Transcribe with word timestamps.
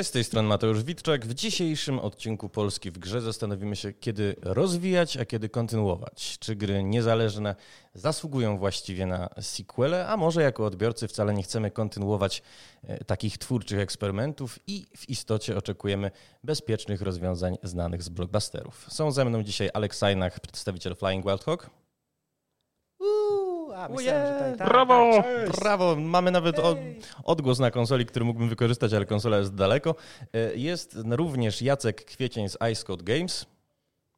Cześć, 0.00 0.10
z 0.10 0.12
tej 0.12 0.24
strony 0.24 0.48
Mateusz 0.48 0.82
Witczak. 0.82 1.26
W 1.26 1.34
dzisiejszym 1.34 1.98
odcinku 1.98 2.48
Polski 2.48 2.90
w 2.90 2.98
grze 2.98 3.20
zastanowimy 3.20 3.76
się, 3.76 3.92
kiedy 3.92 4.36
rozwijać, 4.42 5.16
a 5.16 5.24
kiedy 5.24 5.48
kontynuować. 5.48 6.38
Czy 6.38 6.56
gry 6.56 6.82
niezależne 6.82 7.56
zasługują 7.94 8.58
właściwie 8.58 9.06
na 9.06 9.28
sequele, 9.40 10.08
a 10.08 10.16
może 10.16 10.42
jako 10.42 10.64
odbiorcy 10.66 11.08
wcale 11.08 11.34
nie 11.34 11.42
chcemy 11.42 11.70
kontynuować 11.70 12.42
e, 12.82 13.04
takich 13.04 13.38
twórczych 13.38 13.78
eksperymentów 13.78 14.58
i 14.66 14.86
w 14.96 15.08
istocie 15.08 15.56
oczekujemy 15.56 16.10
bezpiecznych 16.44 17.02
rozwiązań 17.02 17.58
znanych 17.62 18.02
z 18.02 18.08
blockbusterów. 18.08 18.86
Są 18.88 19.12
ze 19.12 19.24
mną 19.24 19.42
dzisiaj 19.42 19.70
Alex 19.74 19.98
Sajnach, 19.98 20.40
przedstawiciel 20.40 20.96
Flying 20.96 21.24
Wild 21.24 21.44
Hawk. 21.44 21.79
A, 23.80 23.88
myślałem, 23.88 24.26
że 24.26 24.32
tutaj, 24.32 24.58
tak, 24.58 24.68
Brawo! 24.68 25.10
tak, 25.22 25.60
Brawo! 25.60 25.96
Mamy 25.96 26.30
nawet 26.30 26.58
od, 26.58 26.78
odgłos 27.24 27.58
na 27.58 27.70
konsoli, 27.70 28.06
który 28.06 28.24
mógłbym 28.24 28.48
wykorzystać, 28.48 28.92
ale 28.92 29.06
konsola 29.06 29.38
jest 29.38 29.54
daleko. 29.54 29.94
E, 30.32 30.54
Jest 30.56 30.96
również 31.10 31.62
Jacek 31.62 32.04
Kwiecień 32.04 32.48
z 32.48 32.56
Ice 32.72 32.84
Code 32.84 33.04
Games 33.04 33.46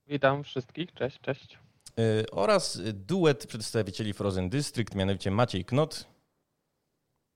Witam 0.06 0.44
wszystkich, 0.44 0.92
cześć, 0.94 1.20
cześć. 1.20 1.58
e, 1.98 2.30
oraz 2.30 2.80
duet 2.92 3.46
przedstawicieli 3.46 4.12
Frozen 4.12 4.48
District, 4.50 4.94
mianowicie 4.94 5.30
Maciej 5.30 5.64
Knot 5.64 6.06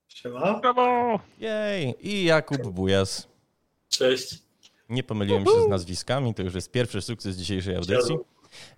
Siema. 0.09 0.61
Brawo! 0.61 1.21
jej, 1.39 1.95
i 2.01 2.25
Jakub 2.25 2.63
Bujas. 2.63 3.29
Cześć. 3.89 4.43
Nie 4.89 5.03
pomyliłem 5.03 5.45
się 5.45 5.63
z 5.67 5.69
nazwiskami, 5.69 6.35
to 6.35 6.43
już 6.43 6.55
jest 6.55 6.71
pierwszy 6.71 7.03
sukces 7.03 7.37
dzisiejszej 7.37 7.77
audycji. 7.77 8.17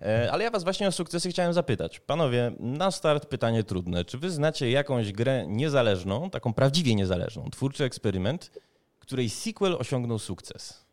E, 0.01 0.31
Ale 0.31 0.43
ja 0.43 0.51
was 0.51 0.63
właśnie 0.63 0.87
o 0.87 0.91
sukcesy 0.91 1.29
chciałem 1.29 1.53
zapytać. 1.53 1.99
Panowie, 1.99 2.51
na 2.59 2.91
start 2.91 3.25
pytanie 3.25 3.63
trudne. 3.63 4.05
Czy 4.05 4.17
wy 4.17 4.31
znacie 4.31 4.71
jakąś 4.71 5.11
grę 5.11 5.45
niezależną, 5.47 6.29
taką 6.29 6.53
prawdziwie 6.53 6.95
niezależną, 6.95 7.49
twórczy 7.51 7.83
eksperyment, 7.83 8.51
której 8.99 9.29
sequel 9.29 9.75
osiągnął 9.79 10.19
sukces? 10.19 10.89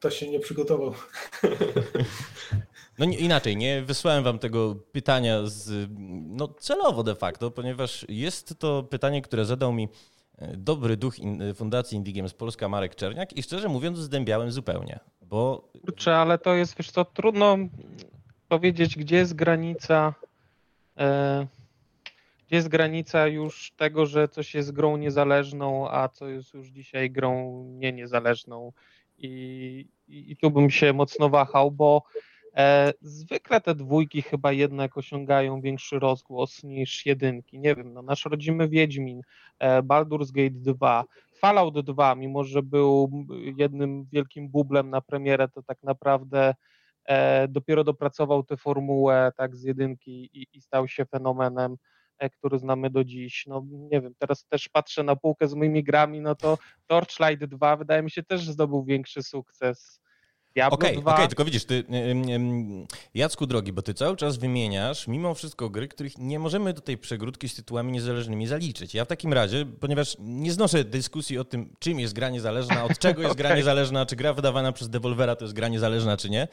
To 0.00 0.10
się 0.10 0.30
nie 0.30 0.40
przygotował. 0.40 0.94
No 2.98 3.04
nie, 3.04 3.18
inaczej, 3.18 3.56
nie 3.56 3.82
wysłałem 3.82 4.24
wam 4.24 4.38
tego 4.38 4.74
pytania 4.74 5.46
z, 5.46 5.90
no, 6.28 6.48
celowo 6.48 7.02
de 7.02 7.14
facto, 7.14 7.50
ponieważ 7.50 8.06
jest 8.08 8.58
to 8.58 8.82
pytanie, 8.82 9.22
które 9.22 9.44
zadał 9.44 9.72
mi 9.72 9.88
dobry 10.56 10.96
duch 10.96 11.18
in, 11.18 11.54
Fundacji 11.54 11.96
Indie 11.96 12.14
Games 12.14 12.34
Polska 12.34 12.68
Marek 12.68 12.94
Czerniak 12.94 13.32
i 13.32 13.42
szczerze 13.42 13.68
mówiąc 13.68 13.98
zdębiałem 13.98 14.52
zupełnie, 14.52 15.00
bo 15.22 15.68
Kurczę, 15.80 16.16
ale 16.16 16.38
to 16.38 16.54
jest, 16.54 16.76
wiesz 16.78 16.90
co, 16.90 17.04
trudno 17.04 17.56
powiedzieć, 18.48 18.96
gdzie 18.96 19.16
jest 19.16 19.34
granica, 19.34 20.14
e, 20.98 21.46
gdzie 22.46 22.56
jest 22.56 22.68
granica 22.68 23.26
już 23.26 23.72
tego, 23.76 24.06
że 24.06 24.28
coś 24.28 24.54
jest 24.54 24.72
grą 24.72 24.96
niezależną, 24.96 25.90
a 25.90 26.08
co 26.08 26.28
jest 26.28 26.54
już 26.54 26.68
dzisiaj 26.68 27.10
grą 27.10 27.64
nie 27.64 27.92
niezależną. 27.92 28.72
I, 29.18 29.86
i, 30.08 30.32
i 30.32 30.36
tu 30.36 30.50
bym 30.50 30.70
się 30.70 30.92
mocno 30.92 31.28
wahał, 31.28 31.70
bo 31.70 32.02
zwykle 33.00 33.60
te 33.60 33.74
dwójki 33.74 34.22
chyba 34.22 34.52
jednak 34.52 34.96
osiągają 34.96 35.60
większy 35.60 35.98
rozgłos 35.98 36.62
niż 36.64 37.06
jedynki. 37.06 37.58
Nie 37.58 37.74
wiem, 37.74 37.92
no, 37.92 38.02
nasz 38.02 38.24
rodzimy 38.24 38.68
Wiedźmin, 38.68 39.20
e, 39.58 39.82
Baldur's 39.82 40.32
Gate 40.32 40.74
2, 40.74 41.04
Fallout 41.40 41.80
2, 41.80 42.14
mimo 42.14 42.44
że 42.44 42.62
był 42.62 43.10
jednym 43.56 44.06
wielkim 44.12 44.48
bublem 44.48 44.90
na 44.90 45.00
premierę, 45.00 45.48
to 45.48 45.62
tak 45.62 45.82
naprawdę 45.82 46.54
e, 47.04 47.48
dopiero 47.48 47.84
dopracował 47.84 48.44
tę 48.44 48.56
formułę 48.56 49.32
tak 49.36 49.56
z 49.56 49.62
jedynki 49.62 50.30
i, 50.32 50.46
i 50.52 50.60
stał 50.60 50.88
się 50.88 51.04
fenomenem, 51.04 51.76
e, 52.18 52.30
który 52.30 52.58
znamy 52.58 52.90
do 52.90 53.04
dziś. 53.04 53.46
No 53.46 53.64
nie 53.70 54.00
wiem, 54.00 54.14
teraz 54.18 54.46
też 54.46 54.68
patrzę 54.68 55.02
na 55.02 55.16
półkę 55.16 55.48
z 55.48 55.54
moimi 55.54 55.84
grami, 55.84 56.20
no 56.20 56.34
to 56.34 56.58
Torchlight 56.86 57.44
2 57.44 57.76
wydaje 57.76 58.02
mi 58.02 58.10
się 58.10 58.22
też 58.22 58.50
zdobył 58.50 58.84
większy 58.84 59.22
sukces. 59.22 60.00
Diablo 60.58 60.74
Okej, 60.78 60.98
2 60.98 61.14
okej, 61.14 61.28
tylko 61.28 61.44
widzisz, 61.44 61.64
ty, 61.64 61.84
Jacku 63.14 63.46
drogi, 63.46 63.72
bo 63.72 63.82
ty 63.82 63.94
cały 63.94 64.16
czas 64.16 64.36
wymieniasz 64.36 65.08
mimo 65.08 65.34
wszystko 65.34 65.70
gry, 65.70 65.88
których 65.88 66.18
nie 66.18 66.38
możemy 66.38 66.72
do 66.72 66.80
tej 66.80 66.98
przegródki 66.98 67.48
z 67.48 67.54
tytułami 67.54 67.92
niezależnymi 67.92 68.46
zaliczyć. 68.46 68.94
Ja 68.94 69.04
w 69.04 69.08
takim 69.08 69.32
razie, 69.32 69.66
ponieważ 69.80 70.16
nie 70.18 70.52
znoszę 70.52 70.84
dyskusji 70.84 71.38
o 71.38 71.44
tym, 71.44 71.74
czym 71.78 72.00
jest 72.00 72.14
gra 72.14 72.30
niezależna, 72.30 72.84
od 72.84 72.98
czego 72.98 73.22
jest 73.22 73.34
gra 73.34 73.48
Okej. 73.48 73.58
niezależna, 73.58 74.06
czy 74.06 74.16
gra 74.16 74.32
wydawana 74.32 74.72
przez 74.72 74.88
Devolvera 74.88 75.36
to 75.36 75.44
jest 75.44 75.54
gra 75.54 75.68
niezależna, 75.68 76.16
czy 76.16 76.30
nie, 76.30 76.48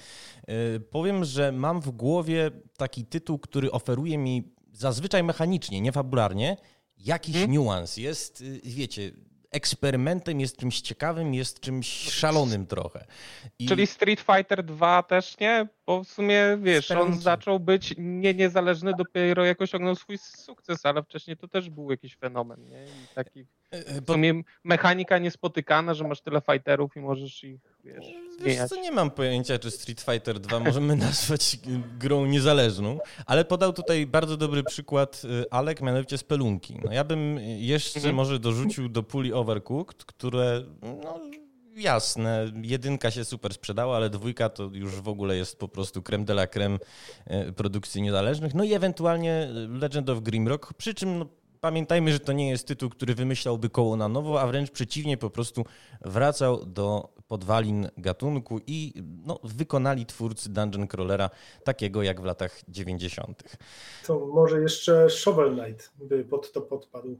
yy, 0.47 0.79
powiem, 0.79 1.23
że 1.25 1.51
mam 1.51 1.81
w 1.81 1.91
głowie 1.91 2.51
taki 2.77 3.05
tytuł, 3.05 3.39
który 3.39 3.71
oferuje 3.71 4.17
mi 4.17 4.43
zazwyczaj 4.73 5.23
mechanicznie, 5.23 5.81
nie 5.81 5.91
fabularnie, 5.91 6.57
jakiś 6.97 7.35
Mhm. 7.35 7.51
niuans. 7.51 7.97
Jest, 7.97 8.41
yy, 8.41 8.59
wiecie, 8.63 9.11
eksperymentem, 9.55 10.39
jest 10.39 10.57
czymś 10.57 10.81
ciekawym, 10.81 11.33
jest 11.33 11.59
czymś 11.59 11.87
szalonym 12.11 12.67
trochę. 12.67 13.05
I... 13.59 13.67
Czyli 13.67 13.87
Street 13.87 14.19
Fighter 14.19 14.63
2 14.63 15.03
też 15.03 15.39
nie? 15.39 15.67
Bo 15.85 16.03
w 16.03 16.07
sumie 16.07 16.57
wiesz, 16.61 16.91
on 16.91 17.21
zaczął 17.21 17.59
być 17.59 17.93
nie 17.97 18.33
niezależny 18.33 18.93
dopiero 18.97 19.45
jak 19.45 19.61
osiągnął 19.61 19.95
swój 19.95 20.17
sukces, 20.17 20.85
ale 20.85 21.03
wcześniej 21.03 21.37
to 21.37 21.47
też 21.47 21.69
był 21.69 21.91
jakiś 21.91 22.15
fenomen, 22.15 22.67
nie? 22.69 22.85
I 22.85 23.15
taki 23.15 23.45
E, 23.71 23.93
w 23.93 24.01
Bo, 24.01 24.13
sumie 24.13 24.41
mechanika 24.63 25.17
niespotykana, 25.17 25.93
że 25.93 26.03
masz 26.07 26.21
tyle 26.21 26.41
fighterów 26.41 26.95
i 26.95 26.99
możesz 26.99 27.43
ich, 27.43 27.59
wiesz, 27.83 28.05
wiesz 28.45 28.69
co, 28.69 28.75
nie 28.75 28.91
mam 28.91 29.11
pojęcia, 29.11 29.59
czy 29.59 29.71
Street 29.71 30.01
Fighter 30.01 30.39
2 30.39 30.59
możemy 30.59 30.95
nazwać 31.05 31.57
grą 31.99 32.25
niezależną, 32.25 32.99
ale 33.25 33.45
podał 33.45 33.73
tutaj 33.73 34.07
bardzo 34.07 34.37
dobry 34.37 34.63
przykład 34.63 35.21
y, 35.25 35.45
Alek, 35.51 35.81
mianowicie 35.81 36.17
Spelunki. 36.17 36.79
No 36.85 36.91
ja 36.93 37.03
bym 37.03 37.39
jeszcze 37.57 37.99
Mhm. 37.99 38.15
może 38.15 38.39
dorzucił 38.39 38.89
do 38.89 39.03
puli 39.03 39.33
Overcooked, 39.33 40.05
które, 40.05 40.63
no 41.03 41.19
jasne, 41.75 42.51
jedynka 42.63 43.11
się 43.11 43.25
super 43.25 43.53
sprzedała, 43.53 43.95
ale 43.95 44.09
dwójka 44.09 44.49
to 44.49 44.69
już 44.73 44.91
w 44.95 45.07
ogóle 45.07 45.37
jest 45.37 45.59
po 45.59 45.67
prostu 45.67 46.01
creme 46.01 46.25
de 46.25 46.33
la 46.33 46.47
creme 46.47 46.79
produkcji 47.55 48.01
niezależnych. 48.01 48.53
No 48.53 48.63
i 48.63 48.73
ewentualnie 48.73 49.47
Legend 49.69 50.09
of 50.09 50.19
Grimrock, 50.21 50.73
przy 50.73 50.93
czym 50.93 51.19
no, 51.19 51.25
Pamiętajmy, 51.65 52.11
że 52.11 52.19
to 52.19 52.33
nie 52.33 52.49
jest 52.49 52.67
tytuł, 52.67 52.89
który 52.89 53.15
wymyślałby 53.15 53.69
koło 53.69 53.95
na 53.95 54.07
nowo, 54.07 54.41
a 54.41 54.47
wręcz 54.47 54.71
przeciwnie, 54.71 55.17
po 55.17 55.29
prostu 55.29 55.65
wracał 56.01 56.65
do 56.65 57.09
podwalin 57.27 57.89
gatunku 57.97 58.59
i 58.67 58.93
no, 59.25 59.39
wykonali 59.43 60.05
twórcy 60.05 60.49
Dungeon 60.49 60.87
Crawlera 60.87 61.29
takiego 61.63 62.03
jak 62.03 62.21
w 62.21 62.23
latach 62.23 62.61
90. 62.67 63.57
To 64.07 64.19
może 64.19 64.61
jeszcze 64.61 65.09
Shovel 65.09 65.55
Knight 65.55 65.91
by 65.95 66.25
pod 66.25 66.51
to 66.51 66.61
podpadł. 66.61 67.17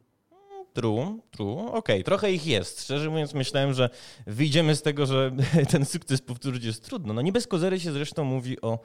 True, 0.76 1.20
true. 1.32 1.72
Okej, 1.72 2.04
trochę 2.04 2.32
ich 2.32 2.48
jest. 2.48 2.84
Szczerze 2.84 3.10
mówiąc, 3.10 3.34
myślałem, 3.34 3.74
że 3.74 3.90
wyjdziemy 4.28 4.76
z 4.76 4.82
tego, 4.82 5.06
że 5.06 5.32
ten 5.72 5.86
sukces 5.86 6.22
powtórzyć 6.22 6.64
jest 6.64 6.86
trudno. 6.86 7.14
No 7.14 7.22
nie 7.22 7.32
bez 7.32 7.48
kozery 7.48 7.80
się 7.80 7.92
zresztą 7.92 8.24
mówi 8.24 8.62
o 8.62 8.80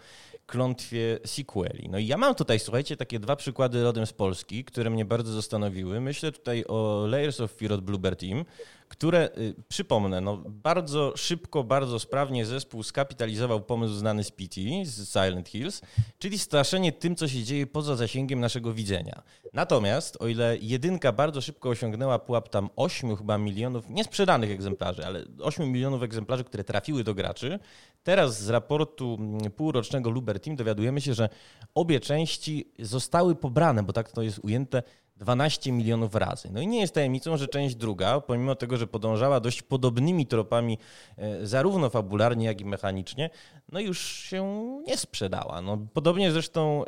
klątwie 0.47 1.19
sequeli. 1.25 1.89
No 1.89 1.99
i 1.99 2.07
ja 2.07 2.17
mam 2.17 2.35
tutaj, 2.35 2.59
słuchajcie, 2.59 2.97
takie 2.97 3.19
dwa 3.19 3.37
przykłady 3.37 3.83
rodem 3.83 4.07
z 4.07 4.13
Polski, 4.13 4.65
które 4.65 4.91
mnie 4.91 5.05
bardzo 5.05 5.33
zastanowiły. 5.33 6.01
Myślę 6.01 6.33
tutaj 6.33 6.65
o 6.69 7.07
Layers 7.09 7.41
of 7.41 7.53
Fear 7.53 7.73
od 7.73 7.81
Bluebird 7.81 8.21
Team, 8.21 8.45
które, 8.91 9.29
y, 9.39 9.55
przypomnę, 9.69 10.21
no 10.21 10.37
bardzo 10.49 11.13
szybko, 11.17 11.65
bardzo 11.65 11.99
sprawnie 11.99 12.47
zespół 12.47 12.83
skapitalizował 12.83 13.61
pomysł 13.61 13.95
znany 13.95 14.25
z 14.25 14.31
PT, 14.31 14.61
z 14.85 15.13
Silent 15.13 15.49
Hills, 15.49 15.81
czyli 16.19 16.39
straszenie 16.39 16.93
tym, 16.93 17.17
co 17.17 17.29
się 17.29 17.45
dzieje 17.45 17.67
poza 17.67 17.97
zasięgiem 17.97 18.41
naszego 18.41 18.75
widzenia. 18.75 19.23
Natomiast, 19.53 20.17
o 20.21 20.29
ile 20.29 20.57
jedynka 20.61 21.13
bardzo 21.13 21.41
szybko 21.41 21.69
osiągnęła 21.69 22.19
pułap 22.19 22.49
tam 22.49 22.71
8 22.77 23.17
chyba 23.17 23.39
milionów, 23.39 23.91
nie 23.91 24.05
sprzedanych 24.05 24.51
egzemplarzy, 24.51 25.07
ale 25.07 25.25
8 25.43 25.73
milionów 25.73 26.03
egzemplarzy, 26.03 26.45
które 26.45 26.65
trafiły 26.65 27.05
do 27.05 27.15
graczy, 27.15 27.59
teraz 28.03 28.43
z 28.43 28.49
raportu 28.49 29.17
mm, 29.21 29.51
półrocznego 29.51 30.11
Luber 30.11 30.41
Team 30.41 30.57
dowiadujemy 30.57 31.01
się, 31.01 31.15
że 31.15 31.29
obie 31.75 32.01
części 32.01 32.73
zostały 32.79 33.35
pobrane, 33.35 33.83
bo 33.83 33.93
tak 33.93 34.13
to 34.13 34.23
jest 34.23 34.39
ujęte, 34.39 34.83
12 35.21 35.73
milionów 35.73 36.15
razy. 36.15 36.49
No 36.53 36.61
i 36.61 36.67
nie 36.67 36.81
jest 36.81 36.95
tajemnicą, 36.95 37.37
że 37.37 37.49
część 37.49 37.75
druga, 37.75 38.21
pomimo 38.21 38.55
tego, 38.55 38.77
że 38.77 38.87
podążała 38.87 39.41
dość 39.41 39.63
podobnymi 39.63 40.27
tropami, 40.27 40.79
e, 41.17 41.47
zarówno 41.47 41.91
fabularnie, 41.91 42.47
jak 42.47 42.61
i 42.61 42.65
mechanicznie, 42.65 43.31
no 43.73 43.81
już 43.81 44.01
się 44.01 44.45
nie 44.87 44.97
sprzedała. 44.97 45.61
No, 45.61 45.79
podobnie 45.93 46.33
zresztą 46.33 46.85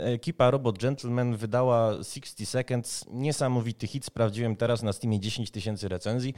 ekipa 0.00 0.50
Robot 0.50 0.78
Gentleman 0.78 1.36
wydała 1.36 1.92
60 1.92 2.48
Seconds, 2.48 3.04
niesamowity 3.10 3.86
hit, 3.86 4.04
sprawdziłem 4.04 4.56
teraz 4.56 4.82
na 4.82 4.92
Steamie 4.92 5.20
10 5.20 5.50
tysięcy 5.50 5.88
recenzji. 5.88 6.34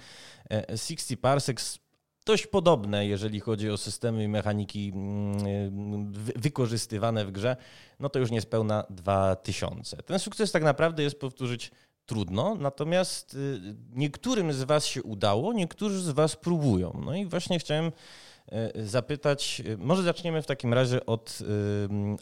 E, 0.51 0.79
60 0.79 1.21
Parsecs 1.21 1.84
dość 2.27 2.47
podobne, 2.47 3.07
jeżeli 3.07 3.41
chodzi 3.41 3.71
o 3.71 3.77
systemy 3.77 4.25
i 4.25 4.29
mechaniki 4.29 4.93
mm, 4.95 6.13
wy- 6.13 6.33
wykorzystywane 6.37 7.25
w 7.25 7.33
grze, 7.33 7.57
no 8.01 8.09
to 8.09 8.19
już 8.19 8.31
niespełna 8.31 8.85
2000. 8.91 9.97
Ten 9.97 10.19
sukces 10.19 10.53
tak 10.53 10.63
naprawdę 10.63 11.03
jest 11.03 11.21
powtórzyć 11.21 11.71
trudno, 12.07 12.55
natomiast 12.55 13.35
y, 13.35 13.61
niektórym 13.93 14.53
z 14.53 14.63
Was 14.63 14.87
się 14.87 15.03
udało, 15.03 15.53
niektórzy 15.53 16.01
z 16.03 16.11
Was 16.11 16.37
próbują. 16.37 17.01
No 17.05 17.15
i 17.15 17.27
właśnie 17.27 17.59
chciałem 17.59 17.93
zapytać, 18.75 19.63
może 19.79 20.03
zaczniemy 20.03 20.43
w 20.43 20.47
takim 20.47 20.75
razie 20.75 21.07
od 21.07 21.39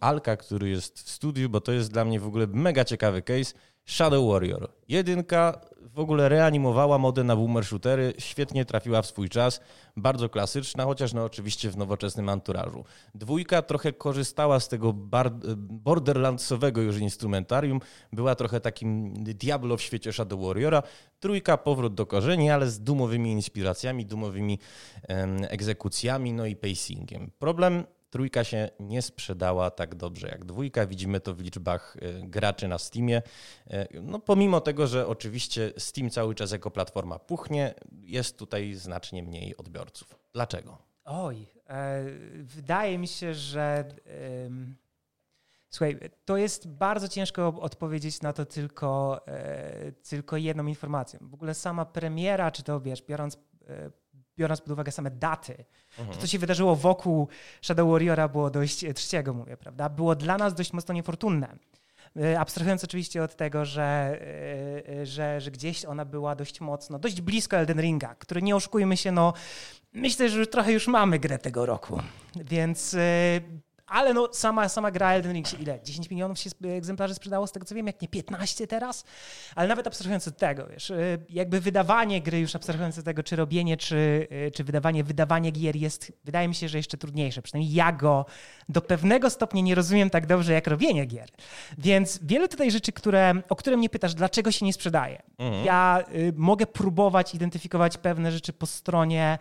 Alka, 0.00 0.36
który 0.36 0.68
jest 0.68 1.02
w 1.02 1.10
studiu, 1.10 1.48
bo 1.50 1.60
to 1.60 1.72
jest 1.72 1.92
dla 1.92 2.04
mnie 2.04 2.20
w 2.20 2.26
ogóle 2.26 2.46
mega 2.46 2.84
ciekawy 2.84 3.22
case. 3.22 3.54
Shadow 3.86 4.32
Warrior. 4.32 4.68
Jedynka 4.88 5.60
w 5.94 5.98
ogóle 5.98 6.28
reanimowała 6.28 6.98
modę 6.98 7.24
na 7.24 7.36
boomer 7.36 7.64
shootery, 7.64 8.14
świetnie 8.18 8.64
trafiła 8.64 9.02
w 9.02 9.06
swój 9.06 9.28
czas, 9.28 9.60
bardzo 9.96 10.28
klasyczna, 10.28 10.84
chociaż 10.84 11.12
no 11.12 11.24
oczywiście 11.24 11.70
w 11.70 11.76
nowoczesnym 11.76 12.28
anturażu. 12.28 12.84
Dwójka 13.14 13.62
trochę 13.62 13.92
korzystała 13.92 14.60
z 14.60 14.68
tego 14.68 14.92
borderlandsowego 15.56 16.80
już 16.80 16.98
instrumentarium, 16.98 17.80
była 18.12 18.34
trochę 18.34 18.60
takim 18.60 19.14
Diablo 19.14 19.76
w 19.76 19.82
świecie 19.82 20.12
Shadow 20.12 20.40
Warriora. 20.40 20.82
Trójka 21.20 21.56
powrót 21.56 21.94
do 21.94 22.06
korzeni, 22.06 22.50
ale 22.50 22.66
z 22.66 22.80
dumowymi 22.80 23.32
inspiracjami, 23.32 24.06
dumowymi 24.06 24.58
em, 25.08 25.44
egzekucjami, 25.48 26.32
no 26.32 26.46
i 26.46 26.56
pacingiem. 26.56 27.30
Problem 27.38 27.84
trójka 28.12 28.44
się 28.44 28.68
nie 28.80 29.02
sprzedała 29.02 29.70
tak 29.70 29.94
dobrze 29.94 30.28
jak 30.28 30.44
dwójka. 30.44 30.86
Widzimy 30.86 31.20
to 31.20 31.34
w 31.34 31.40
liczbach 31.40 31.96
e, 32.00 32.28
graczy 32.28 32.68
na 32.68 32.78
Steamie. 32.78 33.22
E, 33.66 34.00
no, 34.02 34.18
pomimo 34.18 34.60
tego, 34.60 34.86
że 34.86 35.06
oczywiście 35.06 35.72
Steam 35.78 36.10
cały 36.10 36.34
czas 36.34 36.52
jako 36.52 36.70
platforma 36.70 37.18
puchnie, 37.18 37.74
jest 38.02 38.38
tutaj 38.38 38.74
znacznie 38.74 39.22
mniej 39.22 39.56
odbiorców. 39.56 40.18
Dlaczego? 40.32 40.78
Oj, 41.04 41.46
e, 41.68 42.04
wydaje 42.42 42.98
mi 42.98 43.08
się, 43.08 43.34
że. 43.34 43.84
E, 44.06 44.82
Słuchaj, 45.70 45.98
to 46.24 46.36
jest 46.36 46.68
bardzo 46.68 47.08
ciężko 47.08 47.46
odpowiedzieć 47.60 48.22
na 48.22 48.32
to 48.32 48.46
tylko, 48.46 49.20
e, 49.26 49.92
tylko 49.92 50.36
jedną 50.36 50.66
informacją. 50.66 51.20
W 51.22 51.34
ogóle 51.34 51.54
sama 51.54 51.84
premiera, 51.84 52.50
czy 52.50 52.62
to 52.62 52.80
wiesz, 52.80 53.02
biorąc 53.02 53.38
e, 53.68 53.90
biorąc 54.38 54.60
pod 54.60 54.70
uwagę 54.70 54.92
same 54.92 55.10
daty, 55.10 55.64
mhm. 55.98 56.16
to 56.16 56.20
co 56.20 56.26
się 56.26 56.38
wydarzyło 56.38 56.76
wokół 56.76 57.28
Shadow 57.62 57.90
Warriora 57.90 58.28
było 58.28 58.50
dość, 58.50 58.84
e, 58.84 58.94
trzeciego 58.94 59.34
mówię, 59.34 59.56
prawda, 59.56 59.88
było 59.88 60.14
dla 60.14 60.38
nas 60.38 60.54
dość 60.54 60.72
mocno 60.72 60.94
niefortunne. 60.94 61.56
E, 62.16 62.40
abstrahując 62.40 62.84
oczywiście 62.84 63.22
od 63.22 63.36
tego, 63.36 63.64
że, 63.64 64.18
e, 65.00 65.06
że, 65.06 65.40
że 65.40 65.50
gdzieś 65.50 65.84
ona 65.84 66.04
była 66.04 66.34
dość 66.34 66.60
mocno, 66.60 66.98
dość 66.98 67.20
blisko 67.20 67.56
Elden 67.56 67.80
Ringa, 67.80 68.14
który 68.14 68.42
nie 68.42 68.56
oszukujmy 68.56 68.96
się, 68.96 69.12
no 69.12 69.32
myślę, 69.92 70.28
że 70.28 70.46
trochę 70.46 70.72
już 70.72 70.88
mamy 70.88 71.18
grę 71.18 71.38
tego 71.38 71.66
roku. 71.66 72.00
Więc 72.36 72.96
ale 73.92 74.14
no, 74.14 74.28
sama, 74.32 74.68
sama 74.68 74.90
gra 74.90 75.12
Elden 75.12 75.32
Ring 75.32 75.46
się 75.46 75.56
ile? 75.56 75.80
10 75.82 76.10
milionów 76.10 76.38
się 76.38 76.50
egzemplarzy 76.64 77.14
sprzedało, 77.14 77.46
z 77.46 77.52
tego 77.52 77.66
co 77.66 77.74
wiem, 77.74 77.86
jak 77.86 78.02
nie 78.02 78.08
15 78.08 78.66
teraz? 78.66 79.04
Ale 79.54 79.68
nawet 79.68 79.86
abstrahując 79.86 80.28
od 80.28 80.36
tego, 80.36 80.66
wiesz, 80.66 80.90
y, 80.90 81.24
jakby 81.28 81.60
wydawanie 81.60 82.20
gry, 82.20 82.40
już 82.40 82.56
abstrahując 82.56 82.98
od 82.98 83.04
tego, 83.04 83.22
czy 83.22 83.36
robienie, 83.36 83.76
czy, 83.76 84.28
y, 84.32 84.50
czy 84.50 84.64
wydawanie, 84.64 85.04
wydawanie 85.04 85.50
gier 85.50 85.76
jest, 85.76 86.12
wydaje 86.24 86.48
mi 86.48 86.54
się, 86.54 86.68
że 86.68 86.78
jeszcze 86.78 86.98
trudniejsze. 86.98 87.42
Przynajmniej 87.42 87.74
ja 87.74 87.92
go 87.92 88.26
do 88.68 88.80
pewnego 88.80 89.30
stopnia 89.30 89.62
nie 89.62 89.74
rozumiem 89.74 90.10
tak 90.10 90.26
dobrze, 90.26 90.52
jak 90.52 90.66
robienie 90.66 91.04
gier. 91.04 91.28
Więc 91.78 92.18
wiele 92.22 92.48
tutaj 92.48 92.70
rzeczy, 92.70 92.92
które, 92.92 93.34
o 93.48 93.56
które 93.56 93.76
mnie 93.76 93.88
pytasz, 93.88 94.14
dlaczego 94.14 94.52
się 94.52 94.66
nie 94.66 94.72
sprzedaje. 94.72 95.22
Mhm. 95.38 95.64
Ja 95.64 96.04
y, 96.14 96.32
mogę 96.36 96.66
próbować 96.66 97.34
identyfikować 97.34 97.98
pewne 97.98 98.32
rzeczy 98.32 98.52
po 98.52 98.66
stronie, 98.66 99.38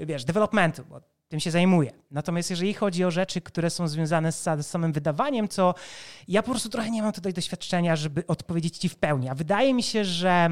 y, 0.00 0.06
wiesz, 0.06 0.24
developmentu, 0.24 0.84
bo 0.84 1.13
tym 1.34 1.40
się 1.40 1.50
zajmuję. 1.50 1.90
Natomiast 2.10 2.50
jeżeli 2.50 2.74
chodzi 2.74 3.04
o 3.04 3.10
rzeczy, 3.10 3.40
które 3.40 3.70
są 3.70 3.88
związane 3.88 4.32
z, 4.32 4.42
z 4.42 4.66
samym 4.66 4.92
wydawaniem, 4.92 5.48
to 5.48 5.74
ja 6.28 6.42
po 6.42 6.50
prostu 6.50 6.68
trochę 6.68 6.90
nie 6.90 7.02
mam 7.02 7.12
tutaj 7.12 7.32
doświadczenia, 7.32 7.96
żeby 7.96 8.26
odpowiedzieć 8.26 8.78
ci 8.78 8.88
w 8.88 8.96
pełni. 8.96 9.28
A 9.28 9.34
wydaje 9.34 9.74
mi 9.74 9.82
się, 9.82 10.04
że 10.04 10.50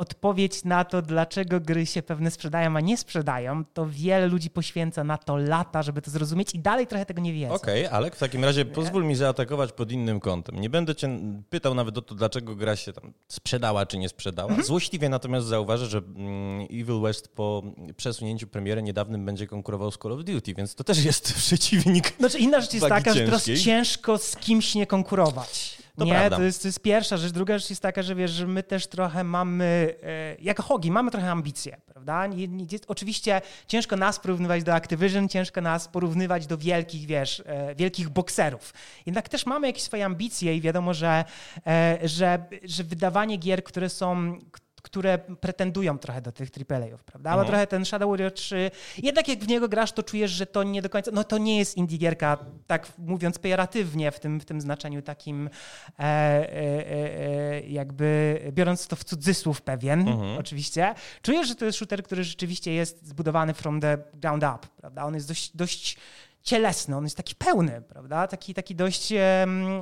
odpowiedź 0.00 0.64
na 0.64 0.84
to, 0.84 1.02
dlaczego 1.02 1.60
gry 1.60 1.86
się 1.86 2.02
pewne 2.02 2.30
sprzedają, 2.30 2.76
a 2.76 2.80
nie 2.80 2.96
sprzedają, 2.96 3.64
to 3.64 3.86
wiele 3.88 4.26
ludzi 4.26 4.50
poświęca 4.50 5.04
na 5.04 5.18
to 5.18 5.36
lata, 5.36 5.82
żeby 5.82 6.02
to 6.02 6.10
zrozumieć 6.10 6.54
i 6.54 6.58
dalej 6.58 6.86
trochę 6.86 7.06
tego 7.06 7.20
nie 7.20 7.32
wiedzą. 7.32 7.54
Okej, 7.54 7.86
okay, 7.86 7.96
ale 7.96 8.10
w 8.10 8.18
takim 8.18 8.44
razie 8.44 8.64
pozwól 8.64 9.04
mi 9.04 9.14
zaatakować 9.14 9.72
pod 9.72 9.92
innym 9.92 10.20
kątem. 10.20 10.60
Nie 10.60 10.70
będę 10.70 10.94
cię 10.94 11.08
pytał 11.50 11.74
nawet 11.74 11.98
o 11.98 12.02
to, 12.02 12.14
dlaczego 12.14 12.56
gra 12.56 12.76
się 12.76 12.92
tam 12.92 13.12
sprzedała 13.28 13.86
czy 13.86 13.98
nie 13.98 14.08
sprzedała. 14.08 14.48
Mhm. 14.48 14.66
Złośliwie 14.66 15.08
natomiast 15.08 15.46
zauważę, 15.46 15.86
że 15.86 15.98
mm, 15.98 16.60
Evil 16.60 17.00
West 17.00 17.28
po 17.28 17.62
przesunięciu 17.96 18.46
premiery 18.46 18.82
niedawnym 18.82 19.24
będzie 19.24 19.46
konkurował 19.46 19.90
z 19.90 19.98
Call 19.98 20.12
of 20.12 20.24
Duty, 20.24 20.54
więc 20.54 20.74
to 20.74 20.84
też 20.84 21.04
jest 21.04 21.34
przeciwnik. 21.44 22.16
Znaczy 22.18 22.38
inna 22.38 22.60
rzecz 22.60 22.74
jest 22.74 22.88
taka, 22.88 23.14
ciężkiej. 23.14 23.26
że 23.26 23.32
teraz 23.32 23.64
ciężko 23.64 24.18
z 24.18 24.36
kimś 24.36 24.74
nie 24.74 24.86
konkurować. 24.86 25.80
To 25.98 26.04
nie, 26.04 26.30
to 26.30 26.42
jest, 26.42 26.62
to 26.62 26.68
jest 26.68 26.80
pierwsza 26.80 27.16
rzecz. 27.16 27.32
Druga 27.32 27.58
rzecz 27.58 27.70
jest 27.70 27.82
taka, 27.82 28.02
że 28.02 28.14
wiesz, 28.14 28.30
że 28.30 28.46
my 28.46 28.62
też 28.62 28.86
trochę 28.86 29.24
mamy, 29.24 29.94
e, 30.02 30.36
jako 30.40 30.62
Hogi, 30.62 30.90
mamy 30.90 31.10
trochę 31.10 31.30
ambicje, 31.30 31.76
prawda? 31.86 32.26
Jest, 32.72 32.84
oczywiście 32.88 33.40
ciężko 33.66 33.96
nas 33.96 34.20
porównywać 34.20 34.62
do 34.62 34.74
Activision, 34.74 35.28
ciężko 35.28 35.60
nas 35.60 35.88
porównywać 35.88 36.46
do 36.46 36.58
wielkich, 36.58 37.06
wiesz, 37.06 37.42
e, 37.46 37.74
wielkich 37.74 38.08
bokserów. 38.08 38.74
Jednak 39.06 39.28
też 39.28 39.46
mamy 39.46 39.66
jakieś 39.66 39.82
swoje 39.82 40.04
ambicje 40.04 40.56
i 40.56 40.60
wiadomo, 40.60 40.94
że, 40.94 41.24
e, 41.66 41.98
że, 42.04 42.44
że 42.64 42.84
wydawanie 42.84 43.36
gier, 43.36 43.64
które 43.64 43.88
są 43.88 44.38
które 44.82 45.18
pretendują 45.18 45.98
trochę 45.98 46.22
do 46.22 46.32
tych 46.32 46.48
AAA-ów, 46.70 47.04
prawda? 47.04 47.30
Ale 47.30 47.40
mhm. 47.40 47.48
trochę 47.48 47.66
ten 47.66 47.84
Shadow 47.84 48.10
Warrior 48.10 48.32
3, 48.32 48.70
jednak 49.02 49.28
jak 49.28 49.38
w 49.38 49.48
niego 49.48 49.68
grasz, 49.68 49.92
to 49.92 50.02
czujesz, 50.02 50.30
że 50.30 50.46
to 50.46 50.62
nie 50.62 50.82
do 50.82 50.90
końca, 50.90 51.10
no 51.14 51.24
to 51.24 51.38
nie 51.38 51.58
jest 51.58 51.76
indie 51.76 51.98
gierka, 51.98 52.38
tak 52.66 52.92
mówiąc 52.98 53.38
pejoratywnie 53.38 54.10
w 54.10 54.20
tym, 54.20 54.40
w 54.40 54.44
tym 54.44 54.60
znaczeniu 54.60 55.02
takim 55.02 55.50
e, 55.98 56.02
e, 56.02 56.02
e, 56.02 57.60
jakby 57.60 58.40
biorąc 58.52 58.86
to 58.86 58.96
w 58.96 59.04
cudzysłów 59.04 59.62
pewien, 59.62 60.08
mhm. 60.08 60.38
oczywiście. 60.38 60.94
Czujesz, 61.22 61.48
że 61.48 61.54
to 61.54 61.64
jest 61.64 61.78
shooter, 61.78 62.02
który 62.02 62.24
rzeczywiście 62.24 62.72
jest 62.72 63.06
zbudowany 63.06 63.54
from 63.54 63.80
the 63.80 63.98
ground 64.14 64.42
up, 64.42 64.68
prawda? 64.76 65.04
On 65.04 65.14
jest 65.14 65.28
dość, 65.28 65.56
dość 65.56 65.96
cielesny, 66.42 66.96
on 66.96 67.04
jest 67.04 67.16
taki 67.16 67.34
pełny, 67.34 67.82
prawda? 67.88 68.26
Taki, 68.26 68.54
taki 68.54 68.74
dość, 68.74 69.12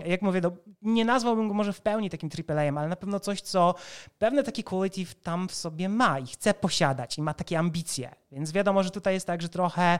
jak 0.06 0.22
mówię, 0.22 0.40
no, 0.40 0.52
nie 0.82 1.04
nazwałbym 1.04 1.48
go 1.48 1.54
może 1.54 1.72
w 1.72 1.80
pełni 1.80 2.10
takim 2.10 2.30
AAA-em, 2.48 2.78
ale 2.78 2.88
na 2.88 2.96
pewno 2.96 3.20
coś, 3.20 3.40
co 3.40 3.74
pewne 4.18 4.42
takie 4.42 4.62
quality 4.62 5.14
tam 5.22 5.48
w 5.48 5.54
sobie 5.54 5.88
ma 5.88 6.18
i 6.18 6.26
chce 6.26 6.54
posiadać 6.54 7.18
i 7.18 7.22
ma 7.22 7.34
takie 7.34 7.58
ambicje. 7.58 8.14
Więc 8.32 8.52
wiadomo, 8.52 8.82
że 8.82 8.90
tutaj 8.90 9.14
jest 9.14 9.26
tak, 9.26 9.42
że 9.42 9.48
trochę 9.48 9.98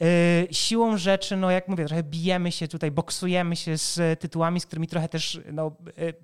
yy, 0.00 0.06
siłą 0.50 0.96
rzeczy, 0.96 1.36
no 1.36 1.50
jak 1.50 1.68
mówię, 1.68 1.86
trochę 1.86 2.02
bijemy 2.02 2.52
się 2.52 2.68
tutaj, 2.68 2.90
boksujemy 2.90 3.56
się 3.56 3.78
z 3.78 4.20
tytułami, 4.20 4.60
z 4.60 4.66
którymi 4.66 4.86
trochę 4.86 5.08
też 5.08 5.40
no, 5.52 5.72
yy, 5.96 6.14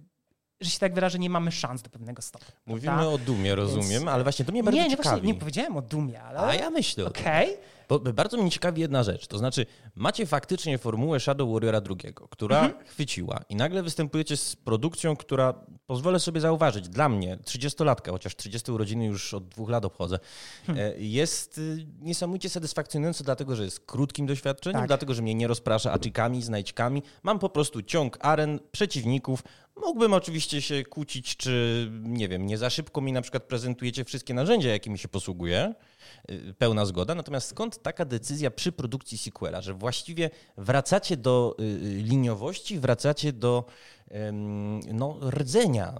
że 0.61 0.71
się 0.71 0.79
tak 0.79 0.95
wyrażę, 0.95 1.19
nie 1.19 1.31
mamy 1.31 1.53
szans 1.53 1.83
do 1.83 1.91
pewnego 1.91 2.23
stopnia. 2.23 2.53
Mówimy 2.67 2.87
prawda? 2.87 3.07
o 3.07 3.19
dumie, 3.19 3.55
rozumiem, 3.55 3.89
Więc... 3.89 4.09
ale 4.09 4.23
właśnie 4.23 4.45
to 4.45 4.53
mnie 4.53 4.63
bardzo 4.63 4.81
nie, 4.81 4.89
nie, 4.89 4.97
ciekawi. 4.97 5.27
nie 5.27 5.35
powiedziałem 5.35 5.77
o 5.77 5.83
dumie, 5.83 6.23
ale... 6.23 6.41
A 6.41 6.55
ja 6.55 6.71
myślę 6.71 7.07
Okej. 7.07 7.55
Okay. 7.55 7.74
Bo 7.89 7.99
bardzo 7.99 8.37
mnie 8.37 8.51
ciekawi 8.51 8.81
jedna 8.81 9.03
rzecz, 9.03 9.27
to 9.27 9.39
znaczy 9.39 9.67
macie 9.95 10.27
faktycznie 10.27 10.79
formułę 10.79 11.21
Shadow 11.21 11.53
Warriora 11.53 11.81
II, 11.91 12.15
która 12.31 12.61
mhm. 12.61 12.87
chwyciła 12.87 13.41
i 13.49 13.57
nagle 13.57 13.83
występujecie 13.83 14.37
z 14.37 14.57
produkcją, 14.57 15.17
która, 15.17 15.55
pozwolę 15.87 16.21
sobie 16.21 16.41
zauważyć, 16.41 16.89
dla 16.89 17.09
mnie, 17.09 17.37
30-latka, 17.37 18.11
chociaż 18.11 18.37
30 18.37 18.73
urodziny 18.73 19.07
już 19.07 19.35
od 19.35 19.49
dwóch 19.49 19.71
lat 19.71 19.85
obchodzę, 19.85 20.19
hmm. 20.67 20.85
E, 20.85 20.99
jest 20.99 21.59
y, 21.59 21.87
niesamowicie 22.01 22.49
satysfakcjonująca, 22.49 23.25
dlatego 23.25 23.57
że 23.57 23.65
jest 23.65 23.81
krótkim 23.81 24.27
doświadczeniem, 24.27 24.81
tak. 24.81 24.89
dlatego 24.89 25.15
że 25.15 25.23
mnie 25.23 25.35
nie 25.35 25.47
rozprasza 25.47 25.93
aczykami, 25.93 26.43
znajdźkami. 26.43 27.03
Mam 27.23 27.39
po 27.39 27.49
prostu 27.49 27.83
ciąg 27.83 28.19
aren, 28.21 28.61
przeciwników, 28.73 29.43
Mógłbym 29.77 30.13
oczywiście 30.13 30.63
się 30.63 30.85
kłócić, 30.85 31.37
czy 31.37 31.87
nie 32.03 32.29
wiem, 32.29 32.47
nie 32.47 32.59
za 32.59 32.71
szybko 32.71 33.01
mi 33.01 33.13
na 33.13 33.23
przykład 33.23 33.43
prezentujecie 33.43 34.05
wszystkie 34.05 34.35
narzędzia, 34.35 34.69
jakimi 34.69 34.99
się 34.99 35.09
posługuję. 35.09 35.75
Y, 36.31 36.55
pełna 36.59 36.85
zgoda. 36.87 37.15
Natomiast 37.15 37.49
skąd 37.49 37.83
taka 37.83 38.05
decyzja 38.05 38.51
przy 38.51 38.73
produkcji 38.73 39.19
sequela, 39.19 39.61
że 39.61 39.75
właściwie 39.75 40.31
wracacie 40.57 41.17
do 41.17 41.57
y, 41.61 41.63
y, 41.63 42.03
liniowości, 42.03 42.79
wracacie 42.79 43.33
do 43.33 43.65
no, 44.93 45.19
rdzenia 45.31 45.95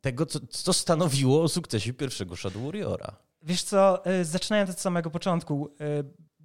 tego, 0.00 0.26
co, 0.26 0.40
co 0.50 0.72
stanowiło 0.72 1.42
o 1.42 1.48
sukcesie 1.48 1.92
pierwszego 1.92 2.36
Shadow 2.36 2.62
Warriora? 2.62 3.16
Wiesz 3.42 3.62
co, 3.62 4.02
zaczynając 4.22 4.70
od 4.70 4.80
samego 4.80 5.10
początku, 5.10 5.70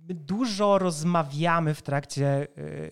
dużo 0.06 0.80
rozmawiamy 0.80 1.74
w 1.74 1.82
trakcie, 1.82 2.48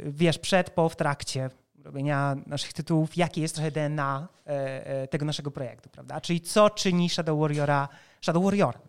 wiesz, 0.06 0.40
przed, 0.40 0.70
po, 0.70 0.90
w 0.90 0.96
trakcie 0.96 1.50
robienia 1.84 2.36
naszych 2.46 2.74
tytułów, 2.74 3.18
jakie 3.18 3.42
jest 3.42 3.56
trochę 3.56 3.72
DNA 3.72 4.28
e, 4.48 4.50
e, 4.88 5.08
tego 5.08 5.26
naszego 5.26 5.52
projektu, 5.52 5.90
prawda? 5.90 6.22
Czyli 6.22 6.42
co 6.42 6.70
czyni 6.70 7.10
Shadow 7.10 7.40
Warriora 7.40 7.90
Shadow 8.22 8.44
Warriora. 8.44 8.80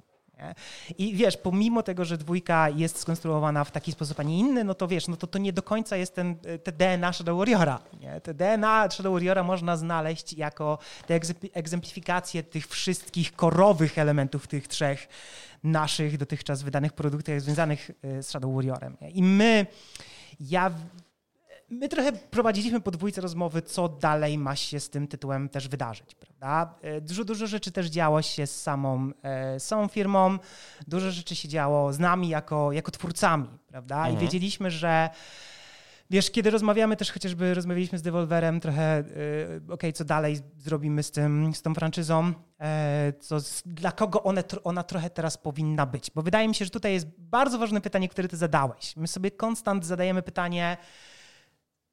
I 0.98 1.14
wiesz, 1.14 1.36
pomimo 1.36 1.82
tego, 1.82 2.04
że 2.04 2.18
dwójka 2.18 2.68
jest 2.68 2.98
skonstruowana 2.98 3.64
w 3.64 3.70
taki 3.70 3.92
sposób, 3.92 4.20
a 4.20 4.22
nie 4.22 4.38
inny, 4.38 4.64
no 4.64 4.74
to 4.74 4.88
wiesz, 4.88 5.08
no 5.08 5.16
to, 5.16 5.26
to 5.26 5.38
nie 5.38 5.52
do 5.52 5.62
końca 5.62 5.96
jest 5.96 6.14
ten, 6.14 6.36
te 6.64 6.72
DNA 6.72 7.12
Shadow 7.12 7.38
Warriora. 7.38 7.80
Nie? 8.00 8.20
Te 8.20 8.34
DNA 8.34 8.90
Shadow 8.90 9.12
Warriora 9.12 9.42
można 9.42 9.76
znaleźć 9.76 10.32
jako 10.32 10.78
te 11.06 11.20
egzemplifikacje 11.52 12.42
tych 12.42 12.68
wszystkich 12.68 13.32
korowych 13.32 13.98
elementów 13.98 14.46
tych 14.46 14.68
trzech 14.68 15.08
naszych 15.64 16.18
dotychczas 16.18 16.62
wydanych 16.62 16.92
produktach 16.92 17.40
związanych 17.40 17.90
e, 18.02 18.22
z 18.22 18.28
Shadow 18.28 18.54
Warriorem. 18.54 18.96
Nie? 19.00 19.10
I 19.10 19.22
my, 19.22 19.66
ja 20.40 20.70
my 21.70 21.88
trochę 21.88 22.12
prowadziliśmy 22.12 22.80
po 22.80 22.90
dwójce 22.90 23.20
rozmowy, 23.20 23.62
co 23.62 23.88
dalej 23.88 24.38
ma 24.38 24.56
się 24.56 24.80
z 24.80 24.90
tym 24.90 25.08
tytułem 25.08 25.48
też 25.48 25.68
wydarzyć, 25.68 26.14
prawda? 26.14 26.74
E, 26.82 27.00
dużo, 27.00 27.24
dużo 27.24 27.46
rzeczy 27.46 27.72
też 27.72 27.86
działo 27.86 28.22
się 28.22 28.46
z 28.46 28.62
samą, 28.62 29.10
e, 29.22 29.60
samą 29.60 29.88
firmą, 29.88 30.38
dużo 30.86 31.10
rzeczy 31.10 31.36
się 31.36 31.48
działo 31.48 31.92
z 31.92 31.98
nami 31.98 32.28
jako, 32.28 32.72
jako 32.72 32.90
twórcami, 32.90 33.48
prawda? 33.66 33.96
Mhm. 33.96 34.14
I 34.14 34.18
wiedzieliśmy, 34.18 34.70
że 34.70 35.10
Wiesz, 36.10 36.30
kiedy 36.30 36.50
rozmawiamy 36.50 36.96
też 36.96 37.12
chociażby, 37.12 37.54
rozmawialiśmy 37.54 37.98
z 37.98 38.02
Devolverem 38.02 38.60
trochę, 38.60 39.04
yy, 39.06 39.56
okej, 39.56 39.74
okay, 39.74 39.92
co 39.92 40.04
dalej 40.04 40.38
zrobimy 40.58 41.02
z, 41.02 41.10
tym, 41.10 41.54
z 41.54 41.62
tą 41.62 41.74
franczyzą, 41.74 42.32
co, 43.20 43.36
dla 43.66 43.92
kogo 43.92 44.22
one, 44.22 44.44
ona 44.64 44.82
trochę 44.82 45.10
teraz 45.10 45.38
powinna 45.38 45.86
być. 45.86 46.10
Bo 46.14 46.22
wydaje 46.22 46.48
mi 46.48 46.54
się, 46.54 46.64
że 46.64 46.70
tutaj 46.70 46.92
jest 46.92 47.06
bardzo 47.18 47.58
ważne 47.58 47.80
pytanie, 47.80 48.08
które 48.08 48.28
ty 48.28 48.36
zadałeś. 48.36 48.96
My 48.96 49.08
sobie 49.08 49.30
konstant 49.30 49.86
zadajemy 49.86 50.22
pytanie, 50.22 50.76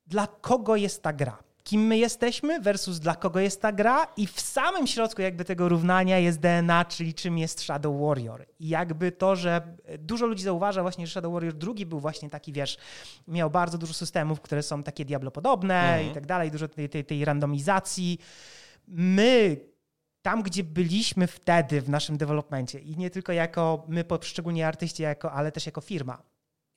dla 0.08 0.28
kogo 0.28 0.76
jest 0.76 1.04
ta 1.04 1.14
gra? 1.14 1.44
kim 1.64 1.82
my 1.82 1.98
jesteśmy 1.98 2.62
versus 2.62 3.00
dla 3.00 3.16
kogo 3.16 3.40
jest 3.40 3.62
ta 3.62 3.72
gra 3.72 4.08
i 4.18 4.28
w 4.28 4.42
samym 4.42 4.88
środku 4.88 5.22
jakby 5.22 5.46
tego 5.46 5.70
równania 5.70 6.20
jest 6.20 6.40
DNA, 6.40 6.86
czyli 6.86 7.14
czym 7.14 7.38
jest 7.38 7.62
Shadow 7.62 8.02
Warrior. 8.02 8.46
I 8.60 8.70
jakby 8.70 9.12
to, 9.12 9.36
że 9.36 9.62
dużo 10.00 10.26
ludzi 10.26 10.44
zauważa 10.44 10.82
właśnie, 10.82 11.08
że 11.08 11.12
Shadow 11.12 11.34
Warrior 11.34 11.54
drugi 11.54 11.86
był 11.86 12.00
właśnie 12.00 12.30
taki, 12.30 12.54
wiesz, 12.54 12.78
miał 13.28 13.50
bardzo 13.50 13.78
dużo 13.78 13.94
systemów, 13.94 14.42
które 14.42 14.64
są 14.64 14.84
takie 14.84 15.06
Diablo-podobne 15.06 15.82
mhm. 15.82 16.12
i 16.12 16.14
tak 16.14 16.26
dalej, 16.26 16.52
dużo 16.52 16.68
tej, 16.68 16.90
tej, 16.90 17.06
tej 17.06 17.26
randomizacji. 17.26 18.20
My 18.88 19.58
tam, 20.22 20.44
gdzie 20.44 20.64
byliśmy 20.64 21.28
wtedy 21.28 21.82
w 21.82 21.90
naszym 21.90 22.18
developmencie 22.18 22.80
i 22.80 22.98
nie 22.98 23.10
tylko 23.10 23.34
jako 23.34 23.86
my, 23.88 24.04
poszczególni 24.04 24.64
artyści, 24.64 25.04
jako, 25.04 25.32
ale 25.32 25.52
też 25.52 25.66
jako 25.66 25.82
firma, 25.82 26.22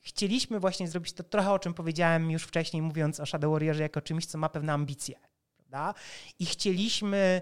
chcieliśmy 0.05 0.59
właśnie 0.59 0.87
zrobić 0.87 1.13
to 1.13 1.23
trochę, 1.23 1.51
o 1.51 1.59
czym 1.59 1.73
powiedziałem 1.73 2.31
już 2.31 2.43
wcześniej, 2.43 2.81
mówiąc 2.81 3.19
o 3.19 3.25
Shadow 3.25 3.51
Warriorze 3.51 3.83
jako 3.83 4.01
czymś, 4.01 4.25
co 4.25 4.37
ma 4.37 4.49
pewne 4.49 4.73
ambicje. 4.73 5.15
Prawda? 5.57 5.93
I 6.39 6.45
chcieliśmy 6.45 7.41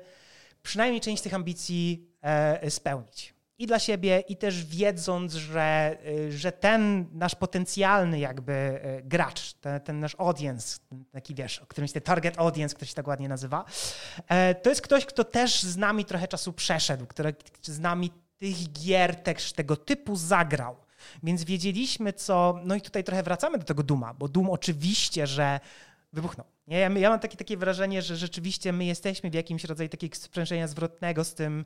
przynajmniej 0.62 1.02
część 1.02 1.24
tych 1.24 1.34
ambicji 1.34 2.10
e, 2.22 2.72
spełnić. 2.72 3.34
I 3.58 3.68
dla 3.68 3.80
siebie, 3.80 4.24
i 4.28 4.38
też 4.38 4.66
wiedząc, 4.66 5.34
że, 5.34 5.98
e, 6.28 6.32
że 6.32 6.52
ten 6.52 7.10
nasz 7.12 7.36
potencjalny 7.36 8.20
jakby 8.20 8.54
e, 8.54 9.02
gracz, 9.02 9.54
ten, 9.54 9.82
ten 9.82 10.00
nasz 10.00 10.16
audience, 10.18 10.80
taki 11.12 11.36
wiesz, 11.36 11.60
o 11.60 11.66
którymś 11.66 11.92
ten 11.92 12.02
target 12.02 12.40
audience, 12.40 12.86
się 12.86 12.94
tak 12.94 13.08
ładnie 13.08 13.30
nazywa, 13.30 13.66
e, 14.28 14.56
to 14.56 14.70
jest 14.70 14.82
ktoś, 14.82 15.06
kto 15.06 15.24
też 15.24 15.64
z 15.64 15.78
nami 15.78 16.06
trochę 16.06 16.28
czasu 16.28 16.54
przeszedł, 16.54 17.06
który 17.06 17.36
z 17.62 17.80
nami 17.80 18.12
tych 18.38 18.74
gier 18.74 19.16
też 19.16 19.54
tego 19.54 19.76
typu 19.76 20.16
zagrał. 20.16 20.83
Więc 21.24 21.44
wiedzieliśmy, 21.44 22.14
co. 22.14 22.60
No 22.66 22.76
i 22.76 22.82
tutaj 22.82 23.04
trochę 23.04 23.24
wracamy 23.24 23.58
do 23.58 23.64
tego 23.64 23.84
Duma, 23.84 24.14
bo 24.14 24.28
Dum 24.28 24.50
oczywiście, 24.50 25.28
że 25.28 25.60
wybuchnął. 26.14 26.48
Nie? 26.68 26.78
Ja, 26.78 26.90
ja 26.90 27.10
mam 27.10 27.20
takie, 27.20 27.38
takie 27.38 27.58
wrażenie, 27.58 28.02
że 28.02 28.18
rzeczywiście 28.18 28.74
my 28.74 28.86
jesteśmy 28.86 29.30
w 29.30 29.34
jakimś 29.34 29.64
rodzaju 29.64 29.90
takiego 29.90 30.16
sprzężenia 30.16 30.68
zwrotnego 30.68 31.24
z 31.24 31.34
tym, 31.34 31.66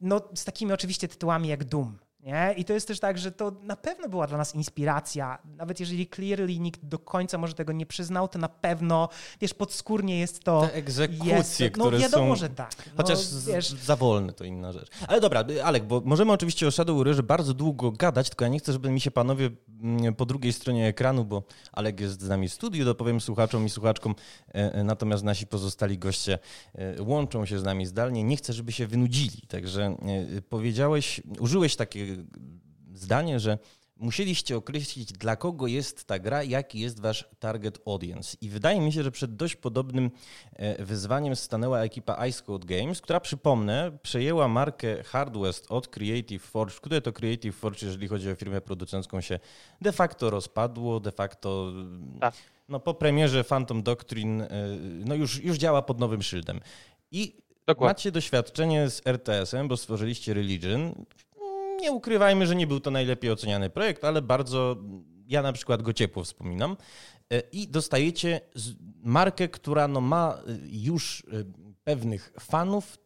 no 0.00 0.20
z 0.34 0.44
takimi 0.44 0.72
oczywiście 0.72 1.08
tytułami 1.08 1.48
jak 1.48 1.64
Doom. 1.64 1.98
Nie? 2.20 2.54
I 2.56 2.64
to 2.64 2.72
jest 2.72 2.88
też 2.88 3.00
tak, 3.00 3.18
że 3.18 3.32
to 3.32 3.52
na 3.62 3.76
pewno 3.76 4.08
była 4.08 4.26
dla 4.26 4.38
nas 4.38 4.54
inspiracja. 4.54 5.38
Nawet 5.56 5.80
jeżeli 5.80 6.06
clearly 6.06 6.58
nikt 6.58 6.84
do 6.84 6.98
końca 6.98 7.38
może 7.38 7.54
tego 7.54 7.72
nie 7.72 7.86
przyznał, 7.86 8.28
to 8.28 8.38
na 8.38 8.48
pewno, 8.48 9.08
wiesz, 9.40 9.54
podskórnie 9.54 10.18
jest 10.18 10.44
to... 10.44 10.60
Te 10.60 10.74
egzekucje, 10.74 11.34
jest, 11.34 11.60
no, 11.60 11.70
które 11.70 11.98
wiadomo, 11.98 12.34
są... 12.34 12.40
że 12.40 12.48
tak. 12.48 12.72
No, 12.86 12.92
Chociaż 12.96 13.18
wiesz... 13.46 13.68
za 13.68 13.96
wolne 13.96 14.32
to 14.32 14.44
inna 14.44 14.72
rzecz. 14.72 14.88
Ale 15.08 15.20
dobra, 15.20 15.44
Alek, 15.64 15.86
bo 15.86 16.02
możemy 16.04 16.32
oczywiście 16.32 16.66
o 16.66 16.70
Shadow 16.70 16.96
Warriorze 16.98 17.22
bardzo 17.22 17.54
długo 17.54 17.92
gadać, 17.92 18.28
tylko 18.28 18.44
ja 18.44 18.48
nie 18.48 18.58
chcę, 18.58 18.72
żeby 18.72 18.90
mi 18.90 19.00
się 19.00 19.10
panowie 19.10 19.50
mm, 19.82 20.14
po 20.14 20.26
drugiej 20.26 20.52
stronie 20.52 20.86
ekranu, 20.86 21.24
bo 21.24 21.42
Alek 21.72 22.00
jest 22.00 22.20
z 22.20 22.28
nami 22.28 22.48
w 22.48 22.52
studiu, 22.52 22.84
dopowiem 22.84 23.20
słuchaczom 23.20 23.66
i 23.66 23.70
słuchaczkom, 23.70 24.14
e, 24.48 24.74
e, 24.74 24.84
natomiast 24.84 25.24
nasi 25.24 25.46
pozostali 25.46 25.98
goście 25.98 26.38
e, 26.74 27.02
łączą 27.02 27.46
się 27.46 27.58
z 27.58 27.64
nami 27.64 27.86
zdalnie. 27.86 28.24
Nie 28.24 28.36
chcę, 28.36 28.52
żeby 28.52 28.72
się 28.72 28.86
wynudzili, 28.86 29.42
także 29.48 29.96
powiedziałeś, 30.48 31.20
użyłeś 31.40 31.76
takiego 31.76 32.15
zdanie, 32.94 33.40
że 33.40 33.58
musieliście 33.96 34.56
określić, 34.56 35.12
dla 35.12 35.36
kogo 35.36 35.66
jest 35.66 36.04
ta 36.04 36.18
gra, 36.18 36.42
jaki 36.42 36.80
jest 36.80 37.00
wasz 37.00 37.28
target 37.38 37.78
audience. 37.86 38.36
I 38.40 38.48
wydaje 38.48 38.80
mi 38.80 38.92
się, 38.92 39.02
że 39.02 39.10
przed 39.10 39.36
dość 39.36 39.56
podobnym 39.56 40.10
e, 40.52 40.84
wyzwaniem 40.84 41.36
stanęła 41.36 41.80
ekipa 41.80 42.26
Ice 42.26 42.42
Code 42.42 42.66
Games, 42.66 43.00
która, 43.00 43.20
przypomnę, 43.20 43.98
przejęła 44.02 44.48
markę 44.48 45.02
Hardwest 45.02 45.66
od 45.68 45.88
Creative 45.88 46.42
Forge, 46.42 46.74
które 46.74 47.00
to 47.00 47.12
Creative 47.12 47.56
Forge, 47.56 47.86
jeżeli 47.86 48.08
chodzi 48.08 48.30
o 48.30 48.34
firmę 48.34 48.60
producencką, 48.60 49.20
się 49.20 49.38
de 49.80 49.92
facto 49.92 50.30
rozpadło, 50.30 51.00
de 51.00 51.12
facto 51.12 51.72
tak. 52.20 52.34
no, 52.68 52.80
po 52.80 52.94
premierze 52.94 53.44
Phantom 53.44 53.82
Doctrine 53.82 54.42
e, 54.42 54.48
no, 55.04 55.14
już, 55.14 55.44
już 55.44 55.56
działa 55.56 55.82
pod 55.82 56.00
nowym 56.00 56.22
szyldem. 56.22 56.60
I 57.10 57.36
Dokładnie. 57.66 57.90
macie 57.90 58.12
doświadczenie 58.12 58.90
z 58.90 59.06
RTS-em, 59.06 59.68
bo 59.68 59.76
stworzyliście 59.76 60.34
Religion 60.34 61.04
nie 61.80 61.92
ukrywajmy, 61.92 62.46
że 62.46 62.56
nie 62.56 62.66
był 62.66 62.80
to 62.80 62.90
najlepiej 62.90 63.30
oceniany 63.30 63.70
projekt, 63.70 64.04
ale 64.04 64.22
bardzo, 64.22 64.76
ja 65.26 65.42
na 65.42 65.52
przykład 65.52 65.82
go 65.82 65.92
ciepło 65.92 66.24
wspominam. 66.24 66.76
E, 67.32 67.40
I 67.40 67.68
dostajecie 67.68 68.40
markę, 69.02 69.48
która 69.48 69.88
no 69.88 70.00
ma 70.00 70.34
e, 70.34 70.58
już 70.66 71.26
e, 71.32 71.44
pewnych 71.84 72.32
fanów, 72.40 72.98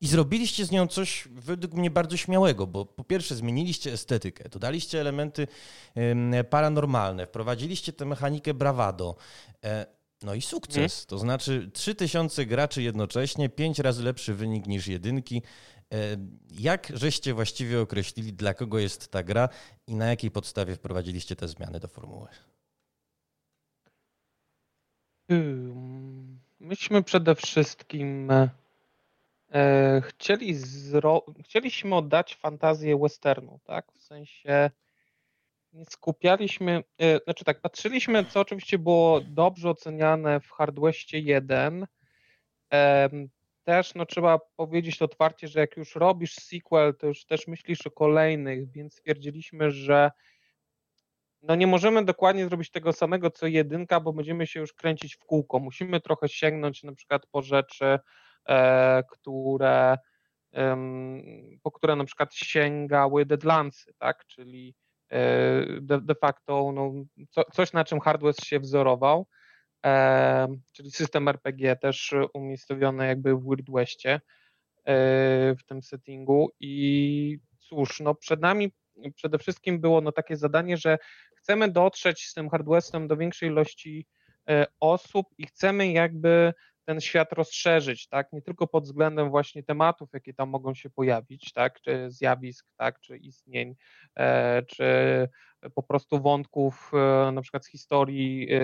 i 0.00 0.06
zrobiliście 0.06 0.64
z 0.64 0.70
nią 0.70 0.86
coś 0.86 1.28
według 1.30 1.74
mnie 1.74 1.90
bardzo 1.90 2.16
śmiałego, 2.16 2.66
bo 2.66 2.86
po 2.86 3.04
pierwsze 3.04 3.34
zmieniliście 3.34 3.92
estetykę, 3.92 4.48
dodaliście 4.48 5.00
elementy 5.00 5.46
paranormalne, 6.50 7.26
wprowadziliście 7.26 7.92
tę 7.92 8.04
mechanikę 8.04 8.54
bravado. 8.54 9.16
No 10.22 10.34
i 10.34 10.42
sukces. 10.42 10.94
Hmm? 10.94 11.06
To 11.08 11.18
znaczy 11.18 11.70
3000 11.72 12.46
graczy 12.46 12.82
jednocześnie, 12.82 13.48
5 13.48 13.78
razy 13.78 14.02
lepszy 14.02 14.34
wynik 14.34 14.66
niż 14.66 14.86
jedynki. 14.86 15.42
E, 15.92 16.16
jak 16.50 16.92
żeście 16.94 17.34
właściwie 17.34 17.80
określili, 17.80 18.32
dla 18.32 18.54
kogo 18.54 18.78
jest 18.78 19.10
ta 19.10 19.22
gra 19.22 19.48
i 19.86 19.94
na 19.94 20.06
jakiej 20.06 20.30
podstawie 20.30 20.74
wprowadziliście 20.74 21.36
te 21.36 21.48
zmiany 21.48 21.80
do 21.80 21.88
formuły? 21.88 22.28
Myśmy 26.60 27.02
przede 27.02 27.34
wszystkim 27.34 28.30
e, 29.52 30.02
chcieli 30.08 30.54
zro... 30.54 31.24
chcieliśmy 31.44 31.96
oddać 31.96 32.34
fantazję 32.36 32.98
westernu, 32.98 33.60
tak? 33.64 33.92
W 33.92 34.02
sensie 34.02 34.70
nie 35.72 35.84
skupialiśmy, 35.84 36.84
e, 36.98 37.18
znaczy 37.18 37.44
tak, 37.44 37.60
patrzyliśmy, 37.60 38.24
co 38.24 38.40
oczywiście 38.40 38.78
było 38.78 39.20
dobrze 39.20 39.70
oceniane 39.70 40.40
w 40.40 40.50
Hardwestie 40.50 41.18
1, 41.18 41.86
też 43.64 43.94
no, 43.94 44.06
trzeba 44.06 44.38
powiedzieć 44.56 45.02
otwarcie, 45.02 45.48
że 45.48 45.60
jak 45.60 45.76
już 45.76 45.94
robisz 45.94 46.34
sequel, 46.34 46.94
to 46.94 47.06
już 47.06 47.24
też 47.24 47.46
myślisz 47.46 47.86
o 47.86 47.90
kolejnych, 47.90 48.70
więc 48.70 48.94
stwierdziliśmy, 48.94 49.70
że 49.70 50.10
no 51.42 51.54
nie 51.54 51.66
możemy 51.66 52.04
dokładnie 52.04 52.44
zrobić 52.44 52.70
tego 52.70 52.92
samego 52.92 53.30
co 53.30 53.46
jedynka, 53.46 54.00
bo 54.00 54.12
będziemy 54.12 54.46
się 54.46 54.60
już 54.60 54.72
kręcić 54.72 55.16
w 55.16 55.24
kółko. 55.24 55.58
Musimy 55.58 56.00
trochę 56.00 56.28
sięgnąć 56.28 56.82
na 56.82 56.94
przykład 56.94 57.26
po 57.26 57.42
rzeczy, 57.42 57.98
e, 58.48 59.02
które 59.10 59.96
po 61.62 61.70
które 61.70 61.96
na 61.96 62.04
przykład 62.04 62.34
sięgały 62.34 63.26
Deadlandsy, 63.26 63.94
tak, 63.98 64.26
czyli 64.26 64.74
e, 65.10 65.66
de, 65.80 66.00
de 66.00 66.14
facto 66.14 66.72
no, 66.74 66.92
co, 67.30 67.44
coś 67.44 67.72
na 67.72 67.84
czym 67.84 68.00
Hardware 68.00 68.34
się 68.44 68.60
wzorował 68.60 69.26
czyli 70.72 70.90
system 70.90 71.28
RPG 71.28 71.76
też 71.76 72.14
umiejscowiony 72.34 73.06
jakby 73.06 73.36
w 73.36 73.44
Weird 73.44 73.70
Westie 73.70 74.10
e, 74.14 74.20
w 75.54 75.64
tym 75.66 75.82
settingu. 75.82 76.50
I 76.60 77.38
cóż, 77.58 78.00
no 78.00 78.14
przed 78.14 78.40
nami 78.40 78.72
przede 79.14 79.38
wszystkim 79.38 79.80
było 79.80 80.00
no 80.00 80.12
takie 80.12 80.36
zadanie, 80.36 80.76
że 80.76 80.98
chcemy 81.36 81.70
dotrzeć 81.70 82.26
z 82.26 82.34
tym 82.34 82.50
hardwestem 82.50 83.08
do 83.08 83.16
większej 83.16 83.48
ilości 83.48 84.06
e, 84.48 84.66
osób 84.80 85.26
i 85.38 85.46
chcemy 85.46 85.92
jakby 85.92 86.52
ten 86.84 87.00
świat 87.00 87.32
rozszerzyć, 87.32 88.08
tak, 88.08 88.32
nie 88.32 88.42
tylko 88.42 88.66
pod 88.66 88.84
względem 88.84 89.30
właśnie 89.30 89.62
tematów, 89.62 90.08
jakie 90.12 90.34
tam 90.34 90.48
mogą 90.48 90.74
się 90.74 90.90
pojawić, 90.90 91.52
tak, 91.52 91.80
czy 91.80 92.10
zjawisk, 92.10 92.66
tak, 92.76 93.00
czy 93.00 93.16
istnień, 93.16 93.74
e, 94.18 94.62
czy 94.62 94.84
po 95.74 95.82
prostu 95.82 96.20
wątków 96.20 96.92
e, 96.94 97.32
na 97.32 97.42
przykład 97.42 97.64
z 97.64 97.70
historii 97.70 98.48
e, 98.50 98.58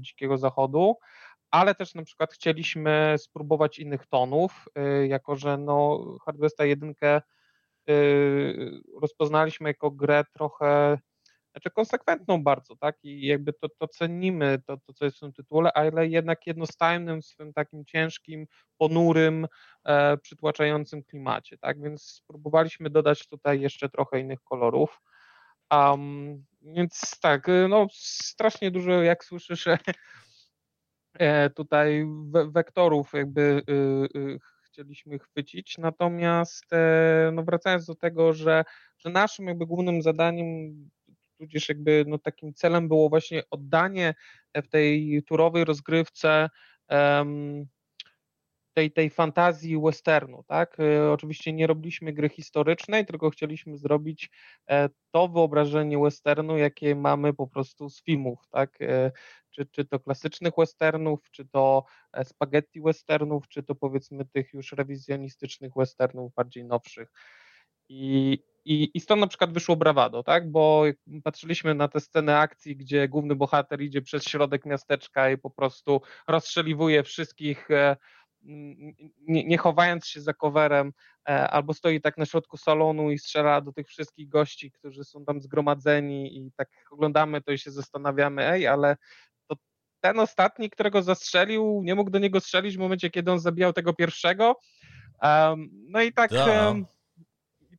Dzikiego 0.00 0.38
Zachodu, 0.38 0.96
ale 1.50 1.74
też 1.74 1.94
na 1.94 2.02
przykład 2.02 2.32
chcieliśmy 2.32 3.14
spróbować 3.18 3.78
innych 3.78 4.06
tonów, 4.06 4.68
jako 5.08 5.36
że 5.36 5.58
no 5.58 6.04
Hardwesta 6.24 6.64
1 6.64 6.94
rozpoznaliśmy 9.00 9.68
jako 9.68 9.90
grę 9.90 10.24
trochę 10.32 10.98
znaczy 11.56 11.70
konsekwentną 11.70 12.42
bardzo, 12.42 12.76
tak? 12.76 12.96
I 13.02 13.26
jakby 13.26 13.52
to, 13.52 13.68
to 13.68 13.88
cenimy, 13.88 14.58
to, 14.66 14.76
to, 14.76 14.92
co 14.92 15.04
jest 15.04 15.16
w 15.16 15.20
tym 15.20 15.32
tytule, 15.32 15.72
ale 15.72 16.08
jednak 16.08 16.46
jednostajnym 16.46 17.22
w 17.22 17.26
swym 17.26 17.52
takim 17.52 17.84
ciężkim, 17.84 18.46
ponurym, 18.78 19.46
e, 19.84 20.16
przytłaczającym 20.16 21.02
klimacie, 21.02 21.58
tak? 21.58 21.82
Więc 21.82 22.02
spróbowaliśmy 22.02 22.90
dodać 22.90 23.28
tutaj 23.28 23.60
jeszcze 23.60 23.88
trochę 23.88 24.20
innych 24.20 24.42
kolorów. 24.42 25.00
Um, 25.70 26.44
więc 26.62 27.20
tak, 27.20 27.46
no 27.68 27.86
strasznie 27.92 28.70
dużo, 28.70 28.90
jak 28.90 29.24
słyszysz, 29.24 29.68
tutaj 31.56 32.06
wektorów 32.48 33.12
jakby 33.12 33.62
chcieliśmy 34.64 35.18
chwycić. 35.18 35.78
Natomiast 35.78 36.64
no 37.32 37.42
wracając 37.42 37.86
do 37.86 37.94
tego, 37.94 38.32
że, 38.32 38.64
że 38.98 39.10
naszym 39.10 39.46
jakby 39.46 39.66
głównym 39.66 40.02
zadaniem 40.02 40.74
tudzież 41.38 41.68
jakby 41.68 42.04
no 42.08 42.18
takim 42.18 42.54
celem 42.54 42.88
było 42.88 43.08
właśnie 43.08 43.42
oddanie 43.50 44.14
w 44.54 44.68
tej 44.68 45.22
turowej 45.22 45.64
rozgrywce 45.64 46.48
um, 46.90 47.66
tej, 48.76 48.92
tej 48.92 49.10
fantazji 49.10 49.80
westernu, 49.80 50.44
tak? 50.46 50.80
E, 50.80 51.12
oczywiście 51.12 51.52
nie 51.52 51.66
robiliśmy 51.66 52.12
gry 52.12 52.28
historycznej, 52.28 53.06
tylko 53.06 53.30
chcieliśmy 53.30 53.78
zrobić 53.78 54.30
e, 54.70 54.88
to 55.10 55.28
wyobrażenie 55.28 55.98
westernu, 55.98 56.58
jakie 56.58 56.94
mamy 56.94 57.34
po 57.34 57.46
prostu 57.46 57.90
z 57.90 58.02
filmów, 58.02 58.38
tak? 58.50 58.82
E, 58.82 59.12
czy, 59.50 59.66
czy 59.66 59.84
to 59.84 60.00
klasycznych 60.00 60.52
westernów, 60.58 61.30
czy 61.30 61.44
to 61.44 61.84
spaghetti 62.24 62.80
westernów, 62.80 63.48
czy 63.48 63.62
to 63.62 63.74
powiedzmy 63.74 64.24
tych 64.24 64.52
już 64.52 64.72
rewizjonistycznych 64.72 65.72
westernów 65.76 66.34
bardziej 66.34 66.64
nowszych. 66.64 67.08
I, 67.88 68.38
i, 68.66 68.90
I 68.94 69.00
stąd 69.00 69.20
na 69.20 69.26
przykład 69.26 69.52
wyszło 69.52 69.76
brawado, 69.76 70.22
tak? 70.22 70.50
Bo 70.50 70.84
patrzyliśmy 71.24 71.74
na 71.74 71.88
te 71.88 72.00
sceny 72.00 72.36
akcji, 72.36 72.76
gdzie 72.76 73.08
główny 73.08 73.34
bohater 73.34 73.82
idzie 73.82 74.02
przez 74.02 74.24
środek 74.24 74.66
miasteczka 74.66 75.30
i 75.30 75.38
po 75.38 75.50
prostu 75.50 76.00
rozstrzeliwuje 76.28 77.02
wszystkich 77.02 77.68
nie, 79.28 79.44
nie, 79.44 79.58
chowając 79.58 80.06
się 80.06 80.20
za 80.20 80.34
coverem, 80.34 80.92
e, 81.28 81.48
albo 81.50 81.74
stoi 81.74 82.00
tak 82.00 82.18
na 82.18 82.26
środku 82.26 82.56
salonu 82.56 83.10
i 83.10 83.18
strzela 83.18 83.60
do 83.60 83.72
tych 83.72 83.88
wszystkich 83.88 84.28
gości, 84.28 84.70
którzy 84.70 85.04
są 85.04 85.24
tam 85.24 85.40
zgromadzeni 85.40 86.38
i 86.38 86.52
tak 86.56 86.68
oglądamy 86.90 87.42
to 87.42 87.52
i 87.52 87.58
się 87.58 87.70
zastanawiamy, 87.70 88.50
ej, 88.50 88.66
ale 88.66 88.96
to 89.46 89.56
ten 90.00 90.18
ostatni, 90.18 90.70
którego 90.70 91.02
zastrzelił, 91.02 91.80
nie 91.84 91.94
mógł 91.94 92.10
do 92.10 92.18
niego 92.18 92.40
strzelić 92.40 92.76
w 92.76 92.80
momencie, 92.80 93.10
kiedy 93.10 93.32
on 93.32 93.40
zabijał 93.40 93.72
tego 93.72 93.92
pierwszego. 93.92 94.56
no 95.88 96.02
i 96.02 96.12
tak 96.12 96.30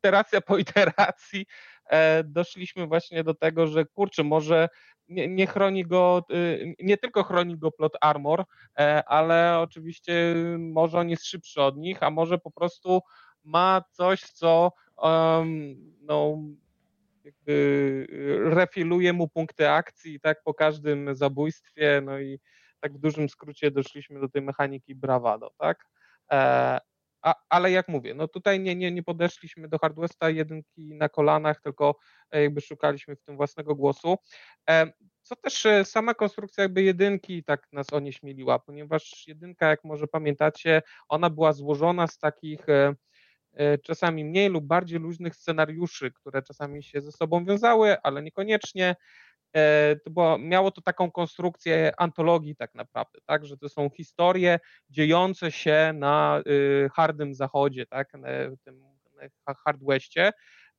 iteracja 0.08 0.42
po 0.42 0.58
iteracji 0.58 1.46
e, 1.90 2.24
doszliśmy 2.24 2.88
właśnie 2.88 3.24
do 3.24 3.34
tego, 3.34 3.68
że 3.68 3.86
kurczę, 3.86 4.24
może 4.24 4.70
nie, 5.10 5.28
nie, 5.28 5.48
chroni 5.48 5.86
go, 5.86 6.26
y, 6.32 6.76
nie 6.80 6.98
tylko 6.98 7.24
chroni 7.24 7.58
go 7.58 7.72
plot 7.72 7.94
armor, 8.02 8.44
e, 8.80 9.04
ale 9.06 9.60
oczywiście 9.60 10.36
może 10.60 11.00
on 11.00 11.10
jest 11.10 11.26
szybszy 11.26 11.62
od 11.62 11.78
nich, 11.78 12.04
a 12.04 12.12
może 12.12 12.38
po 12.38 12.52
prostu 12.52 13.02
ma 13.44 13.82
coś, 13.92 14.22
co 14.22 14.72
um, 14.98 15.76
no, 16.02 16.38
jakby 17.24 18.08
refiluje 18.44 19.14
mu 19.14 19.28
punkty 19.28 19.70
akcji 19.70 20.20
tak 20.20 20.44
po 20.44 20.54
każdym 20.54 21.16
zabójstwie, 21.16 22.02
no 22.06 22.20
i 22.20 22.40
tak 22.80 22.94
w 22.94 23.00
dużym 23.00 23.30
skrócie 23.30 23.72
doszliśmy 23.72 24.20
do 24.20 24.30
tej 24.30 24.42
mechaniki 24.42 24.96
bravado, 24.96 25.52
tak? 25.58 25.86
A, 27.27 27.36
ale 27.50 27.72
jak 27.72 27.88
mówię, 27.88 28.13
no 28.13 28.27
tutaj 28.27 28.60
nie, 28.60 28.75
nie, 28.75 28.91
nie 28.91 29.03
podeszliśmy 29.03 29.67
do 29.67 29.79
Hardwesta 29.79 30.29
jedynki 30.29 30.96
na 30.96 31.10
kolanach, 31.10 31.62
tylko 31.62 31.96
e, 32.31 32.43
jakby 32.43 32.62
szukaliśmy 32.62 33.15
w 33.15 33.22
tym 33.22 33.38
własnego 33.38 33.75
głosu. 33.75 34.15
E, 34.69 34.91
co 35.22 35.36
też 35.36 35.65
e, 35.65 35.86
sama 35.86 36.13
konstrukcja 36.13 36.63
jakby 36.63 36.84
jedynki 36.84 37.43
tak 37.43 37.67
nas 37.72 37.93
onieśmieliła, 37.93 38.60
ponieważ 38.60 39.27
jedynka, 39.27 39.69
jak 39.69 39.84
może 39.84 40.07
pamiętacie, 40.07 40.81
ona 41.10 41.29
była 41.29 41.53
złożona 41.53 42.07
z 42.07 42.17
takich 42.17 42.65
czasami 43.84 44.25
mniej 44.25 44.50
lub 44.50 44.65
bardziej 44.65 45.00
luźnych 45.00 45.36
scenariuszy, 45.36 46.12
które 46.12 46.41
czasami 46.41 46.84
się 46.84 47.01
ze 47.01 47.12
sobą 47.12 47.46
wiązały, 47.46 48.01
ale 48.01 48.24
niekoniecznie. 48.24 48.96
E, 49.58 49.96
to 50.04 50.10
było, 50.10 50.38
miało 50.38 50.72
to 50.72 50.82
taką 50.82 51.12
konstrukcję 51.12 51.92
antologii 51.98 52.56
tak 52.56 52.76
naprawdę, 52.76 53.20
tak, 53.26 53.46
że 53.46 53.58
to 53.58 53.70
są 53.70 53.89
historie 53.89 54.60
dziejące 54.89 55.52
się 55.52 55.91
na 55.96 56.41
y, 56.48 56.89
hardym 56.93 57.34
zachodzie, 57.34 57.86
tak, 57.86 58.13
na 58.13 58.28
tym 58.63 58.84
hard 59.65 59.84
westie, 59.84 60.32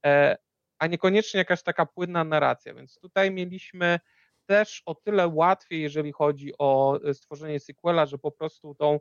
e, 0.06 0.36
a 0.78 0.86
niekoniecznie 0.86 1.38
jakaś 1.38 1.62
taka 1.62 1.86
płynna 1.86 2.24
narracja, 2.24 2.74
więc 2.74 2.98
tutaj 3.00 3.30
mieliśmy 3.30 3.98
też 4.46 4.82
o 4.86 4.94
tyle 4.94 5.28
łatwiej, 5.28 5.82
jeżeli 5.82 6.12
chodzi 6.12 6.52
o 6.58 7.00
e, 7.04 7.14
stworzenie 7.14 7.60
sequela, 7.60 8.06
że 8.06 8.18
po 8.18 8.30
prostu 8.30 8.74
tą 8.74 9.00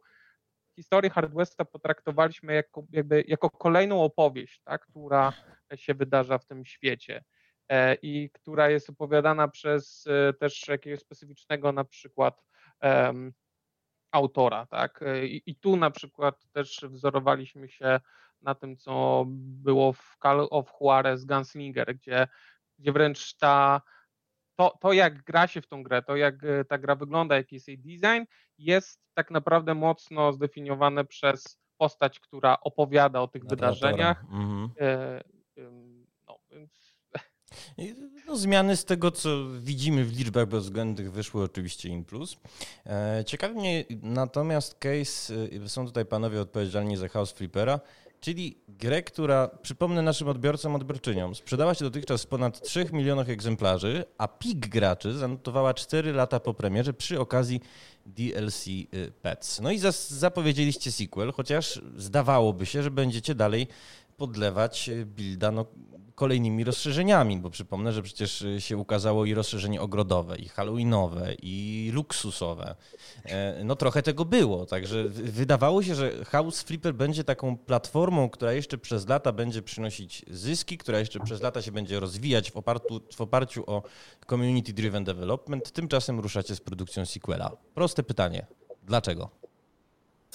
historię 0.76 1.10
Hard 1.10 1.34
Westa 1.34 1.66
potraktowaliśmy 1.66 2.54
jako, 2.54 2.84
jakby, 2.92 3.24
jako 3.28 3.50
kolejną 3.50 4.04
opowieść, 4.04 4.62
tak, 4.64 4.82
która 4.82 5.34
się 5.76 5.94
wydarza 5.94 6.38
w 6.38 6.46
tym 6.46 6.66
świecie. 6.66 7.24
E, 7.70 7.96
i 7.96 8.30
która 8.30 8.70
jest 8.70 8.90
opowiadana 8.90 9.48
przez 9.48 10.08
e, 10.08 10.34
też 10.34 10.68
jakiegoś 10.68 11.00
specyficznego 11.00 11.72
na 11.72 11.84
przykład 11.84 12.44
um, 12.82 13.34
autora, 14.12 14.66
tak? 14.66 15.02
E, 15.02 15.28
I, 15.28 15.44
I, 15.46 15.56
tu 15.56 15.78
na 15.78 15.92
przykład 15.92 16.48
też 16.52 16.86
wzorowaliśmy 16.90 17.70
się 17.70 18.00
na 18.42 18.56
tym, 18.56 18.78
co 18.78 19.24
było 19.28 19.94
w 19.94 20.18
Call 20.24 20.48
of 20.52 20.72
Juarez 20.82 21.26
Gunslinger, 21.26 21.96
gdzie, 21.96 22.28
gdzie 22.80 22.92
wręcz 22.92 23.34
ta, 23.36 23.82
to, 24.56 24.78
to, 24.82 24.94
jak 24.94 25.24
gra 25.24 25.48
się 25.48 25.62
w 25.62 25.68
tą 25.68 25.84
grę, 25.84 26.02
to 26.02 26.16
jak 26.16 26.36
ta 26.70 26.78
gra 26.78 26.96
wygląda, 26.96 27.36
jaki 27.36 27.56
jest 27.56 27.68
jej 27.68 27.78
design, 27.78 28.24
jest 28.58 29.02
tak 29.14 29.32
naprawdę 29.32 29.74
mocno 29.74 30.34
zdefiniowane 30.34 31.06
przez 31.06 31.60
postać, 31.78 32.20
która 32.20 32.58
opowiada 32.60 33.22
o 33.22 33.28
tych 33.28 33.46
wydarzeniach. 33.46 34.24
Mhm. 34.24 34.70
No, 38.28 38.38
zmiany 38.38 38.78
z 38.78 38.86
tego, 38.86 39.12
co 39.12 39.30
widzimy 39.60 40.06
w 40.06 40.18
liczbach 40.18 40.48
bezwzględnych, 40.48 41.12
wyszły 41.12 41.44
oczywiście 41.44 41.90
in 41.90 42.06
plus. 42.06 42.38
E, 42.86 43.24
ciekawi 43.26 43.56
mnie 43.56 43.86
natomiast 44.02 44.76
case, 44.80 45.34
y, 45.66 45.70
są 45.70 45.86
tutaj 45.86 46.06
panowie 46.06 46.42
odpowiedzialni 46.42 46.98
za 46.98 47.08
House 47.08 47.32
Flippera, 47.32 47.80
czyli 48.20 48.58
grę, 48.68 49.04
która, 49.04 49.48
przypomnę 49.48 50.02
naszym 50.02 50.28
odbiorcom, 50.28 50.76
odbiorczyniom, 50.76 51.36
sprzedała 51.36 51.74
się 51.74 51.86
dotychczas 51.86 52.26
ponad 52.26 52.62
3 52.62 52.86
milionach 52.94 53.30
egzemplarzy, 53.30 54.06
a 54.18 54.28
pik 54.28 54.68
graczy 54.68 55.14
zanotowała 55.14 55.74
4 55.74 56.14
lata 56.14 56.40
po 56.40 56.54
premierze 56.54 56.94
przy 56.94 57.20
okazji 57.20 57.62
DLC 58.06 58.68
y, 58.68 58.88
Pets. 59.22 59.60
No 59.62 59.72
i 59.72 59.80
zapowiedzieliście 60.08 60.92
sequel, 60.92 61.32
chociaż 61.32 61.82
zdawałoby 61.98 62.66
się, 62.66 62.84
że 62.84 62.92
będziecie 62.92 63.36
dalej 63.36 63.68
podlewać 64.18 64.90
builda 65.06 65.52
no, 65.52 65.66
kolejnymi 66.18 66.64
rozszerzeniami, 66.64 67.38
bo 67.38 67.50
przypomnę, 67.50 67.94
że 67.94 68.04
przecież 68.04 68.42
y, 68.42 68.62
się 68.62 68.78
ukazało 68.78 69.26
i 69.26 69.34
rozszerzenie 69.34 69.82
ogrodowe, 69.82 70.38
i 70.38 70.48
halloweenowe, 70.48 71.34
i 71.42 71.90
luksusowe. 71.94 72.76
E, 73.26 73.64
no 73.64 73.76
trochę 73.76 74.04
tego 74.04 74.26
było, 74.26 74.66
także 74.66 75.04
wydawało 75.10 75.84
się, 75.84 75.96
że 75.96 76.26
House 76.26 76.64
Flipper 76.64 76.94
będzie 76.94 77.24
taką 77.24 77.58
platformą, 77.58 78.30
która 78.30 78.54
jeszcze 78.54 78.78
przez 78.78 79.08
lata 79.08 79.32
będzie 79.32 79.62
przynosić 79.62 80.26
zyski, 80.30 80.78
która 80.78 81.00
jeszcze 81.00 81.20
przez 81.20 81.42
lata 81.42 81.62
się 81.62 81.72
będzie 81.72 82.00
rozwijać 82.00 82.52
w 82.52 82.58
oparciu, 82.58 83.02
w 83.16 83.22
oparciu 83.22 83.64
o 83.68 83.84
community 84.30 84.74
driven 84.74 85.04
development. 85.04 85.72
Tymczasem 85.72 86.20
ruszacie 86.20 86.56
z 86.56 86.62
produkcją 86.62 87.06
sequela. 87.06 87.52
Proste 87.74 88.04
pytanie. 88.04 88.48
Dlaczego? 88.84 89.47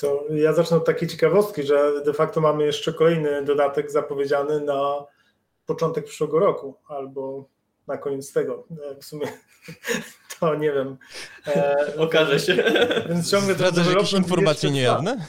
To 0.03 0.25
ja 0.35 0.53
zacznę 0.53 0.77
od 0.77 0.85
takiej 0.85 1.09
ciekawostki, 1.09 1.63
że 1.63 2.05
de 2.05 2.13
facto 2.13 2.41
mamy 2.41 2.65
jeszcze 2.65 2.93
kolejny 2.93 3.45
dodatek 3.45 3.91
zapowiedziany 3.91 4.61
na 4.61 5.05
początek 5.67 6.05
przyszłego 6.05 6.39
roku 6.39 6.77
albo 6.89 7.49
na 7.87 7.99
koniec 7.99 8.33
tego. 8.33 8.67
E, 8.91 8.95
w 9.01 9.05
sumie 9.05 9.27
to 10.41 10.55
nie 10.55 10.73
wiem. 10.73 10.99
E, 11.47 11.77
Okaże 11.99 12.41
się. 12.41 12.65
Więc 13.09 13.31
ciągle 13.31 13.55
Zdradzasz 13.55 13.95
jakieś 13.95 14.13
informacje 14.13 14.71
niejawne? 14.71 15.27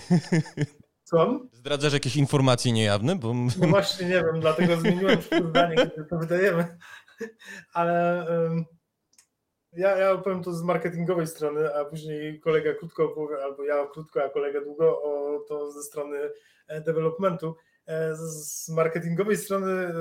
Co? 1.04 1.40
Zdradzasz 1.52 1.94
jakieś 1.94 2.16
informacje 2.16 2.72
niejawne? 2.72 3.16
Bo... 3.16 3.34
No 3.34 3.68
właśnie 3.68 4.06
nie 4.06 4.24
wiem, 4.24 4.40
dlatego 4.40 4.78
zmieniłem 4.78 5.18
zdanie, 5.50 5.76
kiedy 5.76 6.06
to 6.10 6.18
wydajemy. 6.18 6.78
Ale 7.74 8.26
um, 8.30 8.66
ja, 9.76 9.98
ja 9.98 10.12
opowiem 10.12 10.44
to 10.44 10.54
z 10.54 10.64
marketingowej 10.64 11.28
strony, 11.28 11.76
a 11.76 11.86
później 11.86 12.40
kolega 12.40 12.74
krótko 12.74 13.04
opowie, 13.04 13.44
albo 13.44 13.64
ja 13.64 13.88
krótko, 13.94 14.24
a 14.24 14.30
kolega 14.30 14.62
długo 14.62 15.02
o 15.02 15.40
to 15.48 15.72
ze 15.72 15.84
strony 15.84 16.18
e, 16.68 16.82
developmentu. 16.82 17.56
E, 17.88 18.16
z 18.16 18.70
marketingowej 18.70 19.38
strony 19.38 19.72
e, 19.72 19.94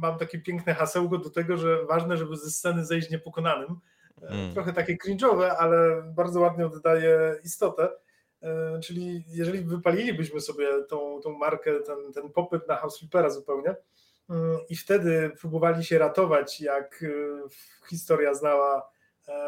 mam 0.00 0.18
takie 0.18 0.38
piękne 0.38 0.74
hasełko 0.74 1.18
do 1.18 1.30
tego, 1.30 1.56
że 1.56 1.86
ważne, 1.86 2.16
żeby 2.16 2.36
ze 2.36 2.50
sceny 2.50 2.84
zejść 2.84 3.10
niepokonanym. 3.10 3.76
Hmm. 4.20 4.54
Trochę 4.54 4.72
takie 4.72 4.96
cringe'owe, 4.96 5.50
ale 5.58 6.02
bardzo 6.16 6.40
ładnie 6.40 6.66
oddaje 6.66 7.36
istotę. 7.44 7.88
Czyli 8.82 9.24
jeżeli 9.28 9.64
wypalilibyśmy 9.64 10.40
sobie 10.40 10.66
tą, 10.88 11.20
tą 11.20 11.38
markę, 11.38 11.80
ten, 11.80 12.12
ten 12.12 12.30
popyt 12.30 12.68
na 12.68 12.76
House 12.76 12.98
Flippera 12.98 13.30
zupełnie 13.30 13.74
i 14.68 14.76
wtedy 14.76 15.30
próbowali 15.40 15.84
się 15.84 15.98
ratować, 15.98 16.60
jak 16.60 17.04
historia 17.88 18.34
znała 18.34 18.90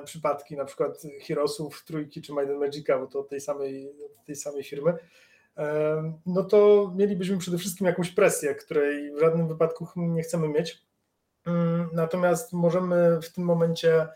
przypadki 0.04 0.56
na 0.56 0.64
przykład 0.64 1.02
Heroesów, 1.26 1.84
Trójki 1.84 2.22
czy 2.22 2.32
Might 2.32 2.58
Magica, 2.58 2.98
bo 2.98 3.06
to 3.06 3.20
od 3.20 3.28
tej 3.28 3.40
samej, 3.40 3.92
tej 4.26 4.36
samej 4.36 4.64
firmy, 4.64 4.94
no 6.26 6.44
to 6.44 6.92
mielibyśmy 6.96 7.38
przede 7.38 7.58
wszystkim 7.58 7.86
jakąś 7.86 8.10
presję, 8.10 8.54
której 8.54 9.14
w 9.14 9.20
żadnym 9.20 9.48
wypadku 9.48 9.88
nie 9.96 10.22
chcemy 10.22 10.48
mieć. 10.48 10.82
Mm, 11.46 11.88
natomiast 11.92 12.52
możemy 12.52 13.20
w 13.22 13.32
tym 13.32 13.44
momencie 13.44 14.08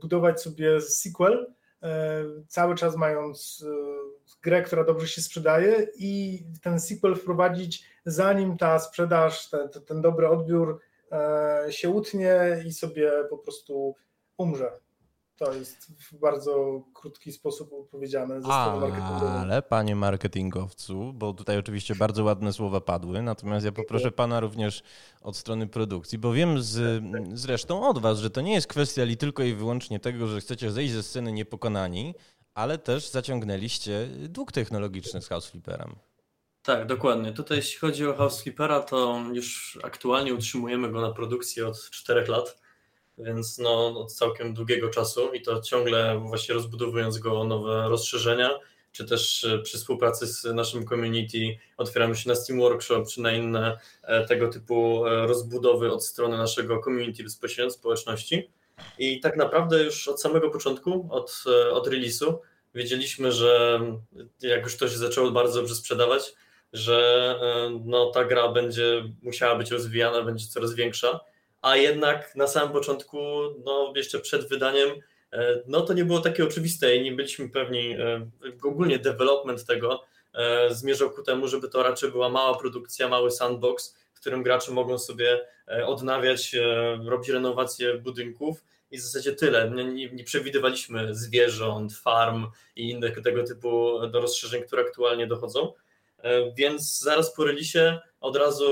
budować 0.00 0.42
sobie 0.42 0.80
sequel, 0.80 1.54
cały 2.48 2.74
czas 2.74 2.96
mając 2.96 3.64
grę, 4.42 4.62
która 4.62 4.84
dobrze 4.84 5.08
się 5.08 5.22
sprzedaje 5.22 5.86
i 5.98 6.42
ten 6.62 6.80
sequel 6.80 7.14
wprowadzić 7.14 7.84
zanim 8.06 8.56
ta 8.56 8.78
sprzedaż, 8.78 9.50
ten, 9.50 9.68
ten 9.86 10.02
dobry 10.02 10.28
odbiór 10.28 10.80
się 11.68 11.90
utnie 11.90 12.62
i 12.66 12.72
sobie 12.72 13.12
po 13.30 13.38
prostu 13.38 13.94
umrze. 14.36 14.72
To 15.38 15.52
jest 15.54 15.86
w 15.86 16.18
bardzo 16.18 16.82
krótki 16.94 17.32
sposób 17.32 17.72
opowiedziane 17.72 18.34
ze 18.34 18.46
strony 18.46 18.80
marketingowej. 18.80 19.38
Ale 19.38 19.62
panie 19.62 19.96
marketingowcu, 19.96 21.12
bo 21.12 21.34
tutaj 21.34 21.58
oczywiście 21.58 21.94
bardzo 21.94 22.24
ładne 22.24 22.52
słowa 22.52 22.80
padły, 22.80 23.22
natomiast 23.22 23.66
ja 23.66 23.72
poproszę 23.72 24.12
pana 24.12 24.40
również 24.40 24.82
od 25.22 25.36
strony 25.36 25.66
produkcji, 25.66 26.18
bo 26.18 26.32
wiem 26.32 26.62
z, 26.62 27.02
zresztą 27.34 27.88
od 27.88 27.98
was, 27.98 28.18
że 28.18 28.30
to 28.30 28.40
nie 28.40 28.52
jest 28.52 28.66
kwestia 28.66 29.02
li 29.02 29.16
tylko 29.16 29.42
i 29.42 29.54
wyłącznie 29.54 30.00
tego, 30.00 30.26
że 30.26 30.40
chcecie 30.40 30.70
zejść 30.70 30.92
ze 30.92 31.02
sceny 31.02 31.32
niepokonani, 31.32 32.14
ale 32.54 32.78
też 32.78 33.08
zaciągnęliście 33.08 34.08
dług 34.28 34.52
technologiczny 34.52 35.22
z 35.22 35.28
House 35.28 35.46
Flipperem. 35.46 35.96
Tak, 36.62 36.86
dokładnie. 36.86 37.32
Tutaj 37.32 37.56
jeśli 37.56 37.78
chodzi 37.78 38.06
o 38.06 38.14
House 38.14 38.42
Flippera, 38.42 38.80
to 38.80 39.22
już 39.32 39.78
aktualnie 39.82 40.34
utrzymujemy 40.34 40.92
go 40.92 41.00
na 41.00 41.10
produkcji 41.10 41.62
od 41.62 41.90
4 41.90 42.26
lat 42.26 42.67
więc 43.18 43.58
no, 43.58 44.00
od 44.00 44.12
całkiem 44.12 44.54
długiego 44.54 44.88
czasu 44.88 45.32
i 45.32 45.42
to 45.42 45.60
ciągle 45.62 46.18
właśnie 46.18 46.54
rozbudowując 46.54 47.18
go 47.18 47.40
o 47.40 47.44
nowe 47.44 47.88
rozszerzenia, 47.88 48.50
czy 48.92 49.04
też 49.04 49.44
e, 49.44 49.58
przy 49.58 49.78
współpracy 49.78 50.26
z 50.26 50.44
naszym 50.44 50.86
community 50.86 51.58
otwieramy 51.76 52.16
się 52.16 52.28
na 52.28 52.34
Steam 52.34 52.60
Workshop, 52.60 53.04
czy 53.06 53.20
na 53.20 53.32
inne 53.32 53.78
e, 54.02 54.26
tego 54.26 54.48
typu 54.48 55.06
e, 55.06 55.26
rozbudowy 55.26 55.92
od 55.92 56.04
strony 56.04 56.38
naszego 56.38 56.82
community 56.82 57.22
bezpośrednio, 57.22 57.70
społeczności. 57.70 58.50
I 58.98 59.20
tak 59.20 59.36
naprawdę 59.36 59.84
już 59.84 60.08
od 60.08 60.22
samego 60.22 60.50
początku, 60.50 61.08
od, 61.10 61.44
od 61.72 61.88
release'u, 61.88 62.34
wiedzieliśmy, 62.74 63.32
że 63.32 63.80
jak 64.42 64.62
już 64.62 64.76
to 64.76 64.88
się 64.88 64.96
zaczęło 64.96 65.30
bardzo 65.30 65.60
dobrze 65.60 65.74
sprzedawać, 65.74 66.34
że 66.72 67.34
no, 67.84 68.10
ta 68.10 68.24
gra 68.24 68.48
będzie 68.48 69.04
musiała 69.22 69.56
być 69.56 69.70
rozwijana, 69.70 70.22
będzie 70.22 70.46
coraz 70.46 70.74
większa 70.74 71.20
a 71.62 71.76
jednak 71.76 72.36
na 72.36 72.46
samym 72.46 72.72
początku, 72.72 73.18
no 73.64 73.92
jeszcze 73.96 74.20
przed 74.20 74.48
wydaniem, 74.48 74.88
e, 75.32 75.62
no 75.66 75.80
to 75.80 75.92
nie 75.92 76.04
było 76.04 76.20
takie 76.20 76.44
oczywiste 76.44 76.96
i 76.96 77.02
nie 77.02 77.12
byliśmy 77.12 77.48
pewni, 77.48 77.92
e, 77.92 78.30
ogólnie 78.62 78.98
development 78.98 79.64
tego 79.64 80.04
e, 80.34 80.74
zmierzał 80.74 81.10
ku 81.10 81.22
temu, 81.22 81.48
żeby 81.48 81.68
to 81.68 81.82
raczej 81.82 82.10
była 82.10 82.28
mała 82.28 82.58
produkcja, 82.58 83.08
mały 83.08 83.30
sandbox, 83.30 83.96
w 84.14 84.20
którym 84.20 84.42
gracze 84.42 84.72
mogą 84.72 84.98
sobie 84.98 85.46
odnawiać, 85.86 86.56
robić 87.04 87.28
renowację 87.28 87.94
budynków 87.94 88.64
i 88.90 88.98
w 88.98 89.00
zasadzie 89.00 89.32
tyle. 89.32 89.70
Nie, 89.70 90.10
nie, 90.10 90.24
przewidywaliśmy 90.24 91.14
zwierząt, 91.14 91.94
farm 91.94 92.46
i 92.76 92.90
innych 92.90 93.22
tego 93.22 93.44
typu 93.44 93.98
do 94.10 94.20
rozszerzeń, 94.20 94.62
które 94.62 94.82
aktualnie 94.82 95.26
dochodzą. 95.26 95.72
Więc 96.56 97.00
zaraz 97.00 97.34
po 97.34 97.44
releasie 97.44 97.98
od 98.20 98.36
razu 98.36 98.70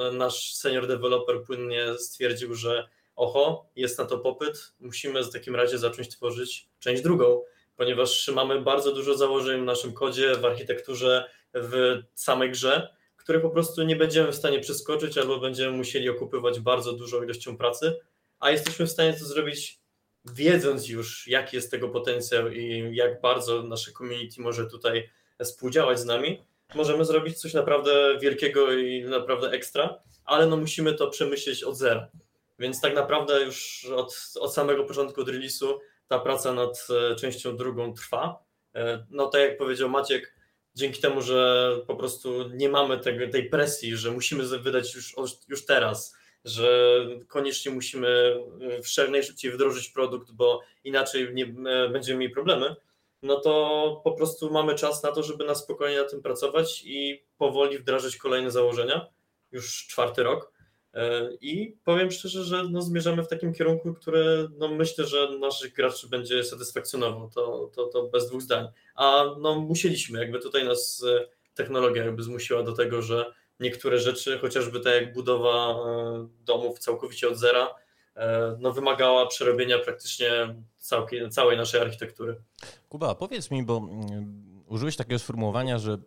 e, 0.00 0.12
nasz 0.12 0.54
senior 0.54 0.86
developer 0.86 1.42
płynnie 1.42 1.98
stwierdził, 1.98 2.54
że 2.54 2.88
oho, 3.16 3.70
jest 3.76 3.98
na 3.98 4.04
to 4.04 4.18
popyt, 4.18 4.74
musimy 4.80 5.24
w 5.24 5.32
takim 5.32 5.56
razie 5.56 5.78
zacząć 5.78 6.08
tworzyć 6.08 6.68
część 6.78 7.02
drugą, 7.02 7.42
ponieważ 7.76 8.28
mamy 8.28 8.60
bardzo 8.60 8.92
dużo 8.92 9.16
założeń 9.16 9.60
w 9.60 9.64
naszym 9.64 9.92
kodzie, 9.92 10.36
w 10.36 10.44
architekturze, 10.44 11.30
w 11.54 12.02
samej 12.14 12.50
grze, 12.50 12.94
które 13.16 13.40
po 13.40 13.50
prostu 13.50 13.82
nie 13.82 13.96
będziemy 13.96 14.32
w 14.32 14.36
stanie 14.36 14.60
przeskoczyć 14.60 15.18
albo 15.18 15.40
będziemy 15.40 15.76
musieli 15.76 16.08
okupywać 16.08 16.60
bardzo 16.60 16.92
dużą 16.92 17.22
ilością 17.22 17.56
pracy, 17.56 18.00
a 18.38 18.50
jesteśmy 18.50 18.86
w 18.86 18.90
stanie 18.90 19.12
to 19.12 19.24
zrobić 19.24 19.80
wiedząc 20.24 20.88
już, 20.88 21.26
jaki 21.28 21.56
jest 21.56 21.70
tego 21.70 21.88
potencjał 21.88 22.48
i 22.48 22.96
jak 22.96 23.20
bardzo 23.20 23.62
nasze 23.62 23.92
community 23.92 24.42
może 24.42 24.66
tutaj 24.66 25.10
współdziałać 25.44 26.00
z 26.00 26.04
nami 26.04 26.44
możemy 26.74 27.04
zrobić 27.04 27.40
coś 27.40 27.54
naprawdę 27.54 28.18
wielkiego 28.18 28.72
i 28.72 29.04
naprawdę 29.04 29.50
ekstra, 29.50 30.02
ale 30.24 30.46
no 30.46 30.56
musimy 30.56 30.94
to 30.94 31.10
przemyśleć 31.10 31.64
od 31.64 31.76
zera. 31.76 32.08
Więc 32.58 32.80
tak 32.80 32.94
naprawdę 32.94 33.42
już 33.42 33.84
od, 33.96 34.32
od 34.40 34.54
samego 34.54 34.84
początku 34.84 35.20
od 35.20 35.28
release'u 35.28 35.78
ta 36.08 36.18
praca 36.18 36.52
nad 36.52 36.86
e, 36.90 37.16
częścią 37.16 37.56
drugą 37.56 37.94
trwa. 37.94 38.44
E, 38.74 39.06
no 39.10 39.26
tak 39.26 39.40
jak 39.40 39.58
powiedział 39.58 39.88
Maciek, 39.88 40.34
dzięki 40.74 41.00
temu, 41.00 41.22
że 41.22 41.70
po 41.86 41.96
prostu 41.96 42.48
nie 42.48 42.68
mamy 42.68 42.98
tego, 42.98 43.28
tej 43.28 43.48
presji, 43.48 43.96
że 43.96 44.10
musimy 44.10 44.44
wydać 44.58 44.94
już, 44.94 45.14
już 45.48 45.66
teraz, 45.66 46.16
że 46.44 46.98
koniecznie 47.28 47.72
musimy 47.72 48.36
w 48.84 49.10
najszybciej 49.10 49.52
wdrożyć 49.52 49.88
produkt, 49.88 50.32
bo 50.32 50.60
inaczej 50.84 51.34
nie, 51.34 51.46
będziemy 51.92 52.18
mieli 52.18 52.32
problemy, 52.32 52.76
no 53.24 53.40
to 53.40 54.00
po 54.04 54.12
prostu 54.12 54.50
mamy 54.50 54.74
czas 54.74 55.02
na 55.02 55.12
to, 55.12 55.22
żeby 55.22 55.44
na 55.44 55.54
spokojnie 55.54 55.98
na 55.98 56.04
tym 56.04 56.22
pracować 56.22 56.82
i 56.84 57.24
powoli 57.38 57.78
wdrażać 57.78 58.16
kolejne 58.16 58.50
założenia, 58.50 59.06
już 59.52 59.86
czwarty 59.86 60.22
rok. 60.22 60.52
E, 60.94 61.30
I 61.40 61.76
powiem 61.84 62.10
szczerze, 62.10 62.44
że 62.44 62.64
no 62.70 62.82
zmierzamy 62.82 63.22
w 63.22 63.28
takim 63.28 63.54
kierunku, 63.54 63.94
który 63.94 64.48
no 64.58 64.68
myślę, 64.68 65.06
że 65.06 65.38
naszych 65.38 65.72
graczy 65.72 66.08
będzie 66.08 66.44
satysfakcjonował, 66.44 67.30
to, 67.30 67.70
to, 67.74 67.86
to 67.86 68.02
bez 68.02 68.28
dwóch 68.28 68.42
zdań. 68.42 68.68
A 68.94 69.24
no 69.40 69.54
musieliśmy, 69.60 70.18
jakby 70.18 70.38
tutaj 70.38 70.64
nas 70.64 71.04
e, 71.08 71.28
technologia 71.54 72.04
jakby 72.04 72.22
zmusiła 72.22 72.62
do 72.62 72.72
tego, 72.72 73.02
że 73.02 73.32
niektóre 73.60 73.98
rzeczy, 73.98 74.38
chociażby 74.38 74.80
tak 74.80 74.94
jak 74.94 75.12
budowa 75.12 75.70
e, 75.70 76.28
domów 76.44 76.78
całkowicie 76.78 77.28
od 77.28 77.36
zera, 77.36 77.74
no, 78.58 78.72
wymagała 78.72 79.26
przerobienia 79.26 79.78
praktycznie 79.78 80.30
całej, 80.78 81.30
całej 81.30 81.56
naszej 81.56 81.80
architektury. 81.80 82.36
Kuba, 82.88 83.14
powiedz 83.14 83.50
mi, 83.50 83.62
bo 83.62 83.76
mm, 83.76 84.62
użyłeś 84.66 84.96
takiego 84.96 85.18
sformułowania, 85.18 85.78
że 85.78 85.98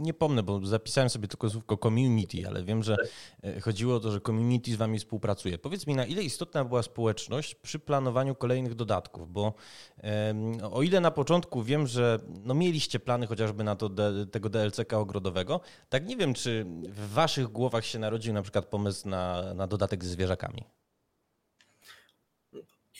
nie 0.00 0.14
pomnę, 0.14 0.42
bo 0.42 0.66
zapisałem 0.66 1.10
sobie 1.10 1.28
tylko 1.28 1.50
słówko 1.50 1.76
community, 1.76 2.46
ale 2.46 2.62
wiem, 2.62 2.82
że 2.82 2.96
e, 3.44 3.60
chodziło 3.60 3.96
o 3.96 4.00
to, 4.00 4.12
że 4.12 4.20
community 4.20 4.72
z 4.72 4.76
wami 4.76 4.98
współpracuje. 4.98 5.58
Powiedz 5.58 5.86
mi, 5.86 5.94
na 5.94 6.04
ile 6.04 6.22
istotna 6.22 6.64
była 6.64 6.82
społeczność 6.82 7.54
przy 7.54 7.78
planowaniu 7.78 8.34
kolejnych 8.34 8.74
dodatków, 8.74 9.32
bo 9.32 9.54
o 10.72 10.82
ile 10.82 11.00
na 11.00 11.10
początku 11.10 11.62
wiem, 11.62 11.86
że 11.86 12.18
no 12.44 12.54
mieliście 12.54 13.00
plany 13.00 13.26
chociażby 13.26 13.64
na 13.64 13.76
to 13.76 13.90
tego 14.30 14.48
DLC-ka 14.48 14.98
ogrodowego, 14.98 15.60
tak 15.88 16.06
nie 16.06 16.16
wiem, 16.16 16.34
czy 16.34 16.66
w 16.88 17.12
waszych 17.12 17.48
głowach 17.48 17.84
się 17.84 17.98
narodził 17.98 18.32
na 18.32 18.42
przykład 18.42 18.66
pomysł 18.66 19.08
na, 19.08 19.54
na 19.54 19.66
dodatek 19.66 20.04
ze 20.04 20.10
zwierzakami. 20.10 20.64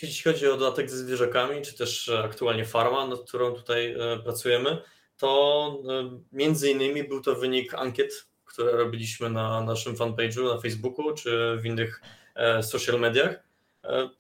Jeśli 0.03 0.33
chodzi 0.33 0.47
o 0.47 0.57
dodatek 0.57 0.91
ze 0.91 0.97
zwierzakami, 0.97 1.63
czy 1.63 1.75
też 1.75 2.09
e, 2.09 2.19
aktualnie 2.19 2.65
farma, 2.65 3.07
nad 3.07 3.21
którą 3.21 3.53
tutaj 3.53 3.93
e, 3.93 4.19
pracujemy, 4.25 4.79
to 5.17 5.83
e, 5.89 6.21
między 6.33 6.71
innymi 6.71 7.05
był 7.05 7.21
to 7.21 7.35
wynik 7.35 7.75
ankiet, 7.75 8.27
które 8.45 8.73
robiliśmy 8.73 9.31
na 9.31 9.65
naszym 9.65 9.95
fanpage'u 9.95 10.55
na 10.55 10.61
Facebooku 10.61 11.15
czy 11.15 11.57
w 11.63 11.67
innych 11.67 12.03
social 12.63 13.01
mediach, 13.01 13.43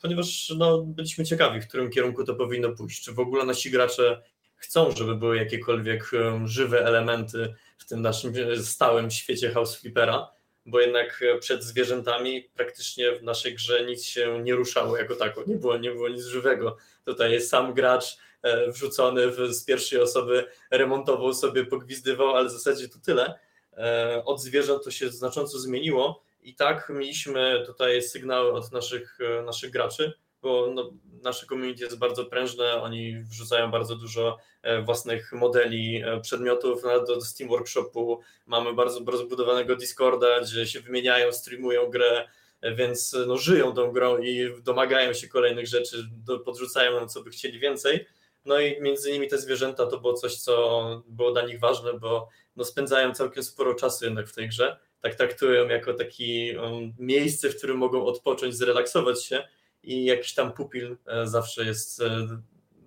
ponieważ 0.03 0.53
no, 0.57 0.79
byliśmy 0.79 1.25
ciekawi, 1.25 1.61
w 1.61 1.69
którym 1.69 1.91
kierunku 1.91 2.25
to 2.25 2.35
powinno 2.35 2.69
pójść. 2.73 3.05
Czy 3.05 3.13
w 3.13 3.19
ogóle 3.19 3.45
nasi 3.45 3.71
gracze 3.71 4.23
chcą, 4.57 4.91
żeby 4.91 5.17
były 5.17 5.37
jakiekolwiek 5.37 6.11
żywe 6.45 6.85
elementy 6.87 7.55
w 7.79 7.85
tym 7.85 8.03
naszym 8.03 8.35
stałym 8.63 9.11
świecie 9.11 9.51
House 9.51 9.77
Flippera, 9.77 10.31
bo 10.67 10.81
jednak 10.81 11.23
e, 11.23 11.39
przed 11.39 11.65
zwierzętami 11.65 12.51
praktycznie 12.55 13.13
w 13.13 13.23
naszej 13.23 13.55
grze 13.55 13.85
nic 13.85 14.05
się 14.05 14.43
nie 14.43 14.55
ruszało 14.55 14.97
jako 14.97 15.17
tako, 15.17 15.45
nie 15.47 15.57
było, 15.57 15.79
nie 15.79 15.91
było 15.91 16.09
nic 16.09 16.25
żywego. 16.25 16.77
Tutaj 17.05 17.33
jest 17.33 17.51
sam 17.51 17.75
gracz 17.75 18.17
e, 18.43 18.71
wrzucony 18.73 19.31
w, 19.31 19.55
z 19.55 19.65
pierwszej 19.65 20.01
osoby, 20.01 20.47
remontował 20.71 21.35
sobie, 21.35 21.65
pogwizdywał, 21.65 22.37
ale 22.37 22.49
w 22.49 22.53
zasadzie 22.53 22.89
to 22.89 22.99
tyle. 22.99 23.39
E, 23.73 24.23
od 24.25 24.43
zwierząt 24.43 24.85
to 24.85 24.91
się 24.91 25.11
znacząco 25.11 25.59
zmieniło 25.59 26.23
i 26.43 26.55
tak 26.55 26.89
mieliśmy 26.95 27.63
tutaj 27.67 28.03
sygnały 28.03 28.53
od 28.53 28.73
naszych, 28.73 29.19
naszych 29.45 29.71
graczy, 29.71 30.13
bo 30.43 30.73
no, 30.75 30.93
nasze 31.23 31.47
community 31.47 31.85
jest 31.85 31.99
bardzo 31.99 32.25
prężne, 32.25 32.83
oni 32.83 33.23
wrzucają 33.23 33.71
bardzo 33.71 33.97
dużo 33.97 34.39
e, 34.63 34.83
własnych 34.83 35.33
modeli 35.33 36.03
e, 36.03 36.21
przedmiotów 36.21 36.83
do 37.07 37.21
Steam 37.21 37.51
Workshopu, 37.51 38.21
mamy 38.47 38.75
bardzo 38.75 39.01
rozbudowanego 39.07 39.77
Discorda, 39.77 40.41
gdzie 40.41 40.67
się 40.67 40.81
wymieniają, 40.81 41.33
streamują 41.33 41.91
grę, 41.91 42.29
e, 42.61 42.75
więc 42.75 43.17
no, 43.27 43.37
żyją 43.37 43.75
tą 43.75 43.93
grą 43.93 44.19
i 44.19 44.49
domagają 44.63 45.13
się 45.13 45.29
kolejnych 45.29 45.67
rzeczy, 45.67 46.05
podrzucają 46.45 47.01
nam, 47.01 47.09
co 47.09 47.23
by 47.23 47.31
chcieli 47.31 47.59
więcej. 47.59 48.07
No 48.45 48.61
i 48.61 48.81
między 48.81 49.11
innymi 49.11 49.29
te 49.29 49.39
zwierzęta 49.39 49.87
to 49.87 50.01
było 50.01 50.15
coś, 50.15 50.37
co 50.37 51.03
było 51.09 51.33
dla 51.33 51.43
nich 51.43 51.61
ważne, 51.61 51.93
bo 51.99 52.29
no, 52.57 52.65
spędzają 52.65 53.15
całkiem 53.15 53.43
sporo 53.43 53.75
czasu 53.75 54.05
jednak 54.05 54.29
w 54.29 54.35
tej 54.35 54.49
grze. 54.49 54.79
Tak 55.01 55.15
traktują 55.15 55.69
jako 55.69 55.95
takie 55.95 56.61
um, 56.61 56.93
miejsce, 56.99 57.51
w 57.51 57.57
którym 57.57 57.77
mogą 57.77 58.05
odpocząć, 58.05 58.55
zrelaksować 58.55 59.25
się 59.25 59.43
i 59.83 60.05
jakiś 60.05 60.35
tam 60.35 60.53
pupil 60.53 60.97
e, 61.07 61.27
zawsze 61.27 61.65
jest 61.65 62.03
e, 62.03 62.29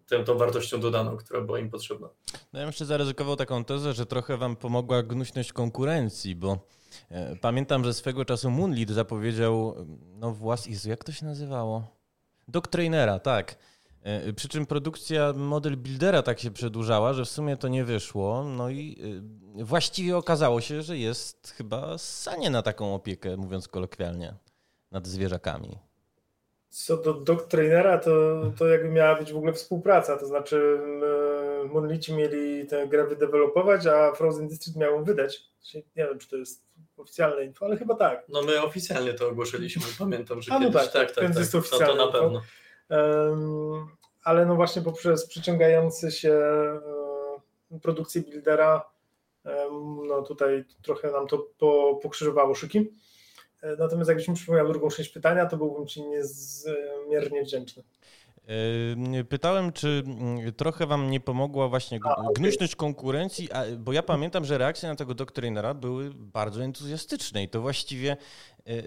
tą, 0.07 0.23
tą 0.23 0.37
wartością 0.37 0.79
dodaną, 0.79 1.17
która 1.17 1.41
była 1.41 1.59
im 1.59 1.69
potrzebna. 1.69 2.09
No 2.53 2.59
ja 2.59 2.65
bym 2.65 2.67
jeszcze 2.67 2.85
zaryzykował 2.85 3.35
taką 3.35 3.65
tezę, 3.65 3.93
że 3.93 4.05
trochę 4.05 4.37
wam 4.37 4.55
pomogła 4.55 5.03
gnuśność 5.03 5.53
konkurencji, 5.53 6.35
bo 6.35 6.59
E, 7.09 7.35
pamiętam, 7.35 7.83
że 7.83 7.93
swego 7.93 8.25
czasu 8.25 8.51
Moonlit 8.51 8.89
zapowiedział, 8.89 9.75
no 10.15 10.31
właśnie, 10.31 10.75
jak 10.85 11.03
to 11.03 11.11
się 11.11 11.25
nazywało? 11.25 11.97
Doctrinera, 12.47 13.19
tak. 13.19 13.55
Przy 14.35 14.47
czym 14.47 14.65
produkcja 14.65 15.33
model 15.33 15.77
buildera 15.77 16.21
tak 16.21 16.39
się 16.39 16.51
przedłużała, 16.51 17.13
że 17.13 17.25
w 17.25 17.29
sumie 17.29 17.57
to 17.57 17.67
nie 17.67 17.85
wyszło. 17.85 18.43
No 18.43 18.69
i 18.69 18.97
właściwie 19.55 20.17
okazało 20.17 20.61
się, 20.61 20.81
że 20.81 20.97
jest 20.97 21.53
chyba 21.57 21.97
sanie 21.97 22.49
na 22.49 22.61
taką 22.61 22.95
opiekę, 22.95 23.37
mówiąc 23.37 23.67
kolokwialnie, 23.67 24.35
nad 24.91 25.07
zwierzakami. 25.07 25.79
Co 26.73 26.97
do 26.97 27.13
Doctrinera, 27.13 27.97
to, 27.97 28.41
to 28.57 28.67
jakby 28.67 28.89
miała 28.89 29.15
być 29.15 29.33
w 29.33 29.37
ogóle 29.37 29.53
współpraca, 29.53 30.17
to 30.17 30.25
znaczy 30.25 30.79
Monolici 31.71 32.13
mieli 32.13 32.67
tę 32.67 32.87
grę 32.87 33.07
wydevelopować, 33.07 33.87
a 33.87 34.11
Frozen 34.11 34.47
District 34.47 34.77
miał 34.77 34.91
ją 34.91 35.03
wydać. 35.03 35.41
Nie 35.75 35.83
wiem, 35.95 36.19
czy 36.19 36.29
to 36.29 36.37
jest 36.37 36.63
oficjalne 36.97 37.45
info, 37.45 37.65
ale 37.65 37.77
chyba 37.77 37.95
tak. 37.95 38.25
No 38.29 38.41
my 38.41 38.61
oficjalnie 38.61 39.13
to 39.13 39.29
ogłosiliśmy, 39.29 39.83
pamiętam, 39.99 40.41
że 40.41 40.53
a, 40.53 40.59
no 40.59 40.65
kiedyś, 40.65 40.81
tak, 40.81 40.91
tak, 40.91 41.11
tak, 41.11 41.25
tak, 41.25 41.37
jest 41.37 41.51
tak. 41.51 41.63
to, 41.63 41.77
to 41.77 41.95
na 41.95 42.11
pewno. 42.11 42.41
Um, 42.89 43.87
ale 44.23 44.45
no 44.45 44.55
właśnie 44.55 44.81
poprzez 44.81 45.27
przyciągający 45.27 46.11
się 46.11 46.39
um, 47.69 47.79
produkcję 47.79 48.21
buildera, 48.21 48.89
no 50.07 50.21
tutaj 50.21 50.65
trochę 50.81 51.11
nam 51.11 51.27
to 51.27 51.47
po, 51.57 51.99
pokrzyżowało 52.03 52.55
szyki. 52.55 52.91
E, 53.63 53.75
natomiast 53.79 54.07
jakbyś 54.07 54.27
mi 54.27 54.35
przypomniał 54.35 54.67
drugą 54.67 54.89
część 54.89 55.09
pytania, 55.09 55.45
to 55.45 55.57
byłbym 55.57 55.87
Ci 55.87 56.03
niezmiernie 56.03 57.43
wdzięczny. 57.43 57.83
Pytałem, 59.29 59.71
czy 59.71 60.03
mm, 60.05 60.53
trochę 60.53 60.85
wam 60.85 61.09
nie 61.09 61.19
pomogła 61.19 61.67
właśnie 61.67 61.99
gnuśność 62.35 62.75
konkurencji, 62.75 63.49
bo 63.77 63.93
ja 63.93 64.03
pamiętam, 64.03 64.45
że 64.45 64.57
reakcje 64.57 64.89
na 64.89 64.95
tego 64.95 65.13
doktrynera 65.13 65.73
były 65.73 66.11
bardzo 66.13 66.63
entuzjastyczne 66.63 67.43
i 67.43 67.49
to 67.49 67.61
właściwie 67.61 68.11
e, 68.11 68.17
e, 68.69 68.81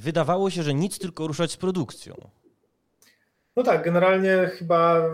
wydawało 0.00 0.50
się, 0.50 0.62
że 0.62 0.74
nic 0.74 0.98
tylko 0.98 1.26
ruszać 1.26 1.52
z 1.52 1.56
produkcją. 1.56 2.14
No 3.56 3.62
tak, 3.62 3.84
generalnie 3.84 4.50
chyba 4.58 5.10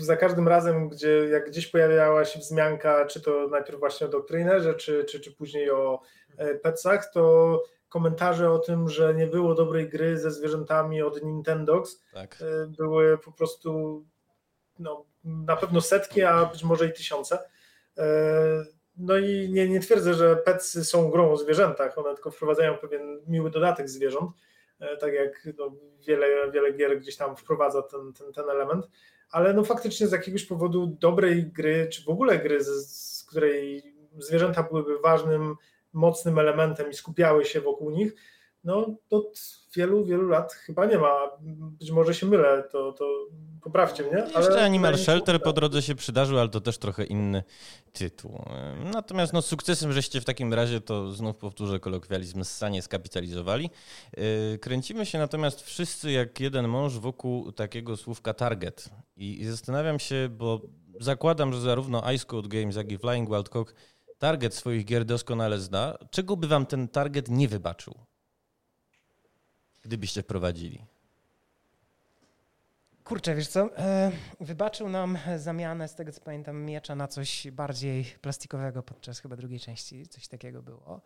za 0.00 0.16
każdym 0.16 0.48
razem, 0.48 0.88
gdzie 0.88 1.08
jak 1.08 1.50
gdzieś 1.50 1.66
pojawiała 1.66 2.24
się 2.24 2.38
wzmianka, 2.38 3.06
czy 3.06 3.20
to 3.20 3.48
najpierw 3.48 3.78
właśnie 3.78 4.06
o 4.06 4.10
doktrynerze, 4.10 4.74
czy, 4.74 5.04
czy, 5.04 5.20
czy 5.20 5.32
później 5.32 5.70
o 5.70 6.00
e, 6.36 6.54
pecach, 6.54 7.10
to 7.12 7.62
komentarze 7.94 8.50
o 8.50 8.58
tym, 8.58 8.88
że 8.88 9.14
nie 9.14 9.26
było 9.26 9.54
dobrej 9.54 9.88
gry 9.88 10.18
ze 10.18 10.30
zwierzętami 10.30 11.02
od 11.02 11.22
Nintendox 11.22 12.02
tak. 12.12 12.38
E, 12.42 12.66
były 12.66 13.18
po 13.18 13.32
prostu 13.32 14.04
no, 14.78 15.04
na 15.24 15.56
pewno 15.56 15.80
setki, 15.80 16.22
a 16.22 16.46
być 16.46 16.64
może 16.64 16.86
i 16.86 16.92
tysiące. 16.92 17.38
E, 17.98 18.04
no 18.96 19.18
i 19.18 19.48
nie, 19.52 19.68
nie 19.68 19.80
twierdzę, 19.80 20.14
że 20.14 20.36
petsy 20.36 20.84
są 20.84 21.10
grą 21.10 21.32
o 21.32 21.36
zwierzętach, 21.36 21.98
one 21.98 22.14
tylko 22.14 22.30
wprowadzają 22.30 22.78
pewien 22.78 23.20
miły 23.26 23.50
dodatek 23.50 23.88
zwierząt, 23.88 24.30
e, 24.80 24.96
tak 24.96 25.14
jak 25.14 25.48
no, 25.58 25.72
wiele, 26.06 26.50
wiele 26.50 26.72
gier 26.72 27.00
gdzieś 27.00 27.16
tam 27.16 27.36
wprowadza 27.36 27.82
ten, 27.82 28.12
ten, 28.12 28.32
ten 28.32 28.50
element, 28.50 28.88
ale 29.30 29.54
no 29.54 29.64
faktycznie 29.64 30.06
z 30.06 30.12
jakiegoś 30.12 30.44
powodu 30.44 30.86
dobrej 30.86 31.46
gry, 31.46 31.88
czy 31.92 32.04
w 32.04 32.08
ogóle 32.08 32.38
gry, 32.38 32.64
z, 32.64 32.68
z 33.18 33.24
której 33.24 33.94
zwierzęta 34.18 34.62
byłyby 34.62 34.98
ważnym 34.98 35.56
mocnym 35.94 36.38
elementem 36.38 36.90
i 36.90 36.94
skupiały 36.94 37.44
się 37.44 37.60
wokół 37.60 37.90
nich, 37.90 38.14
no 38.64 38.94
od 39.10 39.40
wielu, 39.76 40.04
wielu 40.04 40.28
lat 40.28 40.52
chyba 40.52 40.86
nie 40.86 40.98
ma. 40.98 41.30
Być 41.40 41.90
może 41.90 42.14
się 42.14 42.26
mylę, 42.26 42.68
to, 42.72 42.92
to 42.92 43.04
poprawcie 43.62 44.02
mnie. 44.02 44.24
Ale 44.34 44.46
Jeszcze 44.46 44.64
Animal 44.64 44.98
Shelter 44.98 45.42
po 45.42 45.52
drodze 45.52 45.82
się 45.82 45.94
przydarzył, 45.94 46.38
ale 46.38 46.48
to 46.48 46.60
też 46.60 46.78
trochę 46.78 47.04
inny 47.04 47.42
tytuł. 47.92 48.44
Natomiast 48.92 49.32
no, 49.32 49.42
sukcesem 49.42 49.92
żeście 49.92 50.20
w 50.20 50.24
takim 50.24 50.54
razie, 50.54 50.80
to 50.80 51.12
znów 51.12 51.36
powtórzę 51.36 51.80
kolokwializm, 51.80 52.44
sanie 52.44 52.82
skapitalizowali. 52.82 53.70
Yy, 54.16 54.58
kręcimy 54.58 55.06
się 55.06 55.18
natomiast 55.18 55.62
wszyscy 55.62 56.12
jak 56.12 56.40
jeden 56.40 56.68
mąż 56.68 56.98
wokół 56.98 57.52
takiego 57.52 57.96
słówka 57.96 58.34
target. 58.34 58.90
I 59.16 59.44
zastanawiam 59.44 59.98
się, 59.98 60.28
bo 60.30 60.60
zakładam, 61.00 61.52
że 61.52 61.60
zarówno 61.60 62.12
Ice 62.12 62.26
Code 62.26 62.48
Games, 62.48 62.76
jak 62.76 62.92
i 62.92 62.98
Flying 62.98 63.28
Wild 63.28 63.48
Cock 63.48 63.74
target 64.18 64.54
swoich 64.54 64.84
gier 64.84 65.04
doskonale 65.04 65.60
zna, 65.60 65.98
czego 66.10 66.36
by 66.36 66.48
wam 66.48 66.66
ten 66.66 66.88
target 66.88 67.28
nie 67.28 67.48
wybaczył? 67.48 67.94
Gdybyście 69.82 70.22
wprowadzili. 70.22 70.93
Kurczę, 73.04 73.34
wiesz 73.34 73.48
co, 73.48 73.76
e, 73.78 74.10
wybaczył 74.40 74.88
nam 74.88 75.18
zamianę, 75.36 75.88
z 75.88 75.94
tego 75.94 76.12
co 76.12 76.20
pamiętam, 76.20 76.62
miecza 76.62 76.94
na 76.94 77.08
coś 77.08 77.50
bardziej 77.50 78.04
plastikowego 78.04 78.82
podczas 78.82 79.20
chyba 79.20 79.36
drugiej 79.36 79.60
części, 79.60 80.06
coś 80.06 80.28
takiego 80.28 80.62
było. 80.62 81.00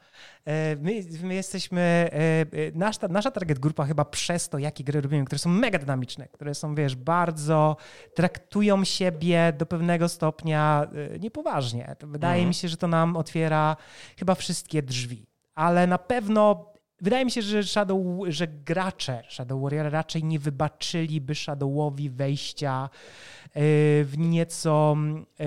E, 0.45 0.77
my, 0.77 1.05
my 1.23 1.35
jesteśmy, 1.35 2.11
e, 2.13 2.47
nasza, 2.75 3.09
nasza 3.09 3.31
target 3.31 3.59
grupa 3.59 3.85
chyba 3.85 4.05
przez 4.05 4.49
to, 4.49 4.59
jakie 4.59 4.85
gry 4.85 5.01
robimy, 5.01 5.25
które 5.25 5.39
są 5.39 5.51
mega 5.51 5.79
dynamiczne, 5.79 6.29
które 6.29 6.55
są, 6.55 6.75
wiesz, 6.75 6.97
bardzo, 6.97 7.77
traktują 8.15 8.85
siebie 8.85 9.53
do 9.59 9.67
pewnego 9.67 10.09
stopnia 10.09 10.87
niepoważnie. 11.21 11.97
Wydaje 12.01 12.35
mhm. 12.35 12.49
mi 12.49 12.55
się, 12.55 12.69
że 12.69 12.77
to 12.77 12.89
nam 12.89 13.17
otwiera 13.17 13.77
chyba 14.19 14.35
wszystkie 14.35 14.83
drzwi. 14.83 15.27
Ale 15.55 15.87
na 15.87 15.99
pewno 15.99 16.73
Wydaje 17.01 17.25
mi 17.25 17.31
się, 17.31 17.43
że 17.43 17.65
Shadow, 17.65 18.27
że 18.29 18.49
gracze 18.49 19.23
Shadow 19.29 19.63
Warrior 19.63 19.93
raczej 19.93 20.25
nie 20.25 20.39
wybaczyliby 20.39 21.35
Shadowowi 21.35 22.11
wejścia 22.11 22.91
e, 23.45 23.51
w 24.05 24.13
nieco 24.17 24.97
e, 25.41 25.45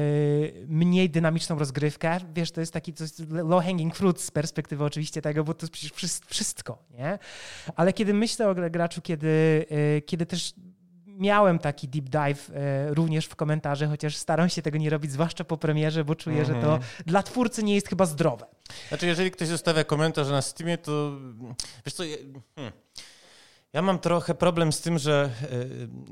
mniej 0.68 1.10
dynamiczną 1.10 1.60
rozgrywkę. 1.60 2.18
Wiesz, 2.36 2.52
to 2.52 2.60
jest 2.60 2.74
taki 2.74 2.94
low 3.30 3.64
hanging 3.66 3.96
fruit 3.96 4.22
z 4.22 4.32
perspektywy 4.32 4.84
oczywiście 4.84 5.22
tego, 5.22 5.44
bo 5.44 5.54
to 5.54 5.66
jest 5.66 5.74
przecież 5.94 6.20
wszystko, 6.28 6.84
nie? 6.92 7.20
Ale 7.76 7.94
kiedy 7.94 8.14
myślę 8.14 8.50
o 8.50 8.56
graczu, 8.56 9.02
kiedy, 9.02 9.66
e, 9.98 10.02
kiedy 10.02 10.26
też 10.26 10.54
miałem 11.18 11.60
taki 11.60 11.88
deep 11.88 12.10
dive 12.10 12.52
również 12.88 13.26
w 13.26 13.36
komentarze, 13.36 13.88
chociaż 13.88 14.16
staram 14.16 14.50
się 14.50 14.62
tego 14.62 14.78
nie 14.78 14.90
robić, 14.90 15.12
zwłaszcza 15.12 15.44
po 15.44 15.58
premierze, 15.58 16.06
bo 16.06 16.16
czuję, 16.16 16.46
że 16.46 16.54
to 16.54 16.74
mhm. 16.74 16.82
dla 17.06 17.24
twórcy 17.24 17.64
nie 17.64 17.76
jest 17.76 17.88
chyba 17.88 18.06
zdrowe. 18.06 18.46
Znaczy, 18.88 19.06
jeżeli 19.08 19.32
ktoś 19.32 19.48
zostawia 19.48 19.84
komentarz 19.84 20.30
na 20.30 20.42
Steamie, 20.42 20.78
to 20.78 21.18
wiesz 21.86 21.94
co, 21.94 22.04
hmm. 22.56 22.74
Ja 23.74 23.82
mam 23.82 24.00
trochę 24.00 24.36
problem 24.36 24.72
z 24.72 24.82
tym, 24.82 24.98
że 24.98 25.30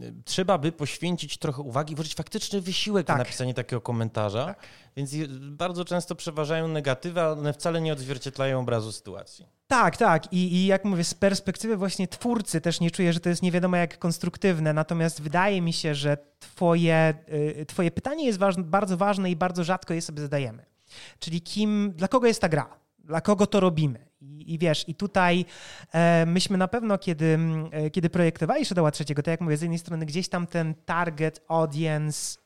y, 0.01 0.13
trzeba 0.25 0.57
by 0.57 0.71
poświęcić 0.71 1.37
trochę 1.37 1.61
uwagi, 1.61 1.95
włożyć 1.95 2.15
faktyczny 2.15 2.61
wysiłek 2.61 3.07
tak. 3.07 3.17
na 3.17 3.23
napisanie 3.23 3.53
takiego 3.53 3.81
komentarza, 3.81 4.45
tak. 4.45 4.67
więc 4.95 5.15
bardzo 5.41 5.85
często 5.85 6.15
przeważają 6.15 6.67
negatywy, 6.67 7.21
a 7.21 7.31
one 7.31 7.53
wcale 7.53 7.81
nie 7.81 7.93
odzwierciedlają 7.93 8.59
obrazu 8.59 8.91
sytuacji. 8.91 9.45
Tak, 9.67 9.97
tak. 9.97 10.33
I, 10.33 10.53
I 10.53 10.65
jak 10.65 10.85
mówię, 10.85 11.03
z 11.03 11.13
perspektywy 11.13 11.77
właśnie 11.77 12.07
twórcy 12.07 12.61
też 12.61 12.79
nie 12.79 12.91
czuję, 12.91 13.13
że 13.13 13.19
to 13.19 13.29
jest 13.29 13.41
nie 13.41 13.51
wiadomo 13.51 13.77
jak 13.77 13.99
konstruktywne, 13.99 14.73
natomiast 14.73 15.21
wydaje 15.21 15.61
mi 15.61 15.73
się, 15.73 15.95
że 15.95 16.17
twoje, 16.39 17.13
y, 17.61 17.65
twoje 17.65 17.91
pytanie 17.91 18.25
jest 18.25 18.39
ważne, 18.39 18.63
bardzo 18.63 18.97
ważne 18.97 19.31
i 19.31 19.35
bardzo 19.35 19.63
rzadko 19.63 19.93
je 19.93 20.01
sobie 20.01 20.21
zadajemy. 20.21 20.65
Czyli 21.19 21.41
kim, 21.41 21.93
dla 21.95 22.07
kogo 22.07 22.27
jest 22.27 22.41
ta 22.41 22.49
gra? 22.49 22.79
Dla 22.99 23.21
kogo 23.21 23.47
to 23.47 23.59
robimy? 23.59 24.08
I, 24.21 24.53
i 24.53 24.57
wiesz, 24.57 24.89
i 24.89 24.95
tutaj 24.95 25.45
e, 25.93 26.25
myśmy 26.25 26.57
na 26.57 26.67
pewno, 26.67 26.97
kiedy, 26.97 27.39
e, 27.71 27.89
kiedy 27.89 28.09
projektowali 28.09 28.65
Shadowa 28.65 28.91
trzeciego, 28.91 29.23
to 29.23 29.31
jak 29.31 29.41
mówię, 29.41 29.57
z 29.57 29.61
jednej 29.61 29.79
strony 29.79 30.05
gdzieś 30.05 30.29
tam 30.29 30.47
ten 30.47 30.75
target 30.85 31.45
audience 31.47 32.39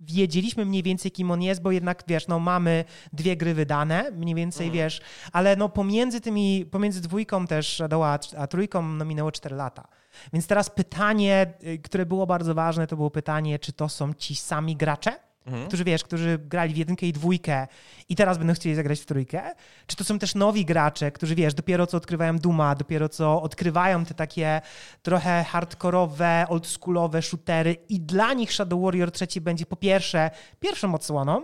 wiedzieliśmy 0.00 0.64
mniej 0.64 0.82
więcej, 0.82 1.10
kim 1.10 1.30
on 1.30 1.42
jest, 1.42 1.62
bo 1.62 1.72
jednak, 1.72 2.02
wiesz, 2.06 2.28
no 2.28 2.38
mamy 2.38 2.84
dwie 3.12 3.36
gry 3.36 3.54
wydane, 3.54 4.10
mniej 4.10 4.34
więcej, 4.34 4.66
mhm. 4.66 4.84
wiesz, 4.84 5.00
ale 5.32 5.56
no 5.56 5.68
pomiędzy 5.68 6.20
tymi, 6.20 6.66
pomiędzy 6.70 7.00
dwójką 7.00 7.46
też 7.46 7.74
Shadowa, 7.74 8.18
a 8.38 8.46
trójką 8.46 8.82
no 8.82 9.04
minęło 9.04 9.32
4 9.32 9.56
lata. 9.56 9.88
Więc 10.32 10.46
teraz 10.46 10.70
pytanie, 10.70 11.54
y, 11.64 11.78
które 11.78 12.06
było 12.06 12.26
bardzo 12.26 12.54
ważne, 12.54 12.86
to 12.86 12.96
było 12.96 13.10
pytanie, 13.10 13.58
czy 13.58 13.72
to 13.72 13.88
są 13.88 14.14
ci 14.14 14.36
sami 14.36 14.76
gracze, 14.76 15.27
mhm. 15.48 15.68
którzy 15.68 15.84
wiesz, 15.84 16.04
którzy 16.04 16.38
grali 16.38 16.74
w 16.74 16.76
jedynkę 16.76 17.06
i 17.06 17.12
dwójkę 17.12 17.66
i 18.08 18.16
teraz 18.16 18.38
będą 18.38 18.54
chcieli 18.54 18.74
zagrać 18.74 19.00
w 19.00 19.06
trójkę? 19.06 19.54
Czy 19.86 19.96
to 19.96 20.04
są 20.04 20.18
też 20.18 20.34
nowi 20.34 20.64
gracze, 20.64 21.12
którzy 21.12 21.34
wiesz, 21.34 21.54
dopiero 21.54 21.86
co 21.86 21.96
odkrywają 21.96 22.38
Duma, 22.38 22.74
dopiero 22.74 23.08
co 23.08 23.42
odkrywają 23.42 24.04
te 24.04 24.14
takie 24.14 24.60
trochę 25.02 25.44
hardkorowe, 25.44 26.46
oldschoolowe 26.48 27.22
shootery 27.22 27.76
i 27.88 28.00
dla 28.00 28.32
nich 28.32 28.52
Shadow 28.52 28.82
Warrior 28.82 29.10
3 29.10 29.40
będzie 29.40 29.66
po 29.66 29.76
pierwsze 29.76 30.30
pierwszą 30.60 30.94
odsłoną, 30.94 31.42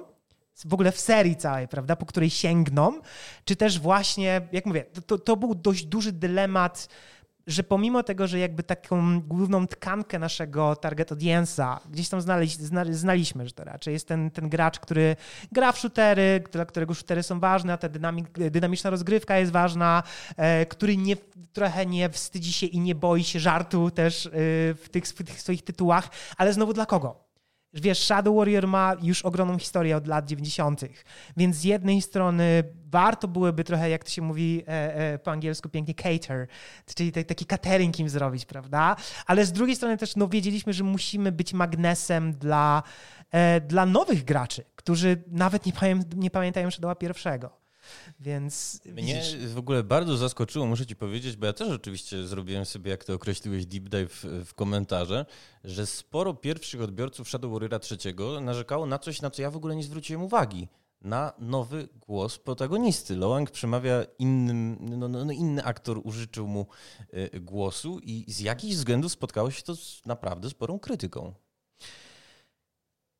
w 0.64 0.74
ogóle 0.74 0.92
w 0.92 1.00
serii 1.00 1.36
całej, 1.36 1.68
prawda, 1.68 1.96
po 1.96 2.06
której 2.06 2.30
sięgną, 2.30 3.00
czy 3.44 3.56
też 3.56 3.78
właśnie, 3.78 4.48
jak 4.52 4.66
mówię, 4.66 4.84
to, 5.06 5.18
to 5.18 5.36
był 5.36 5.54
dość 5.54 5.84
duży 5.84 6.12
dylemat 6.12 6.88
że 7.46 7.62
pomimo 7.62 8.02
tego, 8.02 8.26
że 8.26 8.38
jakby 8.38 8.62
taką 8.62 9.20
główną 9.20 9.66
tkankę 9.66 10.18
naszego 10.18 10.76
target 10.76 11.12
audience'a 11.12 11.78
gdzieś 11.90 12.08
tam 12.08 12.20
znali, 12.20 12.48
znaliśmy, 12.90 13.46
że 13.46 13.52
to 13.52 13.64
raczej 13.64 13.94
jest 13.94 14.08
ten, 14.08 14.30
ten 14.30 14.48
gracz, 14.48 14.78
który 14.78 15.16
gra 15.52 15.72
w 15.72 15.78
shootery, 15.78 16.44
dla 16.52 16.66
którego 16.66 16.94
shootery 16.94 17.22
są 17.22 17.40
ważne, 17.40 17.72
a 17.72 17.76
ta 17.76 17.88
dynamik, 17.88 18.30
dynamiczna 18.30 18.90
rozgrywka 18.90 19.38
jest 19.38 19.52
ważna, 19.52 20.02
e, 20.36 20.66
który 20.66 20.96
nie, 20.96 21.16
trochę 21.52 21.86
nie 21.86 22.08
wstydzi 22.08 22.52
się 22.52 22.66
i 22.66 22.80
nie 22.80 22.94
boi 22.94 23.24
się 23.24 23.40
żartu 23.40 23.90
też 23.90 24.26
e, 24.26 24.30
w, 24.74 24.88
tych, 24.90 25.04
w 25.04 25.24
tych 25.24 25.40
swoich 25.40 25.62
tytułach, 25.62 26.10
ale 26.36 26.52
znowu 26.52 26.72
dla 26.72 26.86
kogo? 26.86 27.24
Wiesz, 27.74 27.98
Shadow 28.04 28.36
Warrior 28.36 28.68
ma 28.68 28.96
już 29.02 29.22
ogromną 29.22 29.58
historię 29.58 29.96
od 29.96 30.06
lat 30.06 30.26
90., 30.26 30.80
więc 31.36 31.56
z 31.56 31.64
jednej 31.64 32.02
strony 32.02 32.64
warto 32.90 33.28
byłoby 33.28 33.64
trochę, 33.64 33.90
jak 33.90 34.04
to 34.04 34.10
się 34.10 34.22
mówi 34.22 34.62
e, 34.68 34.94
e, 34.94 35.18
po 35.18 35.30
angielsku 35.30 35.68
pięknie, 35.68 35.94
cater, 35.94 36.46
czyli 36.94 37.12
taki 37.12 37.46
catering 37.46 38.00
im 38.00 38.08
zrobić, 38.08 38.46
prawda? 38.46 38.96
Ale 39.26 39.46
z 39.46 39.52
drugiej 39.52 39.76
strony 39.76 39.96
też 39.96 40.16
no, 40.16 40.28
wiedzieliśmy, 40.28 40.72
że 40.72 40.84
musimy 40.84 41.32
być 41.32 41.52
magnesem 41.52 42.32
dla, 42.32 42.82
e, 43.30 43.60
dla 43.60 43.86
nowych 43.86 44.24
graczy, 44.24 44.64
którzy 44.76 45.22
nawet 45.26 45.66
nie, 45.66 45.72
pamię 45.72 46.00
nie 46.16 46.30
pamiętają 46.30 46.70
Shadowa 46.70 46.94
pierwszego. 46.94 47.63
Więc 48.20 48.80
Mnie 48.86 49.14
widzisz... 49.14 49.36
w 49.36 49.58
ogóle 49.58 49.82
bardzo 49.82 50.16
zaskoczyło, 50.16 50.66
muszę 50.66 50.86
ci 50.86 50.96
powiedzieć, 50.96 51.36
bo 51.36 51.46
ja 51.46 51.52
też 51.52 51.68
oczywiście 51.68 52.26
zrobiłem 52.26 52.64
sobie, 52.64 52.90
jak 52.90 53.04
to 53.04 53.14
określiłeś, 53.14 53.66
deep 53.66 53.88
dive 53.88 54.24
w 54.44 54.54
komentarze, 54.54 55.26
że 55.64 55.86
sporo 55.86 56.34
pierwszych 56.34 56.82
odbiorców 56.82 57.28
Shadow 57.28 57.52
Warriora 57.52 57.80
III 57.90 58.14
narzekało 58.40 58.86
na 58.86 58.98
coś, 58.98 59.22
na 59.22 59.30
co 59.30 59.42
ja 59.42 59.50
w 59.50 59.56
ogóle 59.56 59.76
nie 59.76 59.82
zwróciłem 59.82 60.22
uwagi 60.22 60.68
na 61.04 61.32
nowy 61.38 61.88
głos 62.06 62.38
protagonisty. 62.38 63.16
Loang 63.16 63.50
przemawia 63.50 64.04
innym, 64.18 64.76
no, 64.80 65.08
no, 65.08 65.24
no, 65.24 65.32
inny 65.32 65.64
aktor 65.64 66.00
użyczył 66.04 66.46
mu 66.46 66.66
y, 67.34 67.40
głosu 67.40 68.00
i 68.02 68.24
z 68.28 68.40
jakichś 68.40 68.74
względów 68.74 69.12
spotkało 69.12 69.50
się 69.50 69.62
to 69.62 69.76
z 69.76 70.02
naprawdę 70.06 70.50
sporą 70.50 70.78
krytyką. 70.78 71.34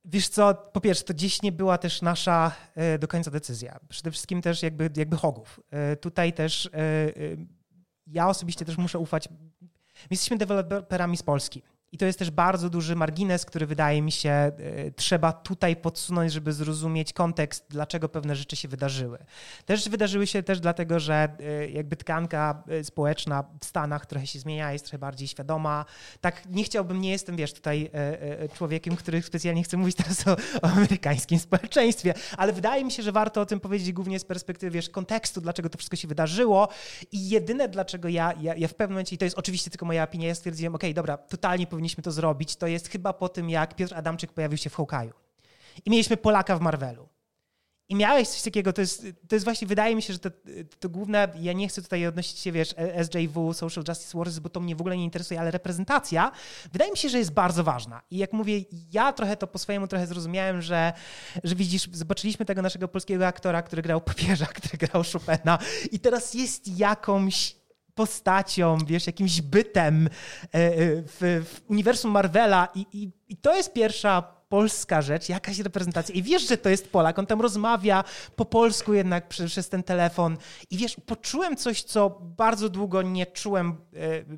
Wiesz 0.07 0.27
co, 0.27 0.53
po 0.53 0.81
pierwsze, 0.81 1.03
to 1.03 1.13
gdzieś 1.13 1.41
nie 1.41 1.51
była 1.51 1.77
też 1.77 2.01
nasza 2.01 2.51
e, 2.75 2.99
do 2.99 3.07
końca 3.07 3.31
decyzja. 3.31 3.79
Przede 3.89 4.11
wszystkim 4.11 4.41
też 4.41 4.63
jakby, 4.63 4.89
jakby 4.95 5.17
Hogów. 5.17 5.59
E, 5.71 5.95
tutaj 5.95 6.33
też 6.33 6.65
e, 6.65 6.69
ja 8.07 8.29
osobiście 8.29 8.65
też 8.65 8.77
muszę 8.77 8.99
ufać. 8.99 9.29
My 9.31 10.07
jesteśmy 10.11 10.37
deweloperami 10.37 11.17
z 11.17 11.23
Polski. 11.23 11.61
I 11.91 11.97
to 11.97 12.05
jest 12.05 12.19
też 12.19 12.31
bardzo 12.31 12.69
duży 12.69 12.95
margines, 12.95 13.45
który 13.45 13.65
wydaje 13.65 14.01
mi 14.01 14.11
się 14.11 14.29
e, 14.29 14.51
trzeba 14.95 15.33
tutaj 15.33 15.75
podsunąć, 15.75 16.33
żeby 16.33 16.53
zrozumieć 16.53 17.13
kontekst, 17.13 17.65
dlaczego 17.69 18.09
pewne 18.09 18.35
rzeczy 18.35 18.55
się 18.55 18.67
wydarzyły. 18.67 19.17
Też 19.65 19.89
wydarzyły 19.89 20.27
się 20.27 20.43
też 20.43 20.59
dlatego, 20.59 20.99
że 20.99 21.29
e, 21.39 21.69
jakby 21.69 21.95
tkanka 21.95 22.63
e, 22.67 22.83
społeczna 22.83 23.43
w 23.61 23.65
Stanach 23.65 24.05
trochę 24.05 24.27
się 24.27 24.39
zmienia, 24.39 24.73
jest 24.73 24.85
trochę 24.85 24.97
bardziej 24.97 25.27
świadoma. 25.27 25.85
Tak 26.21 26.49
nie 26.49 26.63
chciałbym, 26.63 27.01
nie 27.01 27.11
jestem, 27.11 27.35
wiesz, 27.35 27.53
tutaj 27.53 27.91
człowiekiem, 28.53 28.95
który 28.95 29.21
specjalnie 29.21 29.63
chce 29.63 29.77
mówić 29.77 29.95
teraz 29.95 30.27
o, 30.27 30.31
o 30.61 30.67
amerykańskim 30.67 31.39
społeczeństwie, 31.39 32.13
ale 32.37 32.53
wydaje 32.53 32.85
mi 32.85 32.91
się, 32.91 33.03
że 33.03 33.11
warto 33.11 33.41
o 33.41 33.45
tym 33.45 33.59
powiedzieć 33.59 33.93
głównie 33.93 34.19
z 34.19 34.25
perspektywy, 34.25 34.71
wiesz, 34.71 34.89
kontekstu, 34.89 35.41
dlaczego 35.41 35.69
to 35.69 35.77
wszystko 35.77 35.95
się 35.95 36.07
wydarzyło 36.07 36.67
i 37.11 37.29
jedyne, 37.29 37.69
dlaczego 37.69 38.09
ja, 38.09 38.33
ja, 38.41 38.55
ja 38.55 38.67
w 38.67 38.73
pewnym 38.73 38.93
momencie, 38.93 39.15
i 39.15 39.17
to 39.17 39.25
jest 39.25 39.37
oczywiście 39.37 39.69
tylko 39.69 39.85
moja 39.85 40.03
opinia, 40.03 40.27
ja 40.27 40.35
stwierdziłem, 40.35 40.75
ok, 40.75 40.83
dobra, 40.93 41.17
totalnie 41.17 41.67
powinniśmy 41.75 42.03
to 42.03 42.11
zrobić, 42.11 42.55
to 42.55 42.67
jest 42.67 42.87
chyba 42.87 43.13
po 43.13 43.29
tym, 43.29 43.49
jak 43.49 43.75
Piotr 43.75 43.95
Adamczyk 43.95 44.33
pojawił 44.33 44.57
się 44.57 44.69
w 44.69 44.77
Hawkeye'u. 44.77 45.13
I 45.85 45.89
mieliśmy 45.89 46.17
Polaka 46.17 46.57
w 46.57 46.61
Marvelu. 46.61 47.09
I 47.89 47.95
miałeś 47.95 48.27
coś 48.27 48.41
takiego, 48.41 48.73
to 48.73 48.81
jest, 48.81 49.07
to 49.27 49.35
jest 49.35 49.45
właśnie, 49.45 49.67
wydaje 49.67 49.95
mi 49.95 50.01
się, 50.01 50.13
że 50.13 50.19
to, 50.19 50.29
to 50.79 50.89
główne, 50.89 51.27
ja 51.39 51.53
nie 51.53 51.67
chcę 51.67 51.81
tutaj 51.81 52.07
odnosić 52.07 52.39
się, 52.39 52.51
wiesz, 52.51 52.75
SJW, 53.03 53.53
Social 53.53 53.83
Justice 53.87 54.17
Wars, 54.17 54.39
bo 54.39 54.49
to 54.49 54.59
mnie 54.59 54.75
w 54.75 54.81
ogóle 54.81 54.97
nie 54.97 55.03
interesuje, 55.03 55.39
ale 55.39 55.51
reprezentacja, 55.51 56.31
wydaje 56.71 56.91
mi 56.91 56.97
się, 56.97 57.09
że 57.09 57.17
jest 57.17 57.31
bardzo 57.31 57.63
ważna. 57.63 58.01
I 58.11 58.17
jak 58.17 58.33
mówię, 58.33 58.61
ja 58.91 59.13
trochę 59.13 59.37
to 59.37 59.47
po 59.47 59.59
swojemu 59.59 59.87
trochę 59.87 60.07
zrozumiałem, 60.07 60.61
że, 60.61 60.93
że 61.43 61.55
widzisz, 61.55 61.89
zobaczyliśmy 61.91 62.45
tego 62.45 62.61
naszego 62.61 62.87
polskiego 62.87 63.27
aktora, 63.27 63.61
który 63.61 63.81
grał 63.81 64.01
papieża, 64.01 64.45
który 64.45 64.77
grał 64.77 65.03
Chopina 65.13 65.59
i 65.91 65.99
teraz 65.99 66.33
jest 66.33 66.77
jakąś 66.79 67.64
postacią, 67.95 68.77
wiesz, 68.85 69.07
jakimś 69.07 69.41
bytem 69.41 70.07
e, 70.07 70.09
e, 70.53 70.71
w, 71.01 71.45
w 71.45 71.61
uniwersum 71.69 72.11
Marvela 72.11 72.67
i, 72.75 72.85
i, 72.93 73.11
i 73.29 73.37
to 73.37 73.55
jest 73.55 73.73
pierwsza 73.73 74.35
polska 74.49 75.01
rzecz, 75.01 75.29
jakaś 75.29 75.59
reprezentacja. 75.59 76.15
I 76.15 76.23
wiesz, 76.23 76.47
że 76.47 76.57
to 76.57 76.69
jest 76.69 76.91
Polak. 76.91 77.19
On 77.19 77.25
tam 77.25 77.41
rozmawia 77.41 78.03
po 78.35 78.45
polsku 78.45 78.93
jednak 78.93 79.27
przez, 79.27 79.51
przez 79.51 79.69
ten 79.69 79.83
telefon. 79.83 80.37
I 80.69 80.77
wiesz, 80.77 80.95
poczułem 81.05 81.55
coś, 81.55 81.83
co 81.83 82.09
bardzo 82.21 82.69
długo 82.69 83.01
nie 83.01 83.25
czułem, 83.25 83.69
e, 83.69 83.75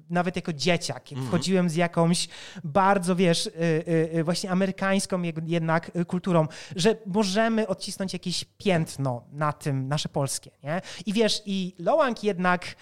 nawet 0.09 0.35
jako 0.35 0.53
dzieciak. 0.53 1.11
Jak 1.11 1.19
mhm. 1.19 1.27
wchodziłem 1.27 1.69
z 1.69 1.75
jakąś 1.75 2.27
bardzo, 2.63 3.15
wiesz, 3.15 3.49
właśnie 4.23 4.51
amerykańską 4.51 5.21
jednak 5.45 5.91
kulturą, 6.07 6.47
że 6.75 6.97
możemy 7.05 7.67
odcisnąć 7.67 8.13
jakieś 8.13 8.45
piętno 8.57 9.23
na 9.31 9.53
tym, 9.53 9.87
nasze 9.87 10.09
polskie. 10.09 10.51
Nie? 10.63 10.81
I 11.05 11.13
wiesz, 11.13 11.41
i 11.45 11.75
Loang 11.79 12.23
jednak 12.23 12.75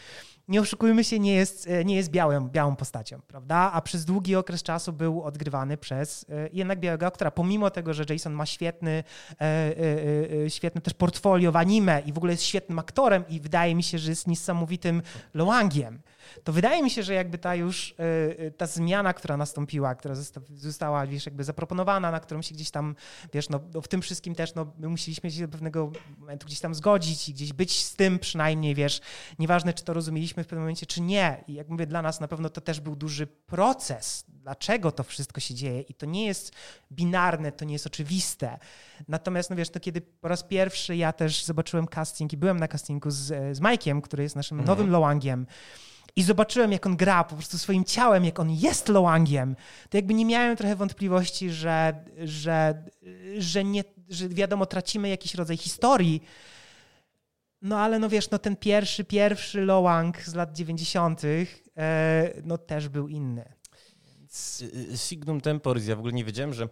nie 0.48 0.62
oszukujmy 0.62 1.04
się, 1.04 1.20
nie 1.20 1.34
jest, 1.34 1.68
e, 1.68 1.86
nie 1.86 1.96
jest 1.96 2.12
białym, 2.12 2.50
białą 2.50 2.76
postacią, 2.76 3.22
prawda? 3.28 3.72
A 3.74 3.82
przez 3.82 4.06
długi 4.06 4.36
okres 4.36 4.64
czasu 4.64 4.94
był 4.94 5.24
odgrywany 5.24 5.78
przez 5.78 6.26
e, 6.30 6.50
jednak 6.54 6.80
białego 6.80 7.06
aktora. 7.06 7.32
Pomimo 7.32 7.70
tego, 7.70 7.94
że 7.94 8.04
Jason 8.10 8.34
ma 8.34 8.46
świetny, 8.46 9.04
e, 9.42 10.50
świetne 10.50 10.82
też 10.82 10.94
portfolio 10.94 11.52
w 11.52 11.56
anime 11.56 12.02
i 12.06 12.14
w 12.14 12.18
ogóle 12.18 12.34
jest 12.34 12.44
świetnym 12.44 12.80
aktorem 12.80 13.24
i 13.30 13.40
wydaje 13.40 13.76
mi 13.76 13.84
się, 13.84 13.98
że 13.98 14.10
jest 14.10 14.28
niesamowitym 14.28 15.02
Loangiem 15.34 16.00
to 16.44 16.54
wydaje 16.54 16.84
mi 16.84 16.90
się, 16.90 17.04
że 17.04 17.14
jakby 17.14 17.38
ta 17.38 17.56
już, 17.56 17.96
e, 18.00 18.40
e, 18.40 18.52
ta 18.52 18.68
zmiana, 18.68 19.14
która 19.14 19.38
nastąpiła, 19.38 19.96
która 19.96 20.16
została, 20.56 21.08
wiesz, 21.08 21.26
jakby 21.26 21.44
zaproponowana, 21.44 22.12
na 22.12 22.20
którą 22.20 22.42
się 22.42 22.56
gdzieś 22.56 22.72
tam, 22.72 22.96
wiesz, 23.34 23.50
no, 23.50 23.60
no 23.74 23.82
w 23.82 23.88
tym 23.88 24.02
wszystkim 24.02 24.36
też, 24.36 24.56
no, 24.56 24.74
my 24.78 24.90
musieliśmy 24.90 25.32
się 25.32 25.42
do 25.42 25.52
pewnego 25.52 25.92
momentu 26.18 26.48
gdzieś 26.48 26.60
tam 26.60 26.76
zgodzić 26.76 27.30
i 27.30 27.34
gdzieś 27.34 27.54
być 27.54 27.86
z 27.86 27.96
tym 27.96 28.20
przynajmniej, 28.20 28.76
wiesz, 28.76 29.02
nieważne, 29.40 29.74
czy 29.74 29.84
to 29.84 29.94
rozumieliśmy 29.94 30.44
w 30.44 30.48
pewnym 30.48 30.64
momencie, 30.64 30.86
czy 30.86 31.02
nie. 31.02 31.44
I 31.48 31.54
jak 31.54 31.70
mówię, 31.70 31.88
dla 31.88 32.02
nas 32.02 32.20
na 32.20 32.28
pewno 32.28 32.50
to 32.50 32.62
też 32.62 32.80
był 32.80 32.96
duży 32.96 33.28
proces, 33.28 34.26
dlaczego 34.28 34.92
to 34.92 35.04
wszystko 35.04 35.40
się 35.40 35.54
dzieje 35.54 35.82
i 35.82 35.94
to 35.94 36.06
nie 36.06 36.26
jest 36.26 36.52
binarne, 36.92 37.52
to 37.52 37.66
nie 37.66 37.74
jest 37.74 37.88
oczywiste. 37.88 38.60
Natomiast, 39.08 39.50
no 39.50 39.56
wiesz, 39.56 39.70
to 39.70 39.80
kiedy 39.80 40.02
po 40.02 40.28
raz 40.28 40.44
pierwszy 40.44 40.96
ja 40.96 41.14
też 41.14 41.44
zobaczyłem 41.44 41.88
casting 41.88 42.34
i 42.34 42.38
byłem 42.38 42.60
na 42.60 42.68
castingu 42.68 43.12
z, 43.12 43.18
z 43.58 43.62
Mike'iem, 43.62 44.02
który 44.02 44.24
jest 44.24 44.36
naszym 44.36 44.60
mhm. 44.60 44.78
nowym 44.78 44.92
Loangiem, 44.92 45.48
i 46.16 46.24
zobaczyłem, 46.24 46.72
jak 46.72 46.86
on 46.86 46.98
gra 46.98 47.24
po 47.24 47.36
prostu 47.36 47.58
swoim 47.58 47.84
ciałem, 47.84 48.26
jak 48.26 48.40
on 48.40 48.52
jest 48.52 48.90
Loangiem, 48.90 49.56
to 49.90 49.98
jakby 49.98 50.14
nie 50.14 50.26
miałem 50.26 50.58
trochę 50.58 50.76
wątpliwości, 50.76 51.50
że, 51.50 52.04
że, 52.24 52.84
że, 53.38 53.64
nie, 53.64 53.84
że 54.10 54.30
wiadomo, 54.30 54.66
tracimy 54.66 55.10
jakiś 55.10 55.36
rodzaj 55.36 55.58
historii. 55.58 56.24
No 57.62 57.80
ale 57.80 58.00
no 58.00 58.10
wiesz, 58.10 58.30
no 58.30 58.40
ten 58.40 58.56
pierwszy, 58.56 59.04
pierwszy 59.04 59.62
Loang 59.62 60.22
z 60.22 60.36
lat 60.36 60.54
90. 60.54 61.22
E, 61.24 61.48
no 62.44 62.58
też 62.58 62.90
był 62.90 63.08
inny. 63.08 63.54
Więc... 64.06 64.64
Signum 64.96 65.42
Temporis, 65.42 65.88
ja 65.88 65.96
w 65.96 66.00
ogóle 66.00 66.14
nie 66.14 66.26
wiedziałem, 66.26 66.54
że 66.54 66.70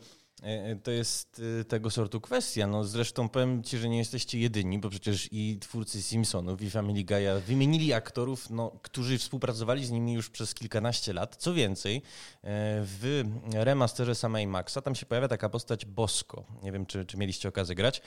to 0.83 0.91
jest 0.91 1.41
e, 1.59 1.63
tego 1.63 1.89
sortu 1.89 2.21
kwestia. 2.21 2.67
No 2.67 2.83
zresztą 2.83 3.29
powiem 3.29 3.63
ci, 3.63 3.77
że 3.77 3.89
nie 3.89 3.97
jesteście 3.97 4.39
jedyni, 4.39 4.79
bo 4.79 4.89
przecież 4.89 5.29
i 5.31 5.57
twórcy 5.61 6.01
Simpsonów 6.01 6.61
i 6.61 6.69
Family 6.69 7.03
Guy'a 7.03 7.41
wymienili 7.41 7.93
aktorów, 7.93 8.49
no, 8.49 8.71
którzy 8.81 9.17
współpracowali 9.17 9.85
z 9.85 9.91
nimi 9.91 10.13
już 10.13 10.29
przez 10.29 10.53
kilkanaście 10.53 11.13
lat. 11.13 11.35
Co 11.35 11.53
więcej, 11.53 12.01
w 12.43 13.23
remasterze 13.53 14.15
samej 14.15 14.47
Maxa 14.47 14.81
tam 14.81 14.95
się 14.95 15.05
pojawia 15.05 15.27
taka 15.27 15.49
postać 15.49 15.85
Bosko. 15.85 16.43
Nie 16.63 16.71
wiem, 16.71 16.85
czy, 16.85 17.05
czy 17.05 17.17
mieliście 17.17 17.49
okazję 17.49 17.75
grać. 17.75 18.01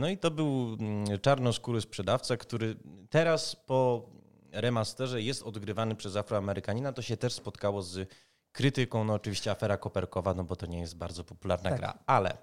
No 0.00 0.08
i 0.08 0.18
to 0.18 0.30
był 0.30 0.76
mm, 0.80 1.20
czarnoskóry 1.20 1.80
sprzedawca, 1.80 2.36
który 2.36 2.76
teraz 3.10 3.56
po 3.56 4.08
remasterze 4.52 5.22
jest 5.22 5.42
odgrywany 5.42 5.94
przez 5.94 6.16
Afroamerykanina. 6.16 6.92
To 6.92 7.02
się 7.02 7.16
też 7.16 7.32
spotkało 7.32 7.82
z 7.82 8.08
krytyką, 8.54 9.04
no 9.04 9.14
oczywiście 9.14 9.50
afera 9.50 9.76
koperkowa, 9.76 10.34
no 10.34 10.44
bo 10.44 10.56
to 10.56 10.66
nie 10.66 10.80
jest 10.80 10.96
bardzo 10.96 11.24
popularna 11.24 11.70
tak. 11.70 11.78
gra, 11.78 11.98
ale 12.06 12.36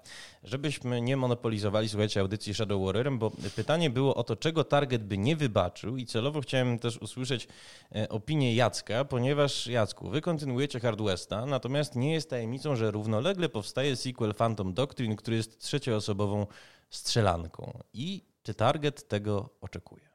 żebyśmy 0.44 1.00
nie 1.00 1.16
monopolizowali, 1.16 1.88
słuchajcie, 1.88 2.20
audycji 2.20 2.54
Shadow 2.54 2.84
Warriorem, 2.84 3.18
bo 3.18 3.30
pytanie 3.56 3.90
było 3.90 4.14
o 4.14 4.24
to, 4.24 4.36
czego 4.36 4.64
Target 4.64 5.04
by 5.04 5.18
nie 5.18 5.36
wybaczył 5.36 5.96
i 5.96 6.06
celowo 6.06 6.40
chciałem 6.40 6.78
też 6.78 6.98
usłyszeć 6.98 7.48
e, 7.94 8.08
opinię 8.08 8.54
Jacka, 8.54 9.04
ponieważ 9.04 9.66
Jacku, 9.66 10.08
wy 10.10 10.20
kontynuujecie 10.20 10.80
Hard 10.80 11.00
Westa, 11.00 11.46
natomiast 11.46 11.96
nie 11.96 12.12
jest 12.12 12.30
tajemnicą, 12.30 12.76
że 12.76 12.90
równolegle 12.90 13.48
powstaje 13.48 13.96
sequel 13.96 14.34
Phantom 14.34 14.74
Doctrine, 14.74 15.16
który 15.16 15.36
jest 15.36 15.58
trzecioosobową 15.58 16.46
strzelanką. 16.90 17.78
I 17.92 18.24
czy 18.42 18.54
Target 18.54 19.08
tego 19.08 19.48
oczekuje? 19.60 20.11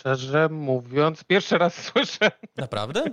Szczerze 0.00 0.48
mówiąc, 0.48 1.24
pierwszy 1.24 1.58
raz 1.58 1.74
słyszę. 1.92 2.30
Naprawdę? 2.56 3.04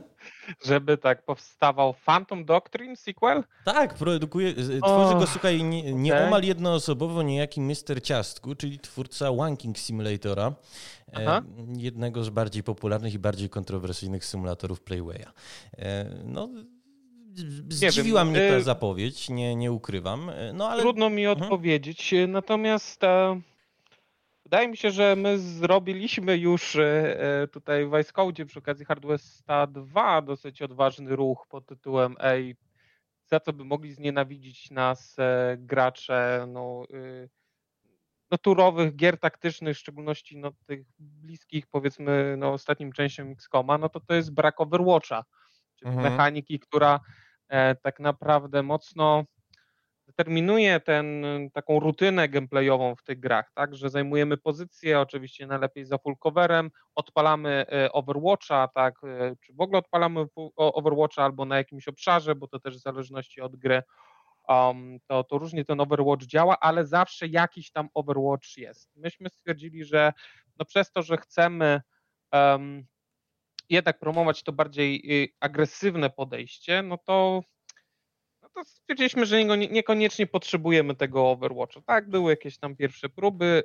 Żeby 0.66 0.98
tak 0.98 1.26
powstawał 1.26 1.94
Phantom 2.06 2.46
Doctrine 2.46 2.96
sequel? 2.96 3.44
Tak, 3.66 3.94
produkuje, 3.94 4.54
tworzy 4.84 5.14
go, 5.14 5.28
słuchaj, 5.28 5.64
nie, 5.64 5.94
nieomal 5.94 6.44
jednoosobowo 6.44 7.24
niejaki 7.24 7.62
Mr. 7.62 8.02
Ciastku, 8.04 8.56
czyli 8.56 8.80
twórca 8.80 9.34
Wanking 9.34 9.78
Simulatora, 9.78 10.54
e, 11.14 11.42
jednego 11.78 12.24
z 12.24 12.30
bardziej 12.30 12.64
popularnych 12.64 13.14
i 13.14 13.20
bardziej 13.20 13.50
kontrowersyjnych 13.50 14.26
symulatorów 14.26 14.82
Playwaya. 14.82 15.32
E, 15.78 16.06
no, 16.24 16.50
zdziwiła 17.70 18.26
mnie 18.26 18.36
ta 18.50 18.56
e, 18.56 18.62
zapowiedź, 18.62 19.30
nie, 19.30 19.56
nie 19.56 19.72
ukrywam. 19.72 20.32
No, 20.54 20.70
ale... 20.70 20.82
Trudno 20.82 21.10
mi 21.10 21.26
mhm. 21.26 21.44
odpowiedzieć, 21.44 22.14
natomiast... 22.28 23.04
E 23.04 23.42
Wydaje 24.48 24.68
mi 24.68 24.78
się, 24.78 24.92
że 24.92 25.16
my 25.16 25.40
zrobiliśmy 25.40 26.38
już 26.38 26.76
e, 26.76 27.20
e, 27.42 27.48
tutaj 27.48 27.86
w 27.86 27.98
Vice 27.98 28.12
Code 28.12 28.46
przy 28.46 28.60
okazji 28.60 28.86
Hardwesta 28.86 29.68
2 29.68 30.22
dosyć 30.22 30.62
odważny 30.62 31.16
ruch 31.16 31.48
pod 31.50 31.66
tytułem 31.66 32.16
Ej, 32.20 32.56
za 33.26 33.40
co 33.40 33.54
by 33.54 33.66
mogli 33.66 33.94
znienawidzić 33.94 34.72
nas 34.72 35.20
e, 35.20 35.58
gracze 35.60 36.46
no, 36.48 36.84
no, 38.32 38.38
turowych 38.38 38.96
gier 38.96 39.20
taktycznych, 39.20 39.76
w 39.76 39.80
szczególności 39.80 40.38
no, 40.38 40.52
tych 40.66 40.86
bliskich 41.00 41.68
powiedzmy 41.68 42.36
no, 42.38 42.54
ostatnim 42.54 42.92
częściom 42.92 43.32
XCOMa, 43.32 43.78
no 43.78 43.90
to 43.90 44.00
to 44.00 44.14
jest 44.14 44.34
brak 44.34 44.62
Overwatcha, 44.62 45.24
czyli 45.76 45.92
mhm. 45.92 46.12
mechaniki, 46.12 46.60
która 46.60 47.00
tak 47.82 48.00
naprawdę 48.00 48.64
mocno 48.64 49.24
determinuje 50.08 50.80
ten, 50.80 51.26
taką 51.54 51.80
rutynę 51.80 52.30
gameplayową 52.30 52.96
w 52.96 53.04
tych 53.04 53.20
grach, 53.20 53.52
tak, 53.54 53.76
że 53.76 53.90
zajmujemy 53.90 54.38
pozycję, 54.38 55.00
oczywiście 55.00 55.48
najlepiej 55.48 55.86
za 55.86 55.98
full 55.98 56.16
coverem, 56.18 56.72
odpalamy 56.96 57.66
e, 57.72 57.92
Overwatcha, 57.92 58.68
tak, 58.68 58.96
e, 59.04 59.36
czy 59.46 59.54
w 59.54 59.62
ogóle 59.62 59.80
odpalamy 59.80 60.26
Overwatcha 60.56 61.24
albo 61.24 61.46
na 61.46 61.58
jakimś 61.58 61.88
obszarze, 61.88 62.36
bo 62.36 62.48
to 62.48 62.60
też 62.60 62.78
w 62.78 62.82
zależności 62.82 63.42
od 63.42 63.56
gry, 63.56 63.84
um, 64.48 65.00
to, 65.08 65.24
to 65.24 65.38
różnie 65.38 65.66
ten 65.66 65.82
Overwatch 65.82 66.26
działa, 66.26 66.60
ale 66.60 66.86
zawsze 66.86 67.28
jakiś 67.28 67.72
tam 67.72 67.90
Overwatch 67.94 68.58
jest. 68.58 68.96
Myśmy 68.96 69.30
stwierdzili, 69.30 69.86
że 69.86 70.14
no 70.60 70.66
przez 70.66 70.92
to, 70.92 71.02
że 71.02 71.18
chcemy 71.18 71.82
um, 72.34 72.86
jednak 73.70 74.00
promować 74.00 74.44
to 74.44 74.52
bardziej 74.52 75.24
y, 75.24 75.30
agresywne 75.40 76.10
podejście, 76.10 76.84
no 76.84 76.98
to 76.98 77.44
to 78.58 78.66
stwierdziliśmy, 78.66 79.26
że 79.26 79.46
niekoniecznie 79.46 80.28
potrzebujemy 80.28 80.96
tego 80.96 81.30
Overwatcha. 81.30 81.82
Tak, 81.82 82.10
były 82.10 82.32
jakieś 82.32 82.58
tam 82.58 82.76
pierwsze 82.76 83.10
próby, 83.10 83.64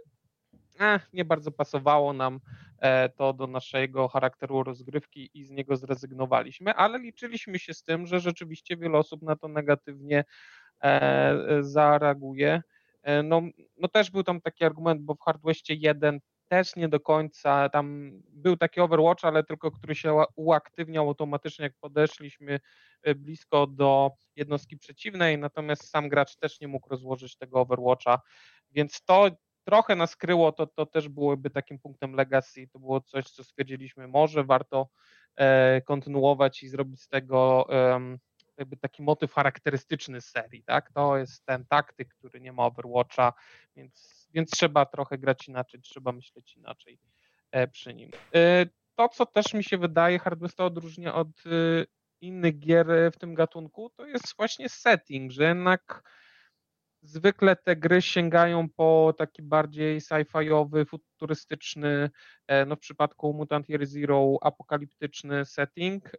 eh, 0.80 1.08
nie 1.12 1.24
bardzo 1.24 1.50
pasowało 1.50 2.12
nam 2.12 2.40
e, 2.78 3.08
to 3.08 3.32
do 3.32 3.46
naszego 3.46 4.08
charakteru 4.08 4.62
rozgrywki 4.62 5.30
i 5.34 5.44
z 5.44 5.50
niego 5.50 5.76
zrezygnowaliśmy, 5.76 6.74
ale 6.74 6.98
liczyliśmy 6.98 7.58
się 7.58 7.74
z 7.74 7.82
tym, 7.82 8.06
że 8.06 8.20
rzeczywiście 8.20 8.76
wiele 8.76 8.98
osób 8.98 9.22
na 9.22 9.36
to 9.36 9.48
negatywnie 9.48 10.24
e, 10.82 11.58
zareaguje. 11.60 12.62
E, 13.02 13.22
no, 13.22 13.42
no 13.78 13.88
też 13.88 14.10
był 14.10 14.22
tam 14.22 14.40
taki 14.40 14.64
argument, 14.64 15.02
bo 15.02 15.14
w 15.14 15.20
Hardwestie 15.20 15.74
1 15.74 16.20
też 16.52 16.76
nie 16.76 16.88
do 16.88 17.00
końca, 17.00 17.68
tam 17.68 18.12
był 18.28 18.56
taki 18.56 18.80
Overwatch, 18.80 19.24
ale 19.24 19.44
tylko 19.44 19.70
który 19.70 19.94
się 19.94 20.22
uaktywniał 20.36 21.08
automatycznie, 21.08 21.62
jak 21.62 21.74
podeszliśmy 21.80 22.60
e, 23.02 23.14
blisko 23.14 23.66
do 23.66 24.10
jednostki 24.36 24.76
przeciwnej, 24.76 25.38
natomiast 25.38 25.90
sam 25.90 26.08
gracz 26.08 26.36
też 26.36 26.60
nie 26.60 26.68
mógł 26.68 26.88
rozłożyć 26.88 27.36
tego 27.36 27.60
Overwatcha, 27.60 28.20
więc 28.70 29.04
to 29.04 29.30
trochę 29.64 29.96
nas 29.96 30.16
kryło, 30.16 30.52
to, 30.52 30.66
to 30.66 30.86
też 30.86 31.08
byłoby 31.08 31.50
takim 31.50 31.78
punktem 31.78 32.14
legacy, 32.14 32.68
to 32.72 32.78
było 32.78 33.00
coś, 33.00 33.24
co 33.24 33.44
stwierdziliśmy, 33.44 34.08
może 34.08 34.44
warto 34.44 34.88
e, 35.36 35.80
kontynuować 35.80 36.62
i 36.62 36.68
zrobić 36.68 37.02
z 37.02 37.08
tego 37.08 37.66
jakby 38.56 38.76
taki 38.76 39.02
motyw 39.02 39.32
charakterystyczny 39.32 40.20
serii, 40.20 40.62
tak? 40.64 40.92
To 40.92 41.16
jest 41.16 41.46
ten 41.46 41.66
taktyk, 41.66 42.14
który 42.14 42.40
nie 42.40 42.52
ma 42.52 42.66
Overwatcha, 42.66 43.32
więc, 43.76 44.21
więc 44.34 44.50
trzeba 44.50 44.86
trochę 44.86 45.18
grać 45.18 45.48
inaczej, 45.48 45.80
trzeba 45.80 46.12
myśleć 46.12 46.56
inaczej 46.56 46.98
e, 47.50 47.68
przy 47.68 47.94
nim. 47.94 48.10
E, 48.34 48.66
to, 48.94 49.08
co 49.08 49.26
też 49.26 49.54
mi 49.54 49.64
się 49.64 49.78
wydaje, 49.78 50.18
Hardware 50.18 50.52
to 50.52 50.66
odróżnia 50.66 51.14
od 51.14 51.28
e, 51.28 51.50
innych 52.20 52.58
gier 52.58 52.86
w 53.12 53.18
tym 53.18 53.34
gatunku, 53.34 53.90
to 53.90 54.06
jest 54.06 54.36
właśnie 54.36 54.68
setting, 54.68 55.32
że 55.32 55.44
jednak 55.44 56.02
zwykle 57.02 57.56
te 57.56 57.76
gry 57.76 58.02
sięgają 58.02 58.68
po 58.68 59.14
taki 59.18 59.42
bardziej 59.42 60.00
sci-fiowy, 60.00 60.84
futurystyczny, 60.84 62.10
no 62.66 62.76
w 62.76 62.78
przypadku 62.78 63.34
Mutant 63.34 63.68
Year 63.68 63.86
Zero 63.86 64.36
apokaliptyczny 64.42 65.44
setting, 65.44 66.10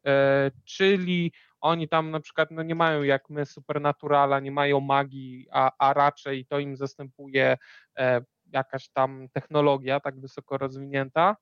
czyli 0.65 1.31
oni 1.61 1.89
tam 1.89 2.11
na 2.11 2.19
przykład 2.19 2.51
no 2.51 2.63
nie 2.63 2.75
mają 2.75 3.03
jak 3.03 3.29
my 3.29 3.45
supernaturala, 3.45 4.39
nie 4.39 4.51
mają 4.51 4.79
magii, 4.79 5.47
a, 5.51 5.71
a 5.77 5.93
raczej 5.93 6.45
to 6.45 6.59
im 6.59 6.75
zastępuje 6.75 7.57
e, 7.97 8.21
jakaś 8.45 8.89
tam 8.89 9.27
technologia 9.33 9.99
tak 9.99 10.19
wysoko 10.19 10.57
rozwinięta. 10.57 11.35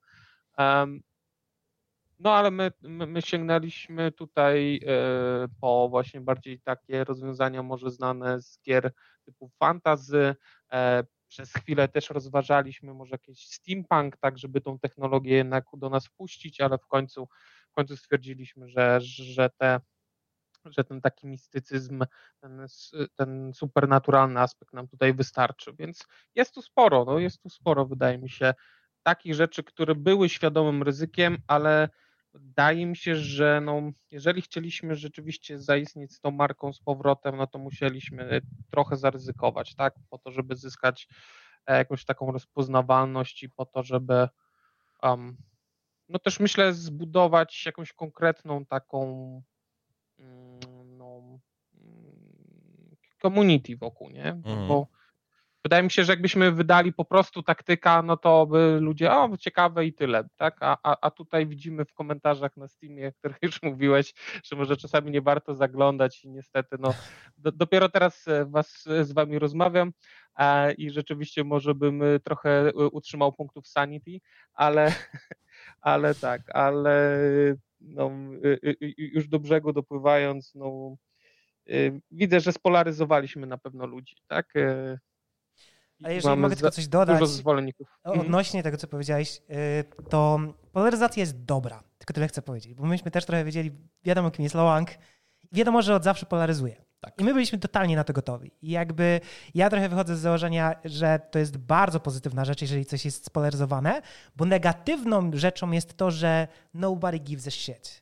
No 2.18 2.34
ale 2.34 2.50
my, 2.50 2.72
my, 2.82 3.06
my 3.06 3.22
sięgnęliśmy 3.22 4.12
tutaj 4.12 4.80
e, 4.86 5.48
po 5.60 5.88
właśnie 5.88 6.20
bardziej 6.20 6.60
takie 6.60 7.04
rozwiązania 7.04 7.62
może 7.62 7.90
znane 7.90 8.40
z 8.42 8.60
gier 8.62 8.92
typu 9.24 9.50
fantasy. 9.58 10.34
E, 10.72 11.04
przez 11.28 11.52
chwilę 11.52 11.88
też 11.88 12.10
rozważaliśmy 12.10 12.94
może 12.94 13.10
jakiś 13.10 13.48
steampunk, 13.48 14.16
tak 14.16 14.38
żeby 14.38 14.60
tą 14.60 14.78
technologię 14.78 15.34
jednak 15.34 15.64
do 15.72 15.90
nas 15.90 16.06
wpuścić, 16.06 16.60
ale 16.60 16.78
w 16.78 16.86
końcu, 16.86 17.28
w 17.70 17.72
końcu 17.72 17.96
stwierdziliśmy, 17.96 18.68
że, 18.68 19.00
że 19.00 19.50
te 19.50 19.80
że 20.64 20.84
ten 20.84 21.00
taki 21.00 21.26
mistycyzm, 21.26 22.04
ten, 22.40 22.66
ten 23.14 23.52
supernaturalny 23.54 24.40
aspekt 24.40 24.72
nam 24.72 24.88
tutaj 24.88 25.14
wystarczy. 25.14 25.72
Więc 25.78 26.06
jest 26.34 26.54
tu 26.54 26.62
sporo, 26.62 27.04
no 27.04 27.18
jest 27.18 27.42
tu 27.42 27.48
sporo, 27.48 27.86
wydaje 27.86 28.18
mi 28.18 28.30
się, 28.30 28.54
takich 29.02 29.34
rzeczy, 29.34 29.62
które 29.62 29.94
były 29.94 30.28
świadomym 30.28 30.82
ryzykiem, 30.82 31.38
ale 31.46 31.88
wydaje 32.34 32.86
mi 32.86 32.96
się, 32.96 33.16
że 33.16 33.60
no, 33.60 33.92
jeżeli 34.10 34.42
chcieliśmy 34.42 34.96
rzeczywiście 34.96 35.58
zaistnieć 35.58 36.14
z 36.14 36.20
tą 36.20 36.30
marką 36.30 36.72
z 36.72 36.80
powrotem, 36.80 37.36
no 37.36 37.46
to 37.46 37.58
musieliśmy 37.58 38.40
trochę 38.70 38.96
zaryzykować, 38.96 39.74
tak, 39.74 39.94
po 40.10 40.18
to, 40.18 40.30
żeby 40.30 40.56
zyskać 40.56 41.08
e, 41.66 41.76
jakąś 41.76 42.04
taką 42.04 42.32
rozpoznawalność 42.32 43.42
i 43.42 43.50
po 43.50 43.66
to, 43.66 43.82
żeby 43.82 44.28
um, 45.02 45.36
no 46.08 46.18
też 46.18 46.40
myślę 46.40 46.72
zbudować 46.72 47.66
jakąś 47.66 47.92
konkretną 47.92 48.66
taką 48.66 49.42
Mm, 50.22 50.96
no, 50.98 51.38
mm, 51.74 52.96
community 53.22 53.76
wokół, 53.76 54.10
nie? 54.10 54.24
Mhm. 54.24 54.68
Bo 54.68 54.88
wydaje 55.64 55.82
mi 55.82 55.90
się, 55.90 56.04
że 56.04 56.12
jakbyśmy 56.12 56.52
wydali 56.52 56.92
po 56.92 57.04
prostu 57.04 57.42
taktyka, 57.42 58.02
no 58.02 58.16
to 58.16 58.46
by 58.46 58.78
ludzie, 58.80 59.12
o 59.12 59.36
ciekawe 59.36 59.86
i 59.86 59.92
tyle, 59.92 60.28
tak? 60.36 60.56
A, 60.60 60.78
a, 60.82 60.96
a 61.00 61.10
tutaj 61.10 61.46
widzimy 61.46 61.84
w 61.84 61.92
komentarzach 61.92 62.56
na 62.56 62.68
Steamie, 62.68 63.08
o 63.08 63.12
których 63.12 63.38
już 63.42 63.62
mówiłeś, 63.62 64.14
że 64.44 64.56
może 64.56 64.76
czasami 64.76 65.10
nie 65.10 65.20
warto 65.20 65.54
zaglądać 65.54 66.24
i 66.24 66.30
niestety, 66.30 66.76
no 66.80 66.94
do, 67.38 67.52
dopiero 67.52 67.88
teraz 67.88 68.28
e, 68.28 68.44
was, 68.44 68.86
e, 68.86 69.04
z 69.04 69.12
wami 69.12 69.38
rozmawiam 69.38 69.92
a, 70.34 70.66
i 70.78 70.90
rzeczywiście 70.90 71.44
może 71.44 71.74
bym 71.74 72.02
e, 72.02 72.20
trochę 72.20 72.72
utrzymał 72.72 73.32
punktów 73.32 73.68
sanity, 73.68 74.20
ale, 74.54 74.94
ale 75.80 76.14
tak, 76.14 76.42
ale 76.54 77.18
no, 77.80 78.10
już 78.98 79.28
do 79.28 79.38
brzegu 79.38 79.72
dopływając, 79.72 80.54
no, 80.54 80.96
widzę, 82.10 82.40
że 82.40 82.52
spolaryzowaliśmy 82.52 83.46
na 83.46 83.58
pewno 83.58 83.86
ludzi, 83.86 84.16
tak? 84.28 84.52
A 86.04 86.10
jeżeli 86.10 86.36
mogę 86.36 86.56
tylko 86.56 86.70
coś 86.70 86.88
dodać 86.88 87.18
dużo 87.18 87.32
zwolenników. 87.32 87.88
Mhm. 88.04 88.26
odnośnie 88.26 88.62
tego, 88.62 88.76
co 88.76 88.86
powiedziałeś, 88.86 89.42
to 90.10 90.38
polaryzacja 90.72 91.20
jest 91.20 91.44
dobra, 91.44 91.82
tylko 91.98 92.14
tyle 92.14 92.28
chcę 92.28 92.42
powiedzieć, 92.42 92.74
bo 92.74 92.86
myśmy 92.86 93.10
też 93.10 93.24
trochę 93.24 93.44
wiedzieli, 93.44 93.70
wiadomo 94.04 94.30
kim 94.30 94.42
jest 94.42 94.54
Loang, 94.54 94.90
wiadomo, 95.52 95.82
że 95.82 95.94
od 95.94 96.04
zawsze 96.04 96.26
polaryzuje. 96.26 96.84
Tak. 97.00 97.20
I 97.20 97.24
my 97.24 97.32
byliśmy 97.34 97.58
totalnie 97.58 97.96
na 97.96 98.04
to 98.04 98.12
gotowi. 98.12 98.52
I 98.62 98.70
jakby 98.70 99.20
ja 99.54 99.70
trochę 99.70 99.88
wychodzę 99.88 100.16
z 100.16 100.20
założenia, 100.20 100.74
że 100.84 101.20
to 101.30 101.38
jest 101.38 101.56
bardzo 101.56 102.00
pozytywna 102.00 102.44
rzecz, 102.44 102.62
jeżeli 102.62 102.86
coś 102.86 103.04
jest 103.04 103.24
spolaryzowane, 103.24 104.02
bo 104.36 104.44
negatywną 104.44 105.30
rzeczą 105.34 105.70
jest 105.70 105.96
to, 105.96 106.10
że 106.10 106.48
nobody 106.74 107.18
gives 107.18 107.46
a 107.46 107.50
shit. 107.50 108.01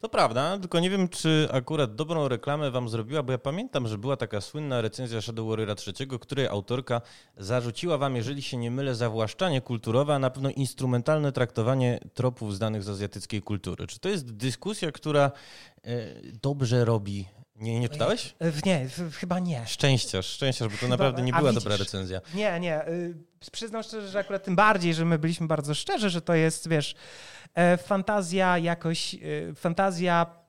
To 0.00 0.08
prawda, 0.08 0.58
tylko 0.58 0.80
nie 0.80 0.90
wiem, 0.90 1.08
czy 1.08 1.48
akurat 1.52 1.94
dobrą 1.94 2.28
reklamę 2.28 2.70
wam 2.70 2.88
zrobiła, 2.88 3.22
bo 3.22 3.32
ja 3.32 3.38
pamiętam, 3.38 3.88
że 3.88 3.98
była 3.98 4.16
taka 4.16 4.40
słynna 4.40 4.80
recenzja 4.80 5.20
Shadow 5.20 5.48
Warriora 5.48 5.74
III, 5.86 6.18
której 6.20 6.46
autorka 6.46 7.00
zarzuciła 7.36 7.98
wam, 7.98 8.16
jeżeli 8.16 8.42
się 8.42 8.56
nie 8.56 8.70
mylę, 8.70 8.94
zawłaszczanie 8.94 9.60
kulturowe, 9.60 10.14
a 10.14 10.18
na 10.18 10.30
pewno 10.30 10.50
instrumentalne 10.50 11.32
traktowanie 11.32 12.00
tropów 12.14 12.56
znanych 12.56 12.82
z 12.82 12.88
azjatyckiej 12.88 13.42
kultury. 13.42 13.86
Czy 13.86 13.98
to 13.98 14.08
jest 14.08 14.32
dyskusja, 14.32 14.92
która 14.92 15.32
e, 15.84 15.90
dobrze 16.42 16.84
robi 16.84 17.26
nie, 17.60 17.80
nie 17.80 17.88
czytałeś? 17.88 18.34
E, 18.40 18.52
nie, 18.66 18.86
chyba 19.12 19.38
nie. 19.38 19.66
Szczęściarz, 19.66 20.26
szczęściarz, 20.26 20.68
bo 20.68 20.74
to 20.74 20.80
chyba, 20.80 20.88
naprawdę 20.88 21.22
nie 21.22 21.32
była 21.32 21.50
widzisz, 21.50 21.64
dobra 21.64 21.76
recenzja. 21.76 22.20
Nie, 22.34 22.60
nie. 22.60 22.88
Y, 22.88 23.14
przyznam 23.52 23.82
szczerze, 23.82 24.08
że 24.08 24.18
akurat 24.18 24.44
tym 24.44 24.56
bardziej, 24.56 24.94
że 24.94 25.04
my 25.04 25.18
byliśmy 25.18 25.46
bardzo 25.46 25.74
szczerzy, 25.74 26.10
że 26.10 26.20
to 26.20 26.34
jest, 26.34 26.68
wiesz, 26.68 26.94
fantazja 27.78 28.58
jakoś, 28.58 29.14
y, 29.14 29.54
fantazja 29.54 30.40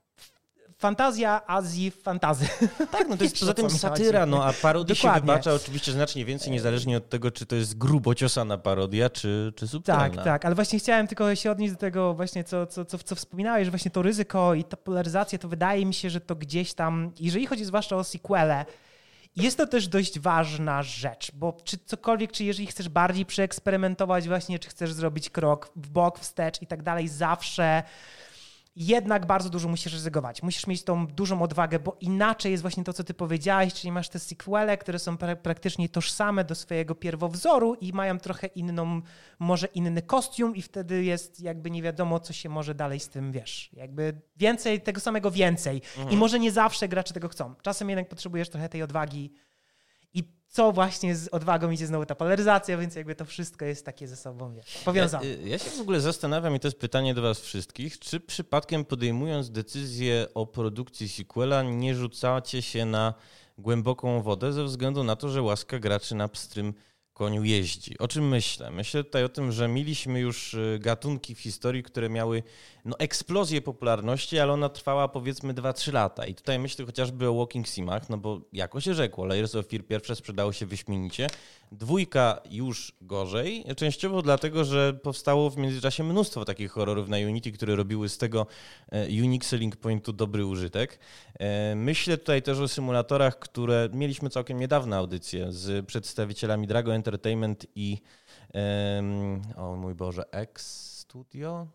Fantazja 0.81 1.41
Azji 1.47 1.91
fantazy. 1.91 2.47
Tak, 2.91 3.07
no 3.09 3.17
to 3.17 3.23
jest 3.23 3.39
poza 3.39 3.53
tym 3.53 3.69
satyra, 3.69 4.25
no 4.25 4.45
a 4.45 4.53
parodii 4.53 4.95
się 4.95 5.11
wybacza 5.11 5.53
oczywiście 5.53 5.91
znacznie 5.91 6.25
więcej, 6.25 6.51
niezależnie 6.51 6.97
od 6.97 7.09
tego, 7.09 7.31
czy 7.31 7.45
to 7.45 7.55
jest 7.55 7.77
grubo 7.77 8.15
ciosana 8.15 8.57
parodia, 8.57 9.09
czy, 9.09 9.53
czy 9.55 9.67
subtelna. 9.67 10.09
Tak, 10.09 10.23
tak, 10.23 10.45
ale 10.45 10.55
właśnie 10.55 10.79
chciałem 10.79 11.07
tylko 11.07 11.35
się 11.35 11.51
odnieść 11.51 11.73
do 11.73 11.79
tego 11.79 12.13
właśnie, 12.13 12.43
co, 12.43 12.67
co, 12.67 12.85
co, 12.85 12.97
co 12.97 13.15
wspominałeś, 13.15 13.65
że 13.65 13.71
właśnie 13.71 13.91
to 13.91 14.01
ryzyko 14.01 14.53
i 14.53 14.63
ta 14.63 14.77
polaryzacja, 14.77 15.39
to 15.39 15.47
wydaje 15.47 15.85
mi 15.85 15.93
się, 15.93 16.09
że 16.09 16.21
to 16.21 16.35
gdzieś 16.35 16.73
tam, 16.73 17.11
jeżeli 17.19 17.47
chodzi 17.47 17.65
zwłaszcza 17.65 17.95
o 17.95 18.03
sequele, 18.03 18.65
Jest 19.35 19.57
to 19.57 19.67
też 19.67 19.87
dość 19.87 20.19
ważna 20.19 20.83
rzecz, 20.83 21.31
bo 21.33 21.57
czy 21.63 21.77
cokolwiek, 21.77 22.31
czy 22.31 22.43
jeżeli 22.43 22.67
chcesz 22.67 22.89
bardziej 22.89 23.25
przeeksperymentować 23.25 24.27
właśnie, 24.27 24.59
czy 24.59 24.69
chcesz 24.69 24.93
zrobić 24.93 25.29
krok 25.29 25.71
w 25.75 25.89
bok, 25.89 26.19
wstecz 26.19 26.61
i 26.61 26.67
tak 26.67 26.83
dalej, 26.83 27.07
zawsze 27.07 27.83
jednak 28.75 29.25
bardzo 29.25 29.49
dużo 29.49 29.69
musisz 29.69 29.93
ryzykować. 29.93 30.43
Musisz 30.43 30.67
mieć 30.67 30.83
tą 30.83 31.07
dużą 31.07 31.41
odwagę, 31.41 31.79
bo 31.79 31.97
inaczej 31.99 32.51
jest 32.51 32.61
właśnie 32.61 32.83
to, 32.83 32.93
co 32.93 33.03
ty 33.03 33.13
powiedziałeś, 33.13 33.73
czyli 33.73 33.91
masz 33.91 34.09
te 34.09 34.19
sequele, 34.19 34.77
które 34.77 34.99
są 34.99 35.17
pra 35.17 35.35
praktycznie 35.35 35.89
tożsame 35.89 36.43
do 36.43 36.55
swojego 36.55 36.95
pierwowzoru 36.95 37.73
i 37.73 37.93
mają 37.93 38.19
trochę 38.19 38.47
inną, 38.47 39.01
może 39.39 39.67
inny 39.67 40.01
kostium 40.01 40.55
i 40.55 40.61
wtedy 40.61 41.03
jest 41.03 41.41
jakby 41.41 41.71
nie 41.71 41.81
wiadomo, 41.81 42.19
co 42.19 42.33
się 42.33 42.49
może 42.49 42.75
dalej 42.75 42.99
z 42.99 43.09
tym, 43.09 43.31
wiesz, 43.31 43.69
jakby 43.73 44.21
więcej, 44.37 44.81
tego 44.81 44.99
samego 44.99 45.31
więcej. 45.31 45.81
Mhm. 45.97 46.13
I 46.13 46.17
może 46.17 46.39
nie 46.39 46.51
zawsze 46.51 46.87
gracze 46.87 47.13
tego 47.13 47.29
chcą. 47.29 47.55
Czasem 47.61 47.89
jednak 47.89 48.09
potrzebujesz 48.09 48.49
trochę 48.49 48.69
tej 48.69 48.83
odwagi 48.83 49.33
co 50.51 50.71
właśnie 50.71 51.15
z 51.15 51.27
odwagą 51.27 51.71
idzie 51.71 51.87
znowu 51.87 52.05
ta 52.05 52.15
polaryzacja, 52.15 52.77
więc 52.77 52.95
jakby 52.95 53.15
to 53.15 53.25
wszystko 53.25 53.65
jest 53.65 53.85
takie 53.85 54.07
ze 54.07 54.15
sobą 54.15 54.53
wiesz, 54.53 54.77
powiązane. 54.85 55.27
Ja, 55.27 55.47
ja, 55.47 55.57
się 55.57 55.69
w 55.69 55.81
ogóle 55.81 56.01
zastanawiam 56.01 56.55
i 56.55 56.59
to 56.59 56.67
jest 56.67 56.79
pytanie 56.79 57.13
do 57.13 57.21
was 57.21 57.39
wszystkich, 57.39 57.99
czy 57.99 58.19
przypadkiem 58.19 58.85
podejmując 58.85 59.51
decyzję 59.51 60.27
o 60.33 60.45
produkcji 60.45 61.09
sequela 61.09 61.63
nie 61.63 61.95
rzucacie 61.95 62.61
się 62.61 62.85
na 62.85 63.13
głęboką 63.57 64.21
wodę 64.21 64.53
ze 64.53 64.63
względu 64.63 65.03
na 65.03 65.15
to, 65.15 65.29
że 65.29 65.41
łaska 65.41 65.79
graczy 65.79 66.15
na 66.15 66.27
pstrym 66.27 66.73
koniu 67.21 67.43
jeździ. 67.43 67.97
O 67.97 68.07
czym 68.07 68.27
myślę? 68.27 68.71
Myślę 68.71 69.03
tutaj 69.03 69.23
o 69.23 69.29
tym, 69.29 69.51
że 69.51 69.67
mieliśmy 69.67 70.19
już 70.19 70.53
y, 70.53 70.79
gatunki 70.81 71.35
w 71.35 71.39
historii, 71.39 71.83
które 71.83 72.09
miały 72.09 72.43
no, 72.85 72.99
eksplozję 72.99 73.61
popularności, 73.61 74.39
ale 74.39 74.53
ona 74.53 74.69
trwała 74.69 75.07
powiedzmy 75.07 75.53
2-3 75.53 75.93
lata. 75.93 76.25
I 76.25 76.35
tutaj 76.35 76.59
myślę 76.59 76.85
chociażby 76.85 77.29
o 77.29 77.33
Walking 77.33 77.67
Simach, 77.67 78.09
no 78.09 78.17
bo 78.17 78.41
jako 78.53 78.81
się 78.81 78.93
rzekło, 78.93 79.25
Layers 79.25 79.55
of 79.55 79.67
Fear 79.67 79.83
pierwsze 79.83 80.15
sprzedało 80.15 80.53
się 80.53 80.65
wyśmienicie, 80.65 81.27
dwójka 81.71 82.41
już 82.49 82.93
gorzej, 83.01 83.65
częściowo 83.77 84.21
dlatego, 84.21 84.65
że 84.65 84.93
powstało 84.93 85.49
w 85.49 85.57
międzyczasie 85.57 86.03
mnóstwo 86.03 86.45
takich 86.45 86.71
horrorów 86.71 87.09
na 87.09 87.17
Unity, 87.17 87.51
które 87.51 87.75
robiły 87.75 88.09
z 88.09 88.17
tego 88.17 88.47
e, 88.91 89.05
Unique 89.05 89.45
Selling 89.45 89.75
Pointu 89.75 90.13
dobry 90.13 90.45
użytek. 90.45 90.99
E, 91.39 91.75
myślę 91.75 92.17
tutaj 92.17 92.41
też 92.41 92.59
o 92.59 92.67
symulatorach, 92.67 93.39
które 93.39 93.89
mieliśmy 93.93 94.29
całkiem 94.29 94.59
niedawno 94.59 94.95
audycję 94.95 95.51
z 95.51 95.85
przedstawicielami 95.85 96.67
Drago 96.67 96.93
Entertainment 97.11 97.65
i 97.75 98.01
o 99.55 99.75
mój 99.75 99.95
Boże, 99.95 100.23
X 100.31 100.65
Studio? 100.99 101.67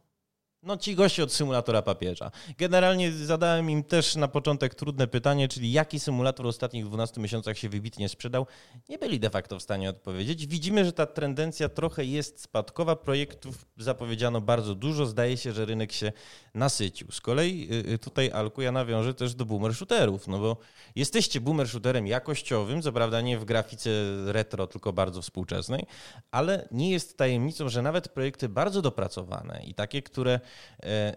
No 0.67 0.77
ci 0.77 0.95
goście 0.95 1.25
od 1.25 1.33
symulatora 1.33 1.83
papieża. 1.83 2.31
Generalnie 2.59 3.13
zadałem 3.13 3.71
im 3.71 3.85
też 3.85 4.17
na 4.17 4.29
początek 4.29 4.75
trudne 4.75 5.07
pytanie, 5.07 5.49
czyli 5.49 5.73
jaki 5.73 6.01
symulator 6.01 6.47
w 6.47 6.49
ostatnich 6.49 6.85
12 6.85 7.21
miesiącach 7.21 7.59
się 7.59 7.69
wybitnie 7.69 8.09
sprzedał. 8.09 8.47
Nie 8.89 8.99
byli 8.99 9.21
de 9.21 9.31
facto 9.31 9.59
w 9.59 9.63
stanie 9.63 9.91
odpowiedzieć. 9.91 10.47
Widzimy, 10.47 10.85
że 10.85 10.93
ta 10.93 11.07
tendencja 11.07 11.69
trochę 11.69 12.05
jest 12.05 12.41
spadkowa. 12.41 12.97
Projektów 12.97 13.67
zapowiedziano 13.77 14.41
bardzo 14.41 14.75
dużo. 14.75 15.07
Zdaje 15.07 15.37
się, 15.37 15.53
że 15.53 15.65
rynek 15.65 15.93
się 15.93 16.13
nasycił. 16.55 17.13
Z 17.13 17.21
kolei 17.21 17.69
y, 17.73 17.93
y, 17.93 17.99
tutaj 17.99 18.31
Alku 18.31 18.63
ja 18.63 18.73
nawiążę 18.73 19.15
też 19.15 19.35
do 19.35 19.45
boomer 19.45 19.75
shooterów, 19.75 20.29
no 20.29 20.39
bo 20.39 20.57
jesteście 20.97 21.41
boomer 21.41 21.69
shooterem 21.69 22.07
jakościowym, 22.07 22.83
co 22.83 22.93
prawda 22.93 23.21
nie 23.21 23.39
w 23.39 23.45
grafice 23.45 23.91
retro, 24.27 24.67
tylko 24.67 24.93
bardzo 24.93 25.23
współczesnej, 25.23 25.87
ale 26.31 26.69
nie 26.71 26.91
jest 26.91 27.19
tajemnicą, 27.19 27.69
że 27.69 27.83
nawet 27.83 28.09
projekty 28.09 28.49
bardzo 28.49 28.83
dopracowane 28.83 29.63
i 29.65 29.75
takie, 29.75 30.03
które 30.03 30.41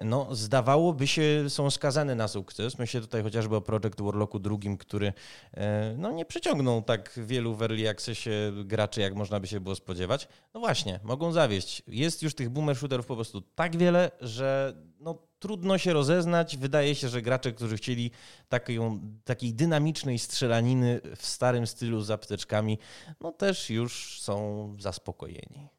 no, 0.02 0.36
zdawałoby 0.36 1.08
się 1.08 1.50
są 1.50 1.70
skazane 1.72 2.16
na 2.16 2.28
sukces. 2.28 2.80
Myślę 2.80 3.02
tutaj 3.02 3.24
chociażby 3.24 3.56
o 3.56 3.62
Project 3.62 4.02
Warlocku 4.02 4.40
drugim, 4.40 4.78
który 4.78 5.14
e, 5.54 5.96
no, 5.98 6.12
nie 6.12 6.26
przyciągnął 6.26 6.82
tak 6.82 7.12
wielu 7.18 7.56
w 7.56 7.62
early 7.62 7.90
accessie 7.90 8.30
graczy, 8.66 9.02
jak 9.02 9.16
można 9.16 9.40
by 9.40 9.48
się 9.48 9.60
było 9.60 9.76
spodziewać. 9.76 10.28
No 10.54 10.60
właśnie, 10.60 11.00
mogą 11.04 11.32
zawieść. 11.32 11.84
Jest 11.88 12.24
już 12.24 12.36
tych 12.36 12.50
boomer 12.50 12.76
shooterów 12.76 13.06
po 13.06 13.16
prostu 13.16 13.42
tak 13.42 13.78
wiele, 13.78 14.12
że 14.22 14.74
no, 15.00 15.18
trudno 15.40 15.78
się 15.78 15.94
rozeznać. 15.94 16.58
Wydaje 16.58 16.96
się, 16.96 17.10
że 17.10 17.22
gracze, 17.22 17.52
którzy 17.52 17.78
chcieli 17.78 18.12
taką, 18.50 19.00
takiej 19.24 19.54
dynamicznej 19.54 20.20
strzelaniny 20.20 21.02
w 21.16 21.26
starym 21.26 21.68
stylu 21.68 22.02
z 22.02 22.12
apteczkami, 22.12 22.78
no 23.22 23.32
też 23.32 23.70
już 23.70 24.22
są 24.22 24.76
zaspokojeni. 24.80 25.79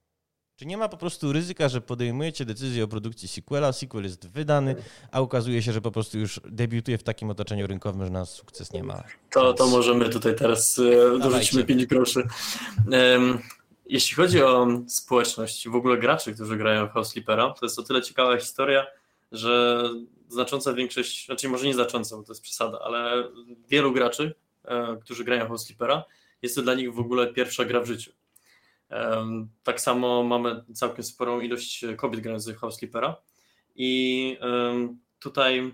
Czy 0.61 0.67
nie 0.67 0.77
ma 0.77 0.89
po 0.89 0.97
prostu 0.97 1.33
ryzyka, 1.33 1.69
że 1.69 1.81
podejmujecie 1.81 2.45
decyzję 2.45 2.85
o 2.85 2.89
produkcji 2.89 3.29
sequela, 3.29 3.73
sequel 3.73 4.05
jest 4.05 4.29
wydany, 4.29 4.77
a 5.13 5.21
okazuje 5.21 5.63
się, 5.63 5.73
że 5.73 5.81
po 5.81 5.91
prostu 5.91 6.19
już 6.19 6.41
debiutuje 6.45 6.99
w 6.99 7.03
takim 7.03 7.31
otoczeniu 7.31 7.67
rynkowym, 7.67 8.05
że 8.05 8.11
na 8.11 8.25
sukces 8.25 8.73
nie 8.73 8.83
ma? 8.83 9.03
To, 9.31 9.55
to 9.55 9.67
możemy 9.67 10.09
tutaj 10.09 10.37
teraz 10.37 10.79
e, 10.79 11.19
dorzucimy 11.19 11.65
5 11.65 11.87
groszy. 11.87 12.23
Jeśli 13.87 14.17
chodzi 14.17 14.43
o 14.43 14.69
społeczność, 14.87 15.69
w 15.69 15.75
ogóle 15.75 15.99
graczy, 15.99 16.35
którzy 16.35 16.57
grają 16.57 16.89
w 16.89 16.93
House 16.93 17.09
Sleepera, 17.09 17.55
to 17.61 17.67
jest 17.67 17.79
o 17.79 17.83
tyle 17.83 18.03
ciekawa 18.03 18.39
historia, 18.39 18.87
że 19.33 19.83
znacząca 20.29 20.73
większość, 20.73 21.27
znaczy 21.27 21.49
może 21.49 21.67
nie 21.67 21.75
znacząca, 21.75 22.17
bo 22.17 22.23
to 22.23 22.33
jest 22.33 22.43
przesada, 22.43 22.79
ale 22.79 23.29
wielu 23.69 23.93
graczy, 23.93 24.35
e, 24.65 24.97
którzy 25.05 25.25
grają 25.25 25.45
w 25.45 25.49
House 25.49 25.67
Sleepera, 25.67 26.05
jest 26.43 26.55
to 26.57 26.63
dla 26.63 26.75
nich 26.75 26.95
w 26.95 26.99
ogóle 26.99 27.33
pierwsza 27.33 27.65
gra 27.65 27.81
w 27.81 27.87
życiu. 27.87 28.20
Tak 29.63 29.81
samo 29.81 30.23
mamy 30.23 30.65
całkiem 30.75 31.05
sporą 31.05 31.41
ilość 31.41 31.85
kobiet 31.97 32.21
grających 32.21 32.57
w 32.57 32.61
House 32.61 32.79
Sleepera. 32.79 33.17
I 33.75 34.37
tutaj 35.19 35.73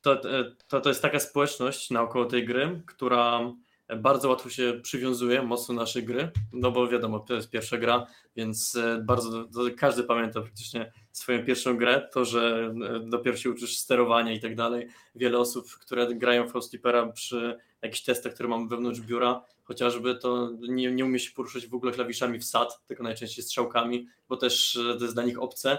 to, 0.00 0.20
to, 0.68 0.80
to 0.80 0.88
jest 0.88 1.02
taka 1.02 1.20
społeczność 1.20 1.90
naokoło 1.90 2.24
tej 2.24 2.46
gry, 2.46 2.82
która 2.86 3.52
bardzo 3.96 4.28
łatwo 4.28 4.50
się 4.50 4.80
przywiązuje 4.82 5.42
mocno 5.42 5.74
naszej 5.74 6.04
gry, 6.04 6.30
no 6.52 6.70
bo 6.70 6.88
wiadomo, 6.88 7.18
to 7.18 7.34
jest 7.34 7.50
pierwsza 7.50 7.78
gra, 7.78 8.06
więc 8.36 8.76
e, 8.76 9.02
bardzo 9.04 9.46
każdy 9.76 10.02
pamięta 10.02 10.40
praktycznie 10.40 10.92
swoją 11.12 11.44
pierwszą 11.44 11.76
grę, 11.76 12.08
to, 12.12 12.24
że 12.24 12.74
e, 12.96 13.00
dopiero 13.00 13.36
się 13.36 13.50
uczysz 13.50 13.78
sterowania 13.78 14.32
i 14.32 14.40
tak 14.40 14.56
dalej. 14.56 14.88
Wiele 15.14 15.38
osób, 15.38 15.70
które 15.80 16.14
grają 16.14 16.60
Sleepera 16.60 17.06
przy 17.06 17.58
jakichś 17.82 18.02
testach, 18.02 18.34
które 18.34 18.48
mamy 18.48 18.68
wewnątrz 18.68 19.00
biura, 19.00 19.44
chociażby 19.64 20.14
to 20.14 20.50
nie, 20.60 20.92
nie 20.92 21.04
umie 21.04 21.18
się 21.18 21.32
poruszać 21.32 21.66
w 21.66 21.74
ogóle 21.74 21.92
klawiszami 21.92 22.38
w 22.38 22.44
SAT, 22.44 22.80
tylko 22.86 23.02
najczęściej 23.02 23.44
strzałkami, 23.44 24.06
bo 24.28 24.36
też 24.36 24.76
e, 24.76 24.96
to 24.96 25.02
jest 25.04 25.14
dla 25.14 25.24
nich 25.24 25.42
obce, 25.42 25.78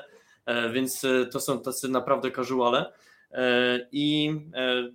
więc 0.74 1.01
to 1.32 1.39
są 1.39 1.61
tacy 1.61 1.89
naprawdę 1.89 2.32
casuale. 2.32 2.93
I 3.91 4.31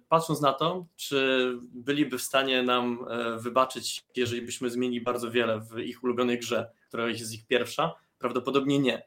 patrząc 0.09 0.41
na 0.41 0.53
to, 0.53 0.87
czy 0.97 1.53
byliby 1.63 2.19
w 2.19 2.23
stanie 2.23 2.63
nam 2.63 3.07
wybaczyć, 3.39 4.05
jeżeli 4.17 4.43
byśmy 4.43 4.71
zmienili 4.71 5.01
bardzo 5.01 5.31
wiele 5.31 5.61
w 5.61 5.79
ich 5.79 6.05
ulubionej 6.05 6.39
grze, 6.39 6.71
która 6.89 7.09
jest 7.09 7.35
ich 7.35 7.47
pierwsza, 7.47 7.95
prawdopodobnie 8.19 8.79
nie. 8.79 9.03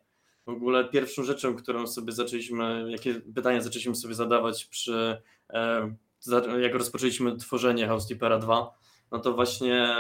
W 0.46 0.50
ogóle 0.50 0.86
pierwszą 0.86 1.24
rzeczą, 1.24 1.56
którą 1.56 1.88
sobie 1.88 2.12
zaczęliśmy, 2.12 2.86
jakie 2.90 3.14
pytania 3.14 3.62
zaczęliśmy 3.62 3.96
sobie 3.96 4.14
zadawać 4.14 4.66
przy, 4.66 5.22
jak 6.62 6.76
rozpoczęliśmy 6.76 7.38
tworzenie 7.38 7.88
Housekeepera 7.88 8.38
2, 8.40 8.74
no 9.12 9.20
to 9.20 9.34
właśnie 9.34 9.96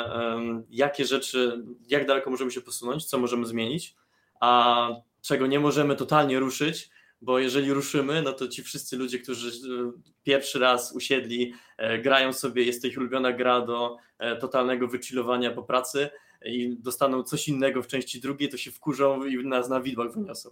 jakie 0.69 1.05
rzeczy, 1.05 1.65
jak 1.88 2.07
daleko 2.07 2.29
możemy 2.29 2.51
się 2.51 2.61
posunąć, 2.61 3.05
co 3.05 3.17
możemy 3.17 3.45
zmienić, 3.45 3.95
a 4.39 4.88
czego 5.21 5.47
nie 5.47 5.59
możemy 5.59 5.95
totalnie 5.95 6.39
ruszyć, 6.39 6.89
bo 7.22 7.39
jeżeli 7.39 7.74
ruszymy, 7.74 8.22
no 8.22 8.34
to 8.34 8.47
ci 8.47 8.63
wszyscy 8.63 8.97
ludzie, 8.97 9.19
którzy 9.19 9.49
e, 9.49 9.91
pierwszy 10.24 10.59
raz 10.59 10.95
usiedli, 10.95 11.53
e, 11.78 11.99
grają 11.99 12.34
sobie, 12.34 12.63
jest 12.63 12.82
to 12.82 12.88
ich 12.88 12.97
ulubiona 12.97 13.34
gra 13.34 13.61
do 13.61 13.97
e, 14.17 14.36
totalnego 14.36 14.88
wychillowania 14.88 15.51
po 15.51 15.63
pracy 15.63 16.09
i 16.45 16.78
dostaną 16.80 17.24
coś 17.24 17.47
innego 17.47 17.84
w 17.84 17.88
części 17.88 18.22
drugiej, 18.22 18.49
to 18.49 18.57
się 18.57 18.72
wkurzą 18.72 19.26
i 19.26 19.47
nas 19.47 19.69
na 19.69 19.82
widłach 19.82 20.13
wyniosą. 20.13 20.49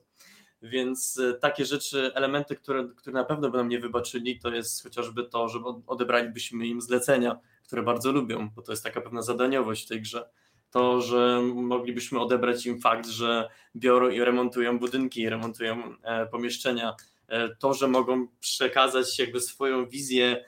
Więc 0.62 1.22
takie 1.42 1.66
rzeczy, 1.66 2.12
elementy, 2.16 2.56
które, 2.56 2.90
które 2.96 3.14
na 3.14 3.24
pewno 3.24 3.50
by 3.50 3.58
nam 3.58 3.70
nie 3.70 3.80
wybaczyli, 3.80 4.40
to 4.40 4.50
jest 4.50 4.84
chociażby 4.84 5.24
to, 5.24 5.48
że 5.48 5.60
odebralibyśmy 5.88 6.68
im 6.68 6.82
zlecenia, 6.82 7.40
które 7.64 7.84
bardzo 7.84 8.12
lubią, 8.12 8.50
bo 8.56 8.62
to 8.62 8.72
jest 8.72 8.84
taka 8.84 9.02
pewna 9.02 9.22
zadaniowość 9.22 9.86
w 9.86 9.88
tej 9.88 10.02
grze. 10.02 10.30
To, 10.72 11.02
że 11.02 11.42
moglibyśmy 11.54 12.20
odebrać 12.20 12.66
im 12.66 12.82
fakt, 12.82 13.08
że 13.08 13.50
biorą 13.76 14.10
i 14.10 14.20
remontują 14.20 14.80
budynki, 14.80 15.30
remontują 15.30 15.96
e, 16.04 16.26
pomieszczenia, 16.26 16.96
e, 17.28 17.56
to, 17.56 17.74
że 17.74 17.88
mogą 17.88 18.28
przekazać 18.40 19.20
jakby 19.20 19.42
swoją 19.42 19.86
wizję 19.86 20.46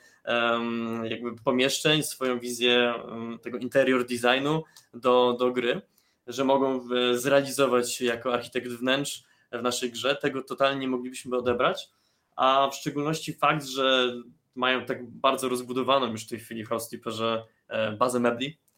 jakby 1.10 1.36
pomieszczeń, 1.44 2.02
swoją 2.02 2.38
wizję 2.38 2.94
tego 3.42 3.58
interior 3.58 4.06
designu 4.06 4.62
do, 4.94 5.36
do 5.38 5.52
gry, 5.52 5.82
że 6.26 6.44
mogą 6.44 6.88
zrealizować 7.14 8.00
jako 8.00 8.34
architekt 8.34 8.68
wnętrz 8.68 9.24
w 9.52 9.62
naszej 9.62 9.90
grze, 9.90 10.16
tego 10.16 10.42
totalnie 10.42 10.88
moglibyśmy 10.88 11.36
odebrać, 11.36 11.88
a 12.36 12.68
w 12.72 12.74
szczególności 12.74 13.32
fakt, 13.32 13.64
że 13.64 14.14
mają 14.54 14.84
tak 14.84 15.10
bardzo 15.10 15.48
rozbudowaną 15.48 16.10
już 16.10 16.24
w 16.24 16.28
tej 16.28 16.40
chwili 16.40 16.64
w 16.64 16.68
Housekeeperze 16.68 17.44
e, 17.68 17.92
bazę 17.92 18.20
mebli, 18.20 18.46
e, 18.46 18.71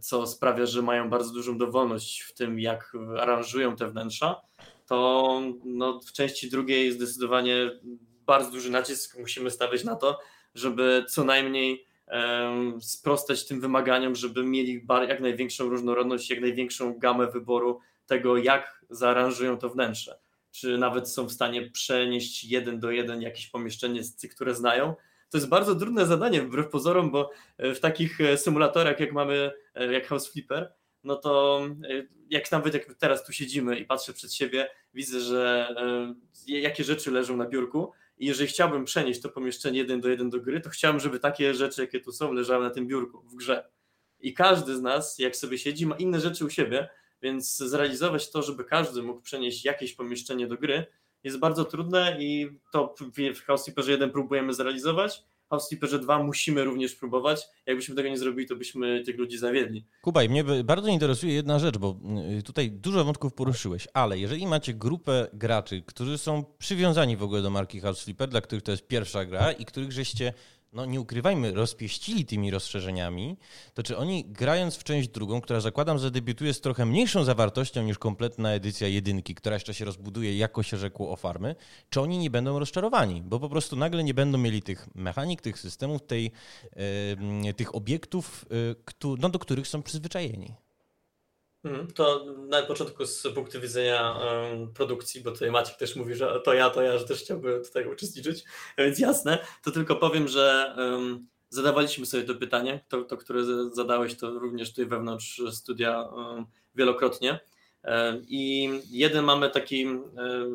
co 0.00 0.26
sprawia, 0.26 0.66
że 0.66 0.82
mają 0.82 1.10
bardzo 1.10 1.32
dużą 1.32 1.58
dowolność 1.58 2.20
w 2.20 2.34
tym, 2.34 2.60
jak 2.60 2.92
aranżują 3.20 3.76
te 3.76 3.88
wnętrza, 3.88 4.40
to 4.86 5.40
no, 5.64 6.00
w 6.00 6.12
części 6.12 6.50
drugiej 6.50 6.92
zdecydowanie 6.92 7.70
bardzo 8.26 8.50
duży 8.50 8.70
nacisk 8.70 9.18
musimy 9.18 9.50
stawiać 9.50 9.84
na 9.84 9.96
to, 9.96 10.18
żeby 10.54 11.04
co 11.08 11.24
najmniej 11.24 11.86
sprostać 12.80 13.46
tym 13.46 13.60
wymaganiom, 13.60 14.14
żeby 14.14 14.44
mieli 14.44 14.86
jak 15.08 15.20
największą 15.20 15.68
różnorodność, 15.68 16.30
jak 16.30 16.40
największą 16.40 16.98
gamę 16.98 17.26
wyboru 17.26 17.80
tego, 18.06 18.36
jak 18.36 18.84
zaaranżują 18.90 19.58
to 19.58 19.70
wnętrze. 19.70 20.18
Czy 20.50 20.78
nawet 20.78 21.08
są 21.08 21.26
w 21.26 21.32
stanie 21.32 21.70
przenieść 21.70 22.44
jeden 22.44 22.80
do 22.80 22.90
jeden 22.90 23.22
jakieś 23.22 23.46
pomieszczenie, 23.46 24.00
które 24.34 24.54
znają. 24.54 24.94
To 25.34 25.38
jest 25.38 25.48
bardzo 25.48 25.74
trudne 25.74 26.06
zadanie, 26.06 26.42
wbrew 26.42 26.68
pozorom, 26.68 27.10
bo 27.10 27.30
w 27.58 27.80
takich 27.80 28.18
symulatorach, 28.36 29.00
jak 29.00 29.12
mamy, 29.12 29.52
jak 29.92 30.06
House 30.06 30.28
Flipper, 30.28 30.74
no 31.04 31.16
to 31.16 31.62
jak 32.30 32.52
nawet 32.52 32.74
jak 32.74 32.94
teraz 32.94 33.26
tu 33.26 33.32
siedzimy 33.32 33.78
i 33.78 33.84
patrzę 33.84 34.12
przed 34.12 34.34
siebie, 34.34 34.70
widzę, 34.94 35.20
że 35.20 35.68
jakie 36.46 36.84
rzeczy 36.84 37.10
leżą 37.10 37.36
na 37.36 37.46
biurku, 37.46 37.92
i 38.18 38.26
jeżeli 38.26 38.48
chciałbym 38.48 38.84
przenieść 38.84 39.20
to 39.20 39.28
pomieszczenie 39.28 39.78
jeden 39.78 40.00
do 40.00 40.08
jeden 40.08 40.30
do 40.30 40.40
gry, 40.40 40.60
to 40.60 40.70
chciałbym, 40.70 41.00
żeby 41.00 41.20
takie 41.20 41.54
rzeczy, 41.54 41.80
jakie 41.80 42.00
tu 42.00 42.12
są, 42.12 42.32
leżały 42.32 42.64
na 42.64 42.70
tym 42.70 42.86
biurku 42.86 43.22
w 43.22 43.34
grze. 43.34 43.68
I 44.20 44.34
każdy 44.34 44.76
z 44.76 44.80
nas, 44.80 45.18
jak 45.18 45.36
sobie 45.36 45.58
siedzi, 45.58 45.86
ma 45.86 45.96
inne 45.96 46.20
rzeczy 46.20 46.44
u 46.44 46.50
siebie, 46.50 46.88
więc 47.22 47.56
zrealizować 47.56 48.30
to, 48.30 48.42
żeby 48.42 48.64
każdy 48.64 49.02
mógł 49.02 49.20
przenieść 49.20 49.64
jakieś 49.64 49.94
pomieszczenie 49.94 50.46
do 50.46 50.56
gry, 50.56 50.86
jest 51.24 51.38
bardzo 51.38 51.64
trudne 51.64 52.16
i 52.20 52.48
to 52.72 52.94
w 53.34 53.40
House 53.40 53.66
1 53.88 54.10
próbujemy 54.10 54.54
zrealizować, 54.54 55.22
House 55.50 55.68
Flipperze 55.68 55.98
2 55.98 56.22
musimy 56.22 56.64
również 56.64 56.94
próbować. 56.94 57.48
Jakbyśmy 57.66 57.94
tego 57.94 58.08
nie 58.08 58.18
zrobili, 58.18 58.48
to 58.48 58.56
byśmy 58.56 59.04
tych 59.04 59.18
ludzi 59.18 59.38
zawiedli. 59.38 59.86
Kubaj, 60.02 60.28
mnie 60.28 60.44
bardzo 60.64 60.88
interesuje 60.88 61.34
jedna 61.34 61.58
rzecz, 61.58 61.78
bo 61.78 61.96
y, 62.38 62.42
tutaj 62.42 62.70
dużo 62.70 63.04
wątków 63.04 63.34
poruszyłeś, 63.34 63.88
ale 63.94 64.18
jeżeli 64.18 64.46
macie 64.46 64.74
grupę 64.74 65.28
graczy, 65.32 65.82
którzy 65.86 66.18
są 66.18 66.44
przywiązani 66.58 67.16
w 67.16 67.22
ogóle 67.22 67.42
do 67.42 67.50
marki 67.50 67.80
House 67.80 68.06
dla 68.28 68.40
których 68.40 68.62
to 68.62 68.70
jest 68.70 68.86
pierwsza 68.86 69.24
gra 69.24 69.52
i 69.52 69.64
których 69.64 69.92
żeście 69.92 70.32
no 70.74 70.84
nie 70.84 71.00
ukrywajmy, 71.00 71.52
rozpieścili 71.52 72.24
tymi 72.24 72.50
rozszerzeniami, 72.50 73.36
to 73.74 73.82
czy 73.82 73.96
oni 73.96 74.24
grając 74.24 74.76
w 74.76 74.84
część 74.84 75.08
drugą, 75.08 75.40
która 75.40 75.60
zakładam, 75.60 75.98
że 75.98 76.10
debiutuje 76.10 76.54
z 76.54 76.60
trochę 76.60 76.86
mniejszą 76.86 77.24
zawartością 77.24 77.82
niż 77.82 77.98
kompletna 77.98 78.52
edycja 78.52 78.88
jedynki, 78.88 79.34
która 79.34 79.56
jeszcze 79.56 79.74
się 79.74 79.84
rozbuduje, 79.84 80.36
jako 80.36 80.62
się 80.62 80.76
rzekło 80.76 81.10
o 81.10 81.16
farmy, 81.16 81.54
czy 81.90 82.00
oni 82.00 82.18
nie 82.18 82.30
będą 82.30 82.58
rozczarowani? 82.58 83.22
Bo 83.22 83.40
po 83.40 83.48
prostu 83.48 83.76
nagle 83.76 84.04
nie 84.04 84.14
będą 84.14 84.38
mieli 84.38 84.62
tych 84.62 84.88
mechanik, 84.94 85.40
tych 85.40 85.58
systemów, 85.58 86.02
tej, 86.06 86.32
yy, 87.44 87.54
tych 87.54 87.74
obiektów, 87.74 88.44
yy, 88.50 89.16
no, 89.18 89.28
do 89.28 89.38
których 89.38 89.68
są 89.68 89.82
przyzwyczajeni. 89.82 90.63
Mhm. 91.64 91.86
To 91.86 92.24
na 92.48 92.62
początku 92.62 93.06
z 93.06 93.22
punktu 93.34 93.60
widzenia 93.60 94.20
produkcji, 94.74 95.20
bo 95.20 95.30
tutaj 95.30 95.50
Maciek 95.50 95.76
też 95.76 95.96
mówi, 95.96 96.14
że 96.14 96.40
to 96.44 96.54
ja, 96.54 96.70
to 96.70 96.82
ja, 96.82 96.98
że 96.98 97.04
też 97.04 97.20
chciałby 97.20 97.60
tutaj 97.60 97.86
uczestniczyć, 97.86 98.44
więc 98.78 98.98
jasne, 98.98 99.38
to 99.62 99.70
tylko 99.70 99.96
powiem, 99.96 100.28
że 100.28 100.76
zadawaliśmy 101.48 102.06
sobie 102.06 102.22
to 102.22 102.34
pytanie, 102.34 102.84
to, 102.88 103.04
to 103.04 103.16
które 103.16 103.44
zadałeś, 103.72 104.16
to 104.16 104.30
również 104.30 104.70
tutaj 104.70 104.86
wewnątrz 104.86 105.42
studia 105.52 106.08
wielokrotnie. 106.74 107.40
E, 107.84 108.20
I 108.28 108.70
jeden 108.90 109.24
mamy 109.24 109.50
taki 109.50 109.86
e, 109.86 109.98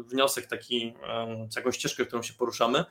wniosek, 0.07 0.45
taki, 0.45 0.93
taką 1.55 1.71
ścieżkę, 1.71 2.05
którą 2.05 2.21
się 2.21 2.33
poruszamy, 2.33 2.85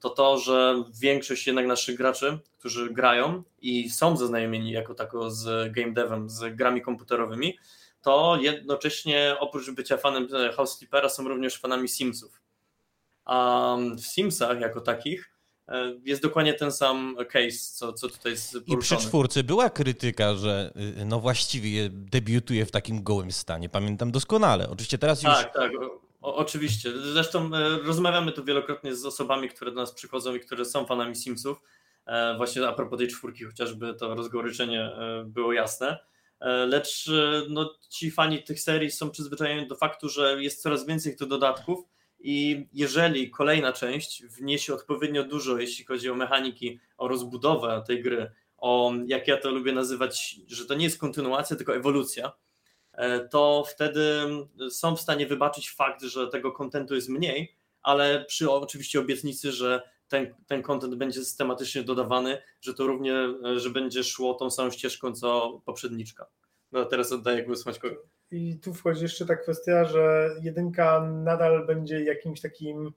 to 0.00 0.10
to, 0.10 0.38
że 0.38 0.84
większość 1.00 1.46
jednak 1.46 1.66
naszych 1.66 1.96
graczy, 1.96 2.38
którzy 2.58 2.90
grają 2.90 3.42
i 3.62 3.90
są 3.90 4.16
zaznajomieni 4.16 4.70
jako 4.70 4.94
tako 4.94 5.30
z 5.30 5.72
game 5.72 5.92
devem, 5.92 6.30
z 6.30 6.56
grami 6.56 6.82
komputerowymi, 6.82 7.58
to 8.02 8.38
jednocześnie 8.40 9.36
oprócz 9.40 9.70
bycia 9.70 9.96
fanem 9.96 10.28
House 10.56 10.78
Sleepera 10.78 11.08
są 11.08 11.28
również 11.28 11.60
fanami 11.60 11.88
Simsów. 11.88 12.40
A 13.24 13.76
w 13.96 14.00
Simsach 14.00 14.60
jako 14.60 14.80
takich 14.80 15.39
E, 15.39 15.39
jest 16.04 16.22
dokładnie 16.22 16.54
ten 16.54 16.72
sam 16.72 17.16
case, 17.28 17.58
co, 17.72 17.92
co 17.92 18.08
tutaj 18.08 18.32
jest 18.32 18.52
poruszony. 18.52 18.78
I 18.78 18.82
przy 18.82 18.96
czwórce 18.96 19.44
była 19.44 19.70
krytyka, 19.70 20.34
że 20.34 20.72
y, 21.00 21.04
no 21.04 21.20
właściwie 21.20 21.88
debiutuje 21.90 22.66
w 22.66 22.70
takim 22.70 23.02
gołym 23.02 23.32
stanie. 23.32 23.68
Pamiętam 23.68 24.10
doskonale. 24.10 24.70
Oczywiście 24.70 24.98
teraz 24.98 25.22
już... 25.22 25.32
Tak, 25.32 25.54
tak. 25.54 25.72
O, 26.20 26.34
oczywiście. 26.36 26.92
Zresztą 27.12 27.50
e, 27.54 27.78
rozmawiamy 27.78 28.32
tu 28.32 28.44
wielokrotnie 28.44 28.94
z 28.94 29.06
osobami, 29.06 29.48
które 29.48 29.70
do 29.70 29.80
nas 29.80 29.92
przychodzą 29.92 30.34
i 30.34 30.40
które 30.40 30.64
są 30.64 30.86
fanami 30.86 31.16
Simsów. 31.16 31.62
E, 32.06 32.36
właśnie 32.36 32.68
a 32.68 32.72
propos 32.72 32.98
tej 32.98 33.08
czwórki 33.08 33.44
chociażby 33.44 33.94
to 33.94 34.14
rozgoryczenie 34.14 34.90
było 35.24 35.52
jasne. 35.52 35.98
Lecz 36.66 37.10
no, 37.48 37.74
ci 37.88 38.10
fani 38.10 38.42
tych 38.42 38.60
serii 38.60 38.90
są 38.90 39.10
przyzwyczajeni 39.10 39.68
do 39.68 39.76
faktu, 39.76 40.08
że 40.08 40.42
jest 40.42 40.62
coraz 40.62 40.86
więcej 40.86 41.16
tych 41.16 41.28
dodatków, 41.28 41.78
i 42.20 42.66
jeżeli 42.72 43.30
kolejna 43.30 43.72
część 43.72 44.24
wniesie 44.24 44.74
odpowiednio 44.74 45.24
dużo, 45.24 45.58
jeśli 45.58 45.84
chodzi 45.84 46.10
o 46.10 46.14
mechaniki, 46.14 46.80
o 46.98 47.08
rozbudowę 47.08 47.84
tej 47.86 48.02
gry, 48.02 48.32
o 48.56 48.92
jak 49.06 49.28
ja 49.28 49.36
to 49.36 49.50
lubię 49.50 49.72
nazywać, 49.72 50.36
że 50.46 50.66
to 50.66 50.74
nie 50.74 50.84
jest 50.84 50.98
kontynuacja, 50.98 51.56
tylko 51.56 51.74
ewolucja, 51.74 52.32
e, 52.92 53.28
to 53.28 53.64
wtedy 53.68 54.04
są 54.70 54.96
w 54.96 55.00
stanie 55.00 55.26
wybaczyć 55.26 55.70
fakt, 55.70 56.02
że 56.02 56.28
tego 56.28 56.52
kontentu 56.52 56.94
jest 56.94 57.08
mniej, 57.08 57.56
ale 57.82 58.24
przy 58.24 58.50
oczywiście 58.50 59.00
obietnicy, 59.00 59.52
że 59.52 59.82
ten, 60.08 60.34
ten 60.46 60.62
będzie 60.96 61.20
systematycznie 61.20 61.82
dodawany, 61.82 62.42
że 62.60 62.74
to 62.74 62.86
równie, 62.86 63.14
że 63.56 63.70
będzie 63.70 64.04
szło 64.04 64.34
tą 64.34 64.50
samą 64.50 64.70
ścieżką 64.70 65.12
co 65.12 65.60
poprzedniczka. 65.64 66.26
No 66.72 66.84
teraz 66.84 67.12
oddaję 67.12 67.42
głos 67.42 67.66
Maćkowi. 67.66 67.96
I 68.30 68.58
tu 68.58 68.74
wchodzi 68.74 69.02
jeszcze 69.02 69.26
ta 69.26 69.36
kwestia, 69.36 69.84
że 69.84 70.30
jedynka 70.42 71.00
nadal 71.00 71.66
będzie 71.66 72.04
jakimś 72.04 72.40
takim 72.40 72.92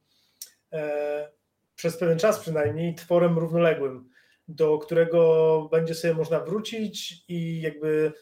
e, 0.72 1.32
przez 1.76 1.98
pewien 1.98 2.20
czas 2.20 2.40
przynajmniej 2.40 2.96
tworem 2.96 3.38
równoległym, 3.38 4.10
do 4.48 4.78
którego 4.78 5.70
będzie 5.72 5.96
sobie 5.96 6.14
można 6.14 6.40
wrócić 6.40 7.26
i 7.28 7.62
jakby 7.62 8.14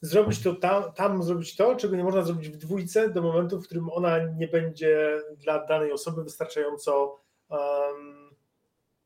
zrobić 0.00 0.42
to 0.42 0.54
tam, 0.54 0.92
tam 0.92 1.22
zrobić 1.22 1.56
to, 1.56 1.76
czego 1.76 1.96
nie 1.96 2.04
można 2.04 2.22
zrobić 2.22 2.48
w 2.48 2.56
dwójce 2.56 3.10
do 3.10 3.22
momentu, 3.22 3.60
w 3.60 3.64
którym 3.64 3.90
ona 3.90 4.18
nie 4.18 4.48
będzie 4.48 5.20
dla 5.36 5.66
danej 5.66 5.92
osoby 5.92 6.24
wystarczająco 6.24 7.20
um, 7.48 8.30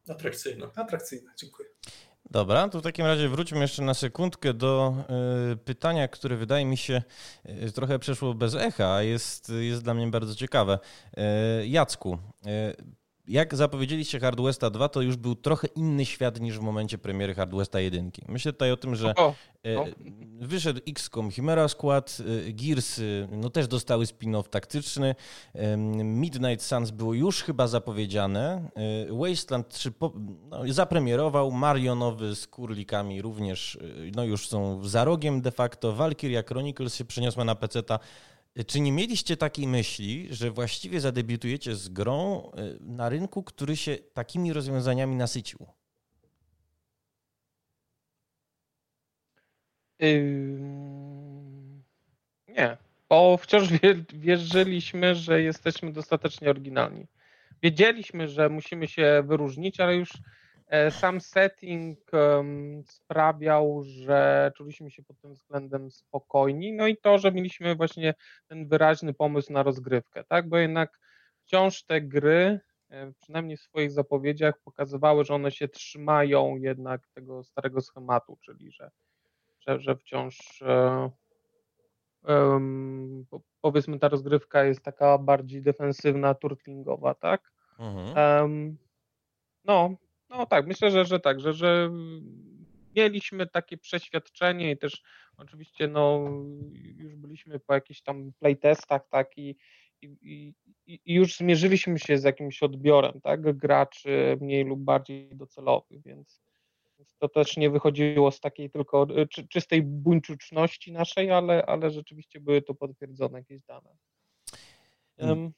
atrakcyjna. 0.08 0.70
Atrakcyjna, 0.76 1.32
dziękuję. 1.36 1.68
Dobra, 2.30 2.68
to 2.68 2.80
w 2.80 2.82
takim 2.82 3.06
razie 3.06 3.28
wróćmy 3.28 3.60
jeszcze 3.60 3.82
na 3.82 3.94
sekundkę 3.94 4.54
do 4.54 4.94
y, 5.52 5.56
pytania, 5.56 6.08
które 6.08 6.36
wydaje 6.36 6.64
mi 6.64 6.76
się 6.76 7.02
y, 7.46 7.72
trochę 7.72 7.98
przeszło 7.98 8.34
bez 8.34 8.54
echa, 8.54 8.94
a 8.94 9.02
jest, 9.02 9.52
jest 9.60 9.82
dla 9.82 9.94
mnie 9.94 10.06
bardzo 10.06 10.34
ciekawe. 10.34 10.78
Y, 11.62 11.66
Jacku, 11.66 12.18
jak 13.28 13.54
zapowiedzieliście 13.54 14.20
Hard 14.20 14.40
Westa 14.40 14.70
2, 14.70 14.88
to 14.88 15.02
już 15.02 15.16
był 15.16 15.34
trochę 15.34 15.66
inny 15.66 16.04
świat 16.04 16.40
niż 16.40 16.58
w 16.58 16.62
momencie 16.62 16.98
premiery 16.98 17.34
Hard 17.34 17.54
Westa 17.54 17.80
1. 17.80 18.10
Myślę 18.28 18.52
tutaj 18.52 18.72
o 18.72 18.76
tym, 18.76 18.96
że 18.96 19.14
o, 19.14 19.26
o. 19.26 19.34
wyszedł 20.40 20.80
XCOM 20.88 21.30
Chimera 21.30 21.68
Squad, 21.68 22.18
Gears 22.48 23.00
no 23.30 23.50
też 23.50 23.68
dostały 23.68 24.04
spin-off 24.04 24.48
taktyczny, 24.48 25.14
Midnight 26.04 26.62
Suns 26.66 26.90
było 26.90 27.14
już 27.14 27.42
chyba 27.42 27.66
zapowiedziane, 27.66 28.70
Wasteland 29.10 29.68
3 29.68 29.92
no, 30.50 30.60
zapremierował, 30.68 31.50
Mario 31.50 31.94
nowy 31.94 32.36
z 32.36 32.46
kurlikami 32.46 33.22
również 33.22 33.78
no 34.16 34.24
już 34.24 34.48
są 34.48 34.84
za 34.84 35.04
rogiem 35.04 35.40
de 35.40 35.50
facto, 35.50 35.92
Valkyria 35.92 36.42
Chronicles 36.42 36.94
się 36.94 37.04
przeniosła 37.04 37.44
na 37.44 37.54
PC-ta, 37.54 37.98
czy 38.66 38.80
nie 38.80 38.92
mieliście 38.92 39.36
takiej 39.36 39.66
myśli, 39.66 40.28
że 40.30 40.50
właściwie 40.50 41.00
zadebiutujecie 41.00 41.74
z 41.74 41.88
grą 41.88 42.50
y, 42.50 42.78
na 42.80 43.08
rynku, 43.08 43.42
który 43.42 43.76
się 43.76 43.96
takimi 43.96 44.52
rozwiązaniami 44.52 45.16
nasycił? 45.16 45.66
nie, 52.48 52.76
bo 53.08 53.36
wciąż 53.36 53.68
wierzyliśmy, 54.14 55.14
że 55.14 55.42
jesteśmy 55.42 55.92
dostatecznie 55.92 56.50
oryginalni. 56.50 57.06
Wiedzieliśmy, 57.62 58.28
że 58.28 58.48
musimy 58.48 58.88
się 58.88 59.22
wyróżnić, 59.26 59.80
ale 59.80 59.96
już 59.96 60.10
sam 60.90 61.20
setting 61.20 61.98
sprawiał, 62.86 63.82
że 63.84 64.52
czuliśmy 64.56 64.90
się 64.90 65.02
pod 65.02 65.20
tym 65.20 65.34
względem 65.34 65.90
spokojni, 65.90 66.72
no 66.72 66.86
i 66.86 66.96
to, 66.96 67.18
że 67.18 67.32
mieliśmy 67.32 67.74
właśnie 67.74 68.14
ten 68.46 68.68
wyraźny 68.68 69.14
pomysł 69.14 69.52
na 69.52 69.62
rozgrywkę, 69.62 70.24
tak, 70.24 70.48
bo 70.48 70.56
jednak 70.56 71.00
wciąż 71.44 71.82
te 71.82 72.00
gry, 72.00 72.60
e, 72.90 73.12
przynajmniej 73.20 73.56
w 73.56 73.60
swoich 73.60 73.92
zapowiedziach, 73.92 74.58
pokazywały, 74.64 75.24
że 75.24 75.34
one 75.34 75.50
się 75.50 75.68
trzymają 75.68 76.56
jednak 76.56 77.08
tego 77.08 77.44
starego 77.44 77.80
schematu, 77.80 78.38
czyli 78.40 78.72
że, 78.72 78.90
że, 79.60 79.80
że 79.80 79.96
wciąż 79.96 80.62
um, 82.22 83.26
powiedzmy 83.60 83.98
ta 83.98 84.08
rozgrywka 84.08 84.64
jest 84.64 84.82
taka 84.82 85.18
bardziej 85.18 85.62
defensywna, 85.62 86.34
turtlingowa, 86.34 87.14
tak? 87.14 87.52
Mhm. 87.78 88.42
Um, 88.42 88.78
no, 89.64 89.96
no 90.38 90.46
tak, 90.46 90.66
myślę, 90.66 90.90
że, 90.90 91.04
że 91.04 91.20
tak, 91.20 91.40
że, 91.40 91.52
że 91.52 91.90
mieliśmy 92.96 93.46
takie 93.46 93.78
przeświadczenie 93.78 94.70
i 94.70 94.78
też 94.78 95.02
oczywiście 95.36 95.88
no, 95.88 96.30
już 96.96 97.16
byliśmy 97.16 97.60
po 97.60 97.74
jakichś 97.74 98.00
tam 98.00 98.32
playtestach 98.38 99.08
tak 99.08 99.38
i, 99.38 99.56
i, 100.02 100.54
i, 100.86 101.00
już 101.14 101.36
zmierzyliśmy 101.36 101.98
się 101.98 102.18
z 102.18 102.24
jakimś 102.24 102.62
odbiorem 102.62 103.20
tak, 103.20 103.56
graczy 103.56 104.38
mniej 104.40 104.64
lub 104.64 104.80
bardziej 104.80 105.28
docelowych, 105.36 106.02
więc 106.02 106.42
To 107.18 107.28
też 107.28 107.56
nie 107.56 107.70
wychodziło 107.70 108.30
z 108.30 108.40
takiej 108.40 108.70
tylko 108.70 109.06
czy, 109.30 109.48
czystej 109.48 109.82
buńczuczności 109.82 110.92
naszej, 110.92 111.30
ale, 111.30 111.66
ale 111.66 111.90
rzeczywiście 111.90 112.40
były 112.40 112.62
to 112.62 112.74
potwierdzone 112.74 113.38
jakieś 113.38 113.62
dane. 113.62 113.96
Um, 115.18 115.52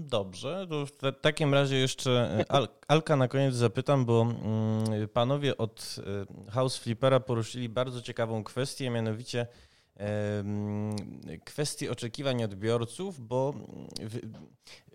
Dobrze, 0.00 0.66
to 0.70 0.86
w 0.86 0.92
takim 1.20 1.54
razie 1.54 1.76
jeszcze 1.76 2.44
Al 2.48 2.68
Alka 2.88 3.16
na 3.16 3.28
koniec 3.28 3.54
zapytam, 3.54 4.04
bo 4.04 4.22
mm, 4.22 5.08
panowie 5.08 5.56
od 5.56 5.96
House 6.50 6.78
Flippera 6.78 7.20
poruszyli 7.20 7.68
bardzo 7.68 8.02
ciekawą 8.02 8.44
kwestię, 8.44 8.90
mianowicie 8.90 9.46
kwestii 11.44 11.88
oczekiwań 11.88 12.44
odbiorców, 12.44 13.20
bo 13.20 13.54
w, 14.00 14.20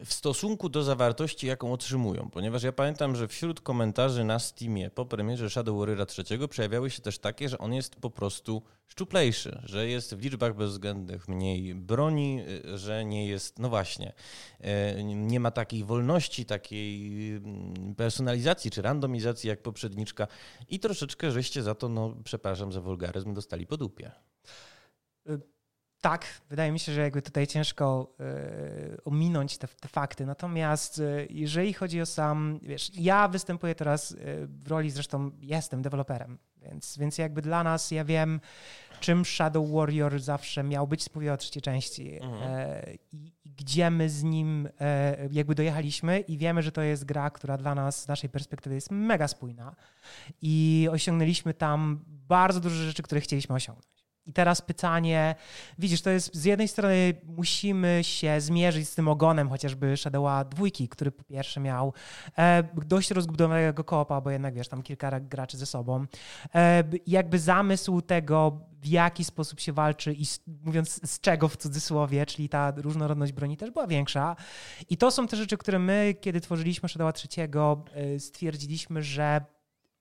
w, 0.06 0.14
stosunku 0.14 0.70
do 0.70 0.84
zawartości, 0.84 1.48
jaką 1.48 1.74
otrzymują, 1.74 2.30
ponieważ 2.30 2.64
ja 2.64 2.72
pamiętam, 2.72 3.16
że 3.16 3.28
wśród 3.28 3.62
komentarzy 3.62 4.24
na 4.24 4.40
Steamie 4.40 4.90
po 4.90 5.06
premierze 5.06 5.50
Shadow 5.50 5.80
Warriora 5.80 6.06
III 6.32 6.48
przejawiały 6.48 6.90
się 6.90 7.02
też 7.02 7.20
takie, 7.20 7.50
że 7.50 7.58
on 7.58 7.74
jest 7.74 7.96
po 7.96 8.10
prostu 8.10 8.62
szczuplejszy, 8.88 9.62
że 9.64 9.88
jest 9.88 10.16
w 10.16 10.24
liczbach 10.24 10.56
bezwzględnych 10.56 11.28
mniej 11.28 11.76
broni, 11.76 12.44
że 12.74 13.06
nie 13.06 13.28
jest, 13.28 13.60
no 13.60 13.70
właśnie, 13.70 14.14
e, 14.62 15.04
nie 15.04 15.40
ma 15.40 15.52
takiej 15.52 15.84
wolności, 15.84 16.46
takiej 16.46 17.32
mm, 17.36 17.96
personalizacji 17.96 18.72
czy 18.72 18.82
randomizacji 18.82 19.48
jak 19.48 19.62
poprzedniczka 19.62 20.28
i 20.70 20.80
troszeczkę 20.80 21.32
żeście 21.32 21.64
za 21.64 21.76
to, 21.76 21.90
no 21.90 22.16
przepraszam 22.24 22.72
za 22.72 22.82
wulgaryzm, 22.82 23.34
dostali 23.34 23.68
po 23.68 23.78
dupie. 23.78 24.12
Tak, 26.06 26.26
wydaje 26.50 26.72
mi 26.72 26.80
się, 26.80 26.94
że 26.94 27.02
jakby 27.02 27.22
tutaj 27.22 27.48
ciężko 27.48 28.16
y, 28.94 29.04
ominąć 29.04 29.58
te, 29.58 29.68
te, 29.68 29.88
fakty. 29.88 30.26
Natomiast 30.26 31.00
y, 31.00 31.28
jeżeli 31.30 31.74
chodzi 31.74 32.02
o 32.02 32.06
sam, 32.06 32.60
wiesz, 32.62 32.92
ja 32.96 33.28
występuję 33.28 33.76
teraz 33.76 34.12
y, 34.12 34.18
w 34.48 34.68
roli, 34.68 34.92
zresztą 34.92 35.32
jestem 35.42 35.82
deweloperem, 35.82 36.38
więc, 36.58 36.98
więc 36.98 37.18
jakby 37.18 37.42
dla 37.42 37.64
nas, 37.64 37.92
ja 37.92 38.06
wiem, 38.06 38.42
czym 39.00 39.26
Shadow 39.26 39.72
Warrior 39.72 40.20
zawsze 40.20 40.64
miał 40.64 40.88
być, 40.88 41.16
mówię 41.16 41.34
o 41.34 41.38
trzeciej 41.38 41.62
części 41.62 42.16
mhm. 42.22 42.84
i, 43.12 43.32
gdzie 43.46 43.90
my 43.90 44.10
z 44.10 44.24
nim 44.24 44.70
jakby 45.32 45.56
dojechaliśmy 45.56 46.20
i 46.20 46.38
wiemy, 46.38 46.62
że 46.62 46.72
to 46.72 46.82
jest 46.82 47.06
gra, 47.06 47.30
która 47.30 47.58
dla 47.58 47.76
nas, 47.76 48.02
z 48.02 48.08
naszej 48.08 48.30
perspektywy 48.30 48.76
jest 48.76 48.92
mega 48.92 49.28
spójna 49.28 49.76
i 50.42 50.88
osiągnęliśmy 50.92 51.54
tam 51.54 52.04
bardzo 52.08 52.60
dużo 52.60 52.76
rzeczy, 52.76 53.04
które 53.04 53.22
chcieliśmy 53.22 53.56
osiągnąć. 53.56 53.95
I 54.26 54.34
teraz 54.34 54.62
pytanie, 54.62 55.36
widzisz, 55.80 56.02
to 56.02 56.10
jest 56.10 56.36
z 56.36 56.46
jednej 56.46 56.68
strony 56.68 57.14
musimy 57.24 58.00
się 58.02 58.42
zmierzyć 58.42 58.90
z 58.90 58.96
tym 58.96 59.08
ogonem 59.08 59.50
chociażby 59.50 59.98
Shadowa 59.98 60.44
dwójki, 60.44 60.90
który 60.90 61.12
po 61.12 61.24
pierwsze 61.24 61.60
miał 61.60 61.94
e, 62.38 62.64
dość 62.86 63.12
rozbudowanego 63.12 63.84
koopa, 63.84 64.22
bo 64.22 64.30
jednak 64.30 64.54
wiesz, 64.54 64.68
tam 64.68 64.84
kilka 64.84 65.20
graczy 65.20 65.58
ze 65.58 65.66
sobą. 65.66 66.06
E, 66.56 66.84
jakby 67.08 67.40
zamysł 67.40 68.02
tego, 68.02 68.62
w 68.82 68.88
jaki 68.88 69.24
sposób 69.24 69.60
się 69.60 69.74
walczy 69.74 70.14
i 70.14 70.26
z, 70.26 70.40
mówiąc 70.64 71.12
z 71.12 71.20
czego 71.20 71.48
w 71.48 71.58
cudzysłowie, 71.58 72.26
czyli 72.26 72.50
ta 72.50 72.74
różnorodność 72.78 73.34
broni 73.34 73.58
też 73.58 73.72
była 73.72 73.88
większa. 73.88 74.36
I 74.90 74.98
to 74.98 75.12
są 75.12 75.28
te 75.28 75.38
rzeczy, 75.38 75.58
które 75.58 75.80
my, 75.80 76.16
kiedy 76.22 76.42
tworzyliśmy 76.42 76.90
Shadowa 76.90 77.14
trzeciego, 77.14 77.84
e, 77.94 78.20
stwierdziliśmy, 78.20 79.04
że 79.04 79.42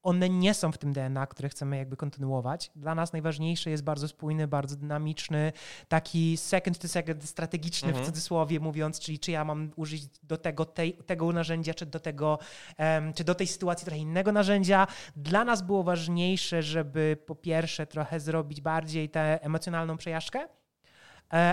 one 0.04 0.28
nie 0.28 0.54
są 0.54 0.72
w 0.72 0.78
tym 0.78 0.92
DNA, 0.92 1.26
które 1.26 1.48
chcemy 1.48 1.76
jakby 1.76 1.96
kontynuować. 1.96 2.70
Dla 2.76 2.94
nas 2.94 3.12
najważniejsze 3.12 3.70
jest 3.70 3.84
bardzo 3.84 4.08
spójny, 4.08 4.48
bardzo 4.48 4.76
dynamiczny, 4.76 5.52
taki 5.88 6.36
second 6.36 6.78
to 6.78 6.88
second 6.88 7.24
strategiczny 7.24 7.88
mhm. 7.88 8.04
w 8.04 8.08
cudzysłowie 8.08 8.60
mówiąc, 8.60 9.00
czyli 9.00 9.18
czy 9.18 9.30
ja 9.30 9.44
mam 9.44 9.70
użyć 9.76 10.08
do 10.22 10.36
tego, 10.36 10.64
tej, 10.64 10.92
tego 10.92 11.32
narzędzia, 11.32 11.74
czy 11.74 11.86
do 11.86 12.00
tego, 12.00 12.38
um, 12.78 13.12
czy 13.12 13.24
do 13.24 13.34
tej 13.34 13.46
sytuacji 13.46 13.84
trochę 13.84 14.00
innego 14.00 14.32
narzędzia. 14.32 14.86
Dla 15.16 15.44
nas 15.44 15.62
było 15.62 15.82
ważniejsze, 15.82 16.62
żeby 16.62 17.16
po 17.26 17.34
pierwsze 17.34 17.86
trochę 17.86 18.20
zrobić 18.20 18.60
bardziej 18.60 19.10
tę 19.10 19.42
emocjonalną 19.42 19.96
przejażdżkę, 19.96 20.48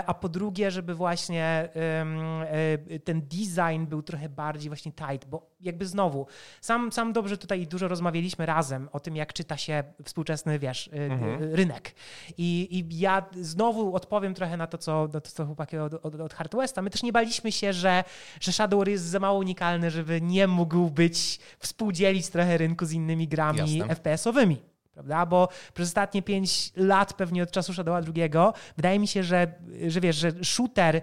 a 0.06 0.14
po 0.14 0.28
drugie, 0.28 0.70
żeby 0.70 0.94
właśnie 0.94 1.68
e, 1.74 2.98
ten 3.04 3.20
design 3.20 3.86
był 3.86 4.02
trochę 4.02 4.28
bardziej 4.28 4.70
właśnie 4.70 4.92
tight, 4.92 5.28
bo 5.28 5.50
jakby 5.60 5.86
znowu, 5.86 6.26
sam, 6.60 6.92
sam 6.92 7.12
dobrze 7.12 7.38
tutaj 7.38 7.66
dużo 7.66 7.88
rozmawialiśmy 7.88 8.46
razem 8.46 8.88
o 8.92 9.00
tym, 9.00 9.16
jak 9.16 9.32
czyta 9.32 9.56
się 9.56 9.84
współczesny, 10.04 10.58
wiesz, 10.58 10.90
e, 10.92 10.96
mhm. 10.96 11.54
rynek. 11.54 11.94
I, 12.38 12.68
I 12.70 12.98
ja 12.98 13.26
znowu 13.40 13.94
odpowiem 13.94 14.34
trochę 14.34 14.56
na 14.56 14.66
to, 14.66 14.78
co, 14.78 15.08
to, 15.08 15.20
co 15.20 15.46
chłopaki 15.46 15.78
od, 15.78 15.94
od, 15.94 16.14
od 16.14 16.34
Hard 16.34 16.56
Westa. 16.56 16.82
My 16.82 16.90
też 16.90 17.02
nie 17.02 17.12
baliśmy 17.12 17.52
się, 17.52 17.72
że, 17.72 18.04
że 18.40 18.52
Shadow 18.52 18.88
jest 18.88 19.04
za 19.04 19.20
mało 19.20 19.38
unikalny, 19.38 19.90
żeby 19.90 20.20
nie 20.20 20.46
mógł 20.46 20.90
być, 20.90 21.40
współdzielić 21.58 22.28
trochę 22.28 22.58
rynku 22.58 22.84
z 22.84 22.92
innymi 22.92 23.28
grami 23.28 23.82
FPS-owymi 23.82 24.71
prawda? 24.94 25.26
Bo 25.26 25.48
przez 25.74 25.88
ostatnie 25.88 26.22
pięć 26.22 26.72
lat 26.76 27.14
pewnie 27.14 27.42
od 27.42 27.50
czasu 27.50 27.72
Shadowa 27.72 28.00
II 28.16 28.30
wydaje 28.76 28.98
mi 28.98 29.08
się, 29.08 29.22
że, 29.22 29.54
że 29.88 30.00
wiesz, 30.00 30.16
że 30.16 30.32
shooter 30.44 31.02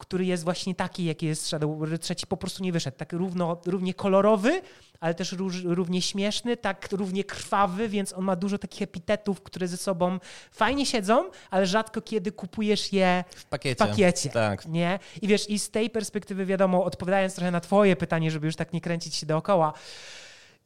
który 0.00 0.24
jest 0.24 0.44
właśnie 0.44 0.74
taki, 0.74 1.04
jaki 1.04 1.26
jest 1.26 1.46
Shadow 1.46 1.78
trzeci, 2.00 2.26
po 2.26 2.36
prostu 2.36 2.62
nie 2.62 2.72
wyszedł. 2.72 2.96
Tak 2.96 3.12
równo, 3.12 3.60
równie 3.66 3.94
kolorowy, 3.94 4.62
ale 5.00 5.14
też 5.14 5.32
róż, 5.32 5.62
równie 5.64 6.02
śmieszny, 6.02 6.56
tak 6.56 6.88
równie 6.92 7.24
krwawy, 7.24 7.88
więc 7.88 8.12
on 8.12 8.24
ma 8.24 8.36
dużo 8.36 8.58
takich 8.58 8.82
epitetów, 8.82 9.42
które 9.42 9.68
ze 9.68 9.76
sobą 9.76 10.18
fajnie 10.50 10.86
siedzą, 10.86 11.30
ale 11.50 11.66
rzadko 11.66 12.02
kiedy 12.02 12.32
kupujesz 12.32 12.92
je 12.92 13.24
w 13.36 13.44
pakiecie. 13.44 13.84
W 13.84 13.88
pakiecie 13.88 14.30
tak. 14.30 14.66
nie? 14.66 14.98
I 15.22 15.28
wiesz, 15.28 15.50
i 15.50 15.58
z 15.58 15.70
tej 15.70 15.90
perspektywy 15.90 16.46
wiadomo, 16.46 16.84
odpowiadając 16.84 17.34
trochę 17.34 17.50
na 17.50 17.60
twoje 17.60 17.96
pytanie, 17.96 18.30
żeby 18.30 18.46
już 18.46 18.56
tak 18.56 18.72
nie 18.72 18.80
kręcić 18.80 19.14
się 19.14 19.26
dookoła, 19.26 19.72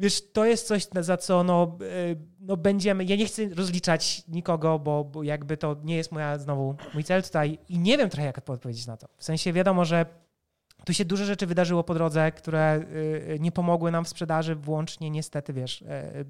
wiesz, 0.05 0.33
to 0.33 0.45
jest 0.45 0.67
coś, 0.67 0.87
za 1.01 1.17
co 1.17 1.45
no, 1.45 1.79
e, 1.81 2.17
no 2.41 2.57
będziemy, 2.57 3.05
ja 3.05 3.17
nie 3.17 3.27
chcę 3.27 3.49
rozliczać 3.49 4.23
nikogo, 4.29 4.79
bo, 4.79 5.05
bo 5.05 5.23
jakby 5.23 5.57
to 5.57 5.77
nie 5.85 5.97
jest 5.97 6.13
moja 6.13 6.39
znowu 6.39 6.77
mój 6.95 7.05
cel 7.05 7.23
tutaj 7.23 7.59
i 7.69 7.79
nie 7.79 7.99
wiem 7.99 8.11
trochę 8.11 8.27
jak 8.27 8.51
odpowiedzieć 8.51 8.87
na 8.87 8.97
to. 8.97 9.09
W 9.17 9.25
sensie 9.25 9.53
wiadomo, 9.53 9.85
że 9.85 10.07
tu 10.85 10.93
się 10.93 11.05
dużo 11.05 11.25
rzeczy 11.25 11.47
wydarzyło 11.47 11.85
po 11.85 11.95
drodze, 11.95 12.33
które 12.33 12.61
e, 12.61 13.39
nie 13.39 13.53
pomogły 13.53 13.91
nam 13.91 14.05
w 14.05 14.09
sprzedaży, 14.09 14.55
włącznie 14.55 15.11
niestety, 15.11 15.53
wiesz, 15.53 15.83
e, 15.83 16.25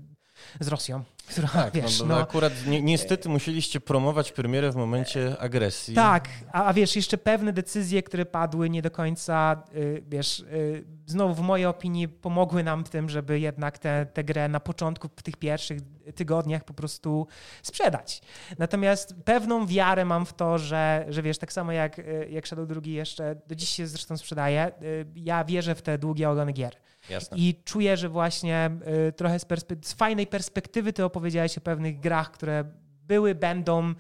z 0.61 0.69
Rosją. 0.69 1.05
Która, 1.27 1.49
tak, 1.49 1.75
no 1.75 1.83
wiesz, 1.83 2.01
no, 2.01 2.07
no, 2.07 2.21
akurat 2.21 2.53
ni 2.67 2.83
niestety 2.83 3.29
musieliście 3.29 3.81
promować 3.81 4.33
premierę 4.33 4.73
w 4.73 4.77
momencie 4.77 5.37
agresji. 5.41 5.95
Tak, 5.95 6.29
a, 6.53 6.65
a, 6.65 6.73
wiesz, 6.73 6.97
jeszcze 6.97 7.19
pewne 7.19 7.53
decyzje, 7.53 8.03
które 8.03 8.27
padły 8.27 8.71
nie 8.71 8.83
do 8.83 8.91
końca, 8.91 9.63
y, 9.75 10.03
wiesz, 10.09 10.41
y, 10.41 10.85
znowu 11.07 11.35
w 11.35 11.41
mojej 11.41 11.67
opinii 11.67 12.09
pomogły 12.09 12.65
nam 12.65 12.85
w 12.85 12.91
tym, 12.91 13.09
żeby 13.09 13.41
jednak 13.41 13.79
tę 13.79 14.25
grę 14.25 14.49
na 14.49 14.61
początku, 14.61 15.09
w 15.17 15.23
tych 15.23 15.37
pierwszych 15.37 15.81
tygodniach 16.15 16.65
po 16.65 16.75
prostu 16.75 17.27
sprzedać. 17.63 18.21
Natomiast 18.59 19.15
pewną 19.25 19.67
wiarę 19.67 20.05
mam 20.05 20.27
w 20.27 20.33
to, 20.33 20.59
że, 20.59 21.07
że 21.09 21.23
wiesz, 21.23 21.39
tak 21.39 21.53
samo 21.53 21.73
jak, 21.73 21.99
y, 21.99 22.29
jak 22.31 22.49
Shadow 22.49 22.69
II 22.85 22.93
jeszcze, 22.93 23.37
do 23.47 23.55
dziś 23.55 23.69
się 23.69 23.87
zresztą 23.87 24.17
sprzedaje, 24.17 24.73
y, 24.83 25.07
ja 25.17 25.45
wierzę 25.45 25.75
w 25.75 25.83
te 25.83 25.99
długie 25.99 26.31
ogony 26.31 26.53
gier. 26.53 26.77
Jasne. 27.11 27.39
I 27.39 27.55
czuję, 27.65 27.97
że 27.97 28.09
właśnie 28.09 28.71
y, 29.09 29.13
trochę 29.13 29.39
z, 29.39 29.47
z, 29.83 29.93
fajnej 29.93 30.27
perspektywy 30.27 30.93
ty 30.93 31.05
opowiedziałeś 31.05 31.59
o 31.59 31.61
pewnych 31.61 32.01
grach, 32.01 32.31
które 32.31 32.65
były, 33.07 33.35
będą 33.35 33.95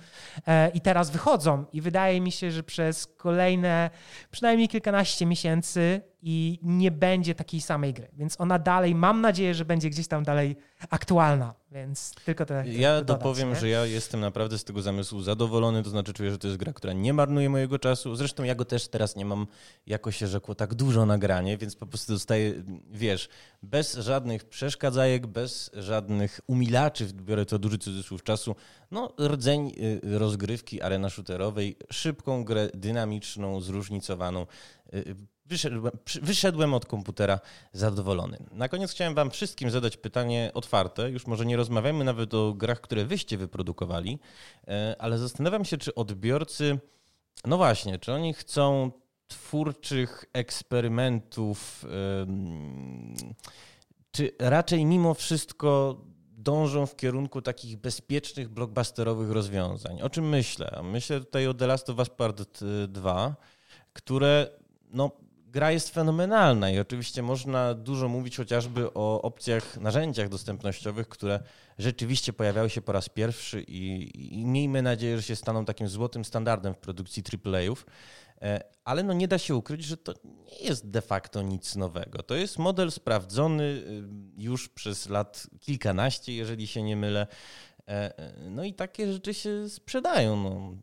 e, 0.46 0.70
i 0.70 0.80
teraz 0.80 1.10
wychodzą. 1.10 1.64
I 1.72 1.80
wydaje 1.80 2.20
mi 2.20 2.32
się, 2.32 2.50
że 2.50 2.62
przez 2.62 3.06
kolejne 3.06 3.90
przynajmniej 4.30 4.68
kilkanaście 4.68 5.26
miesięcy 5.26 6.00
i 6.26 6.58
nie 6.62 6.90
będzie 6.90 7.34
takiej 7.34 7.60
samej 7.60 7.94
gry. 7.94 8.08
Więc 8.12 8.40
ona 8.40 8.58
dalej, 8.58 8.94
mam 8.94 9.20
nadzieję, 9.20 9.54
że 9.54 9.64
będzie 9.64 9.90
gdzieś 9.90 10.08
tam 10.08 10.24
dalej 10.24 10.56
aktualna. 10.90 11.54
Więc 11.72 12.14
tylko 12.24 12.46
to. 12.46 12.54
Ja 12.54 13.00
dodać, 13.00 13.18
dopowiem, 13.18 13.48
nie? 13.48 13.56
że 13.56 13.68
ja 13.68 13.86
jestem 13.86 14.20
naprawdę 14.20 14.58
z 14.58 14.64
tego 14.64 14.82
zamysłu 14.82 15.22
zadowolony, 15.22 15.82
to 15.82 15.90
znaczy 15.90 16.12
czuję, 16.12 16.30
że 16.30 16.38
to 16.38 16.46
jest 16.46 16.58
gra, 16.58 16.72
która 16.72 16.92
nie 16.92 17.12
marnuje 17.12 17.50
mojego 17.50 17.78
czasu. 17.78 18.16
Zresztą 18.16 18.42
ja 18.42 18.54
go 18.54 18.64
też 18.64 18.88
teraz 18.88 19.16
nie 19.16 19.24
mam, 19.24 19.46
jako 19.86 20.10
się 20.10 20.26
rzekło, 20.26 20.54
tak 20.54 20.74
dużo 20.74 21.06
nagranie, 21.06 21.58
więc 21.58 21.76
po 21.76 21.86
prostu 21.86 22.12
dostaję, 22.12 22.54
wiesz, 22.90 23.28
bez 23.62 23.94
żadnych 23.94 24.44
przeszkadzajek, 24.44 25.26
bez 25.26 25.70
żadnych 25.74 26.40
umilaczy, 26.46 27.06
biorę 27.14 27.46
to 27.46 27.58
duży 27.58 27.78
cudzysłów 27.78 28.22
czasu, 28.22 28.56
no 28.90 29.12
rdzeń 29.20 29.72
y, 30.04 30.18
rozgrywki 30.18 30.82
arena 30.82 31.10
shooterowej, 31.10 31.76
szybką 31.92 32.44
grę, 32.44 32.68
dynamiczną, 32.74 33.60
zróżnicowaną. 33.60 34.46
Wyszedłem, 35.46 35.92
wyszedłem 36.22 36.74
od 36.74 36.86
komputera 36.86 37.40
zadowolony. 37.72 38.38
Na 38.52 38.68
koniec 38.68 38.90
chciałem 38.90 39.14
Wam 39.14 39.30
wszystkim 39.30 39.70
zadać 39.70 39.96
pytanie 39.96 40.50
otwarte. 40.54 41.10
Już 41.10 41.26
może 41.26 41.46
nie 41.46 41.56
rozmawiajmy 41.56 42.04
nawet 42.04 42.34
o 42.34 42.54
grach, 42.54 42.80
które 42.80 43.04
wyście 43.04 43.38
wyprodukowali, 43.38 44.18
e, 44.68 44.96
ale 44.98 45.18
zastanawiam 45.18 45.64
się, 45.64 45.78
czy 45.78 45.94
odbiorcy, 45.94 46.78
no 47.44 47.56
właśnie, 47.56 47.98
czy 47.98 48.12
oni 48.12 48.34
chcą 48.34 48.90
twórczych 49.26 50.24
eksperymentów, 50.32 51.84
czy 54.10 54.32
raczej 54.38 54.84
mimo 54.84 55.14
wszystko 55.14 56.00
dążą 56.44 56.86
w 56.86 56.96
kierunku 56.96 57.42
takich 57.42 57.76
bezpiecznych, 57.76 58.48
blockbusterowych 58.48 59.30
rozwiązań. 59.30 60.02
O 60.02 60.10
czym 60.10 60.28
myślę? 60.28 60.80
Myślę 60.82 61.20
tutaj 61.20 61.46
o 61.46 61.54
The 61.54 61.66
Last 61.66 61.90
of 61.90 61.98
Us 61.98 62.10
Part 62.10 62.42
2, 62.88 63.36
które 63.92 64.50
no, 64.90 65.10
gra 65.54 65.72
jest 65.72 65.90
fenomenalna 65.90 66.70
i 66.70 66.78
oczywiście 66.78 67.22
można 67.22 67.74
dużo 67.74 68.08
mówić 68.08 68.36
chociażby 68.36 68.94
o 68.94 69.22
opcjach, 69.22 69.80
narzędziach 69.80 70.28
dostępnościowych, 70.28 71.08
które 71.08 71.40
rzeczywiście 71.78 72.32
pojawiały 72.32 72.70
się 72.70 72.82
po 72.82 72.92
raz 72.92 73.08
pierwszy 73.08 73.62
i, 73.62 74.10
i 74.38 74.46
miejmy 74.46 74.82
nadzieję, 74.82 75.16
że 75.16 75.22
się 75.22 75.36
staną 75.36 75.64
takim 75.64 75.88
złotym 75.88 76.24
standardem 76.24 76.74
w 76.74 76.78
produkcji 76.78 77.22
AAA-ów. 77.44 77.86
E, 78.42 78.60
ale 78.84 79.02
no 79.02 79.12
nie 79.12 79.28
da 79.28 79.38
się 79.38 79.54
ukryć, 79.54 79.84
że 79.84 79.96
to 79.96 80.14
nie 80.24 80.66
jest 80.66 80.90
de 80.90 81.02
facto 81.02 81.42
nic 81.42 81.76
nowego. 81.76 82.22
To 82.22 82.34
jest 82.34 82.58
model 82.58 82.90
sprawdzony 82.90 83.62
y, 83.62 84.02
już 84.36 84.68
przez 84.68 85.08
lat 85.08 85.46
kilkanaście, 85.60 86.32
jeżeli 86.32 86.66
się 86.66 86.82
nie 86.82 86.96
mylę. 86.96 87.26
E, 87.88 88.18
e, 88.18 88.32
no 88.50 88.64
i 88.64 88.74
takie 88.74 89.12
rzeczy 89.12 89.34
się 89.34 89.68
sprzedają. 89.68 90.36
No. 90.36 90.76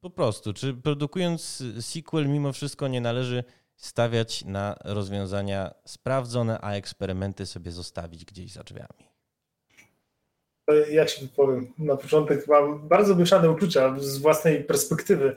Po 0.00 0.10
prostu. 0.10 0.52
Czy 0.52 0.74
produkując 0.74 1.62
sequel, 1.80 2.28
mimo 2.28 2.52
wszystko 2.52 2.88
nie 2.88 3.00
należy 3.00 3.44
stawiać 3.78 4.44
na 4.44 4.76
rozwiązania 4.84 5.74
sprawdzone, 5.84 6.58
a 6.60 6.72
eksperymenty 6.72 7.46
sobie 7.46 7.70
zostawić 7.70 8.24
gdzieś 8.24 8.52
za 8.52 8.62
drzwiami? 8.62 9.08
Ja 10.90 11.06
ci 11.06 11.28
powiem. 11.28 11.72
Na 11.78 11.96
początek 11.96 12.48
mam 12.48 12.88
bardzo 12.88 13.16
mieszane 13.16 13.50
uczucia 13.50 13.94
z 13.98 14.18
własnej 14.18 14.64
perspektywy 14.64 15.36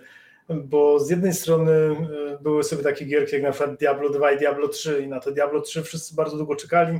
bo 0.56 1.00
z 1.00 1.10
jednej 1.10 1.34
strony 1.34 1.72
e, 1.72 2.38
były 2.42 2.64
sobie 2.64 2.84
takie 2.84 3.06
gierki 3.06 3.34
jak 3.34 3.44
na 3.44 3.52
przykład 3.52 3.80
Diablo 3.80 4.10
2 4.10 4.32
i 4.32 4.38
Diablo 4.38 4.68
3 4.68 5.02
i 5.02 5.08
na 5.08 5.20
to 5.20 5.32
Diablo 5.32 5.62
3 5.62 5.84
wszyscy 5.84 6.16
bardzo 6.16 6.38
długo 6.38 6.56
czekali. 6.56 7.00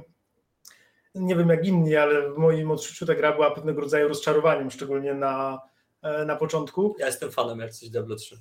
Nie 1.16 1.36
wiem 1.36 1.50
jak 1.50 1.66
inni, 1.66 1.96
ale 1.96 2.32
w 2.32 2.38
moim 2.38 2.72
odczuciu 2.72 3.06
ta 3.06 3.16
gra 3.16 3.32
była 3.32 3.52
pewnego 3.52 3.82
rodzaju 3.82 4.08
rozczarowaniem, 4.08 4.72
szczególnie 4.72 5.14
na, 5.14 5.62
e, 6.02 6.26
na 6.26 6.36
początku. 6.36 6.96
Ja 7.00 7.06
jestem 7.06 7.32
fanem 7.32 7.60
jak 7.60 7.74
coś 7.74 7.90
Diablo 7.90 8.16
3. 8.16 8.38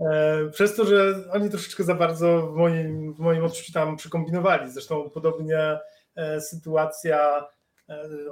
E, 0.00 0.48
przez 0.50 0.74
to, 0.74 0.84
że 0.84 1.14
oni 1.32 1.50
troszeczkę 1.50 1.84
za 1.84 1.94
bardzo 1.94 2.46
w 2.46 2.56
moim, 2.56 3.14
w 3.14 3.18
moim 3.18 3.44
odczuciu 3.44 3.72
tam 3.72 3.96
przykombinowali. 3.96 4.70
Zresztą 4.70 5.10
podobnie 5.10 5.78
sytuacja, 6.40 7.46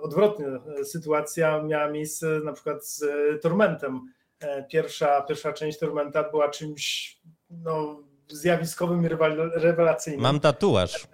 odwrotnie 0.02 0.46
sytuacja 0.84 1.62
miała 1.62 1.88
miejsce 1.88 2.26
na 2.44 2.52
przykład 2.52 2.86
z 2.86 3.04
Tormentem 3.42 4.00
E, 4.40 4.62
pierwsza, 4.62 5.22
pierwsza 5.22 5.52
część 5.52 5.78
Tormenta 5.78 6.30
była 6.30 6.48
czymś 6.48 7.16
no, 7.50 8.02
zjawiskowym 8.28 9.04
i 9.04 9.08
rewelacyjnym. 9.54 10.22
Mam 10.22 10.40
tatuaż. 10.40 11.06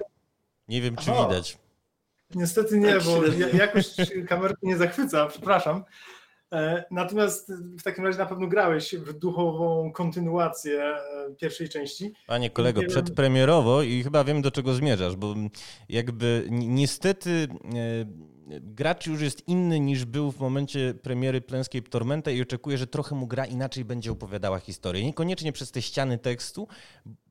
Nie 0.69 0.81
wiem, 0.81 0.97
czy 0.97 1.11
Aha. 1.11 1.29
widać. 1.29 1.59
Niestety 2.35 2.79
nie, 2.79 2.93
tak 2.93 3.03
bo 3.05 3.21
jakość 3.59 3.97
kamerki 4.29 4.67
nie 4.67 4.77
zachwyca, 4.77 5.27
przepraszam. 5.27 5.85
E, 6.53 6.85
natomiast 6.91 7.53
w 7.79 7.83
takim 7.83 8.05
razie 8.05 8.19
na 8.19 8.27
pewno 8.27 8.47
grałeś 8.47 8.95
w 8.95 9.13
duchową 9.13 9.93
kontynuację 9.93 10.83
e, 10.83 11.35
pierwszej 11.39 11.69
części. 11.69 12.13
Panie 12.27 12.51
kolego, 12.51 12.83
przedpremierowo 12.89 13.83
i 13.83 14.03
chyba 14.03 14.25
wiem 14.25 14.43
do 14.43 14.51
czego 14.51 14.75
zmierzasz, 14.75 15.17
bo 15.17 15.35
jakby 15.89 16.49
niestety 16.51 17.49
gracz 18.61 19.07
już 19.07 19.21
jest 19.21 19.49
inny 19.49 19.81
niż 19.81 20.05
był 20.05 20.33
w 20.33 20.41
momencie 20.41 20.95
premiery 21.03 21.41
Planescape 21.41 21.89
Tormenta 21.89 22.31
i 22.31 22.43
oczekuję, 22.43 22.79
że 22.79 22.87
trochę 22.87 23.15
mu 23.15 23.27
gra 23.27 23.47
inaczej 23.47 23.85
będzie 23.85 24.13
opowiadała 24.13 24.59
historię. 24.59 25.05
Niekoniecznie 25.05 25.53
przez 25.53 25.71
te 25.71 25.83
ściany 25.83 26.19
tekstu, 26.19 26.69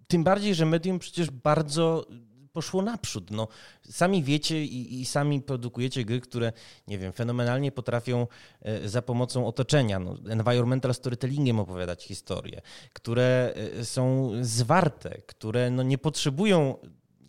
tym 0.07 0.23
bardziej, 0.23 0.55
że 0.55 0.65
medium 0.65 0.99
przecież 0.99 1.31
bardzo 1.31 2.05
poszło 2.53 2.81
naprzód. 2.81 3.31
No, 3.31 3.47
sami 3.89 4.23
wiecie 4.23 4.63
i, 4.63 5.01
i, 5.01 5.05
sami 5.05 5.41
produkujecie 5.41 6.05
gry, 6.05 6.21
które, 6.21 6.53
nie 6.87 6.97
wiem, 6.97 7.13
fenomenalnie 7.13 7.71
potrafią 7.71 8.27
e, 8.61 8.89
za 8.89 9.01
pomocą 9.01 9.47
otoczenia, 9.47 9.99
no, 9.99 10.15
environmental 10.29 10.93
storytellingiem 10.93 11.59
opowiadać 11.59 12.03
historię, 12.03 12.61
które 12.93 13.53
e, 13.79 13.85
są 13.85 14.31
zwarte, 14.41 15.21
które 15.25 15.71
no, 15.71 15.83
nie 15.83 15.97
potrzebują 15.97 16.77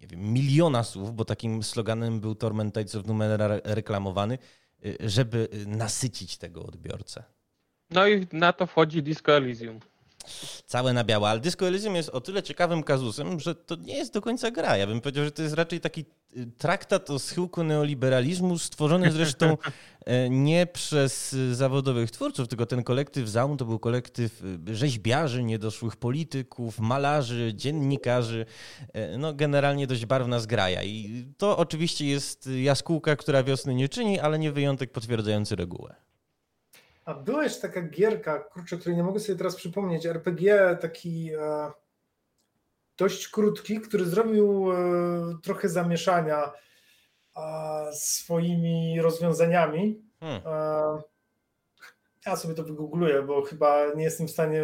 nie 0.01 0.09
wiem, 0.09 0.33
miliona 0.33 0.85
słów, 0.85 1.14
bo 1.14 1.25
takim 1.25 1.62
sloganem 1.62 2.20
był 2.20 2.35
Torment 2.35 2.75
Tides 2.75 2.95
of 2.95 3.07
Numenera 3.07 3.49
reklamowany, 3.64 4.39
y, 4.87 4.97
żeby 5.01 5.49
nasycić 5.66 6.37
tego 6.37 6.62
odbiorcę. 6.62 7.25
No 7.91 8.09
i 8.09 8.27
na 8.33 8.53
to 8.53 8.66
wchodzi 8.66 9.03
Disco 9.03 9.33
Elysium. 9.33 9.81
Całe 10.66 10.93
na 10.93 11.05
białe, 11.05 11.29
ale 11.29 11.41
Disco 11.41 11.66
Elysium 11.66 11.97
jest 11.97 12.09
o 12.09 12.20
tyle 12.20 12.43
ciekawym 12.43 12.83
kazusem, 12.83 13.41
że 13.41 13.55
to 13.55 13.77
nie 13.77 13.97
jest 13.97 14.12
do 14.12 14.20
końca 14.20 14.51
gra. 14.51 14.77
Ja 14.77 14.87
bym 14.87 15.01
powiedział, 15.01 15.25
że 15.25 15.33
to 15.33 15.43
jest 15.43 15.55
raczej 15.55 15.81
taki 15.81 16.05
y, 16.37 16.47
traktat 16.59 17.11
o 17.11 17.18
schyłku 17.18 17.64
neoliberalizmu, 17.64 18.59
stworzony 18.59 19.12
zresztą 19.12 19.57
e, 20.07 20.31
nie 20.31 20.66
przez 20.66 21.37
zawodowych 21.53 22.11
twórców, 22.11 22.49
tylko 22.49 22.66
ten 22.66 22.85
kolektyw 22.85 23.29
Zaum 23.29 23.57
to 23.57 23.64
był 23.64 23.79
kolektyw 23.79 24.43
y, 24.68 24.77
rzeźbiarzy, 24.77 25.43
niedoszłych 25.43 25.97
polityków, 25.97 26.79
malarzy, 26.79 27.53
dziennikarzy, 27.55 28.47
e, 28.93 29.18
no 29.18 29.35
generalnie 29.35 29.87
dość 29.87 30.07
barwna 30.07 30.41
zgraja. 30.41 30.83
I 30.83 31.27
to 31.39 31.57
oczywiście 31.59 32.07
jest 32.07 32.49
jaskółka, 32.62 33.16
która 33.16 33.43
wiosny 33.43 33.75
nie 33.75 33.89
czyni, 33.89 34.20
ale 34.20 34.39
nie 34.39 34.53
wyjątek 34.53 34.93
potwierdzający 34.93 35.57
regułę. 35.57 36.11
A 37.05 37.14
była 37.14 37.44
jeszcze 37.44 37.68
taka 37.68 37.82
gierka, 37.82 38.38
kurczę, 38.38 38.76
której 38.76 38.96
nie 38.96 39.03
mogę 39.03 39.20
sobie 39.20 39.38
teraz 39.38 39.57
przypomnieć, 39.57 40.07
RPG 40.07 40.76
taki 40.80 41.30
e, 41.34 41.70
dość 42.96 43.28
krótki, 43.28 43.80
który 43.80 44.05
zrobił 44.05 44.72
e, 44.72 44.76
trochę 45.42 45.68
zamieszania 45.68 46.53
e, 47.36 47.42
swoimi 47.92 49.00
rozwiązaniami. 49.00 50.03
Hmm. 50.20 50.42
E, 50.46 51.03
ja 52.26 52.36
sobie 52.36 52.55
to 52.55 52.64
wygoogluję, 52.64 53.22
bo 53.22 53.42
chyba 53.42 53.94
nie 53.96 54.05
jestem 54.05 54.28
w 54.28 54.30
stanie 54.30 54.62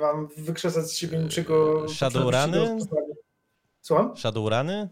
wam 0.00 0.28
wykrzesać 0.36 0.86
z 0.86 0.92
siebie 0.92 1.18
niczego. 1.18 1.88
Shadowruny? 1.88 2.78
Słucham? 3.80 4.16
Shadowruny? 4.16 4.88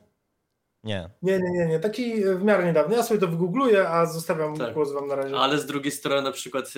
Nie. 0.84 1.10
Nie, 1.22 1.38
nie, 1.38 1.50
nie, 1.50 1.66
nie. 1.66 1.80
Taki 1.80 2.24
w 2.24 2.42
miarę 2.42 2.64
niedawny. 2.64 2.96
Ja 2.96 3.02
sobie 3.02 3.20
to 3.20 3.28
wygoogluję, 3.28 3.88
a 3.88 4.06
zostawiam 4.06 4.56
tak. 4.56 4.74
głos 4.74 4.92
wam 4.92 5.06
na 5.06 5.14
razie. 5.14 5.36
Ale 5.36 5.58
z 5.58 5.66
drugiej 5.66 5.92
strony 5.92 6.22
na 6.22 6.32
przykład 6.32 6.72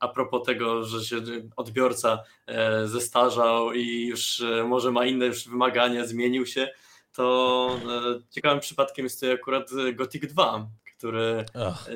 a 0.00 0.08
propos 0.08 0.46
tego, 0.46 0.84
że 0.84 1.04
się 1.04 1.16
odbiorca 1.56 2.22
e, 2.46 2.86
zestarzał 2.86 3.72
i 3.72 4.06
już 4.06 4.40
e, 4.40 4.64
może 4.64 4.90
ma 4.90 5.06
inne 5.06 5.26
już 5.26 5.48
wymagania, 5.48 6.06
zmienił 6.06 6.46
się, 6.46 6.68
to 7.12 7.70
e, 8.18 8.30
ciekawym 8.30 8.60
przypadkiem 8.60 9.04
jest 9.04 9.20
to 9.20 9.32
akurat 9.32 9.70
Gothic 9.94 10.26
2, 10.26 10.68
który 10.96 11.44
Ach. 11.54 11.88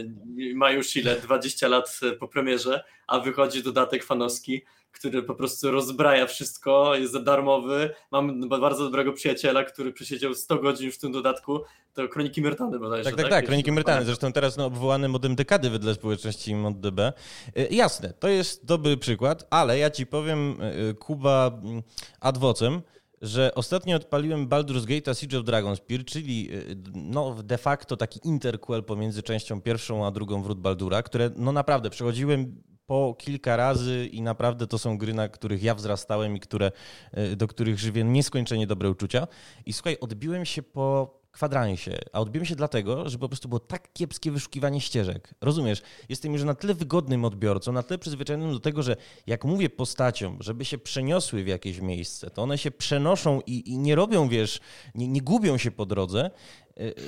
ma 0.54 0.70
już 0.70 0.96
ile? 0.96 1.16
20 1.16 1.68
lat 1.68 2.00
po 2.20 2.28
premierze, 2.28 2.84
a 3.06 3.20
wychodzi 3.20 3.62
dodatek 3.62 4.04
fanowski 4.04 4.62
który 4.92 5.22
po 5.22 5.34
prostu 5.34 5.70
rozbraja 5.70 6.26
wszystko, 6.26 6.94
jest 6.94 7.12
za 7.12 7.20
darmowy. 7.20 7.90
Mam 8.10 8.48
bardzo 8.48 8.84
dobrego 8.84 9.12
przyjaciela, 9.12 9.64
który 9.64 9.92
przesiedział 9.92 10.34
100 10.34 10.58
godzin 10.58 10.86
już 10.86 10.94
w 10.94 10.98
tym 10.98 11.12
dodatku. 11.12 11.60
To 11.94 12.08
Kroniki 12.08 12.42
Myrtany 12.42 12.78
bodajże, 12.78 13.04
tak? 13.04 13.14
Tak, 13.14 13.22
tak, 13.24 13.32
tak 13.32 13.46
Kroniki 13.46 13.72
Myrtany. 13.72 14.04
Zresztą 14.04 14.32
teraz 14.32 14.56
no, 14.56 14.66
obwołany 14.66 15.08
modem 15.08 15.34
dekady 15.34 15.70
wedle 15.70 15.94
społeczności 15.94 16.54
ModDB. 16.54 17.00
Y, 17.00 17.68
jasne, 17.70 18.12
to 18.12 18.28
jest 18.28 18.64
dobry 18.64 18.96
przykład, 18.96 19.46
ale 19.50 19.78
ja 19.78 19.90
ci 19.90 20.06
powiem, 20.06 20.56
y, 20.90 20.94
Kuba 20.94 21.60
mm, 21.64 21.82
adwocem, 22.20 22.82
że 23.22 23.54
ostatnio 23.54 23.96
odpaliłem 23.96 24.48
Baldur's 24.48 24.84
Gate 24.86 25.14
Siege 25.14 25.38
of 25.38 25.44
Dragonspear, 25.44 26.04
czyli 26.04 26.48
y, 26.52 26.76
no, 26.94 27.42
de 27.42 27.58
facto 27.58 27.96
taki 27.96 28.20
interquel 28.24 28.84
pomiędzy 28.84 29.22
częścią 29.22 29.60
pierwszą 29.60 30.06
a 30.06 30.10
drugą 30.10 30.42
Wrót 30.42 30.60
Baldura, 30.60 31.02
które 31.02 31.30
no 31.36 31.52
naprawdę 31.52 31.90
przechodziłem 31.90 32.62
po 32.92 33.14
kilka 33.18 33.56
razy 33.56 34.06
i 34.06 34.22
naprawdę 34.22 34.66
to 34.66 34.78
są 34.78 34.98
gry, 34.98 35.14
na 35.14 35.28
których 35.28 35.62
ja 35.62 35.74
wzrastałem 35.74 36.36
i 36.36 36.40
które, 36.40 36.72
e, 37.12 37.36
do 37.36 37.48
których 37.48 37.78
żywię 37.78 38.04
nieskończenie 38.04 38.66
dobre 38.66 38.90
uczucia. 38.90 39.26
I 39.66 39.72
słuchaj, 39.72 39.96
odbiłem 40.00 40.44
się 40.44 40.62
po 40.62 41.18
kwadransie, 41.32 41.98
a 42.12 42.20
odbiłem 42.20 42.46
się 42.46 42.56
dlatego, 42.56 43.08
że 43.08 43.18
po 43.18 43.28
prostu 43.28 43.48
było 43.48 43.58
tak 43.60 43.92
kiepskie 43.92 44.30
wyszukiwanie 44.30 44.80
ścieżek. 44.80 45.34
Rozumiesz? 45.40 45.82
Jestem 46.08 46.32
już 46.32 46.42
na 46.44 46.54
tyle 46.54 46.74
wygodnym 46.74 47.24
odbiorcą, 47.24 47.72
na 47.72 47.82
tyle 47.82 47.98
przyzwyczajonym 47.98 48.52
do 48.52 48.60
tego, 48.60 48.82
że 48.82 48.96
jak 49.26 49.44
mówię 49.44 49.70
postaciom, 49.70 50.36
żeby 50.40 50.64
się 50.64 50.78
przeniosły 50.78 51.44
w 51.44 51.46
jakieś 51.46 51.80
miejsce, 51.80 52.30
to 52.30 52.42
one 52.42 52.58
się 52.58 52.70
przenoszą 52.70 53.40
i, 53.46 53.70
i 53.70 53.78
nie 53.78 53.94
robią, 53.94 54.28
wiesz, 54.28 54.60
nie, 54.94 55.08
nie 55.08 55.20
gubią 55.22 55.58
się 55.58 55.70
po 55.70 55.86
drodze, 55.86 56.30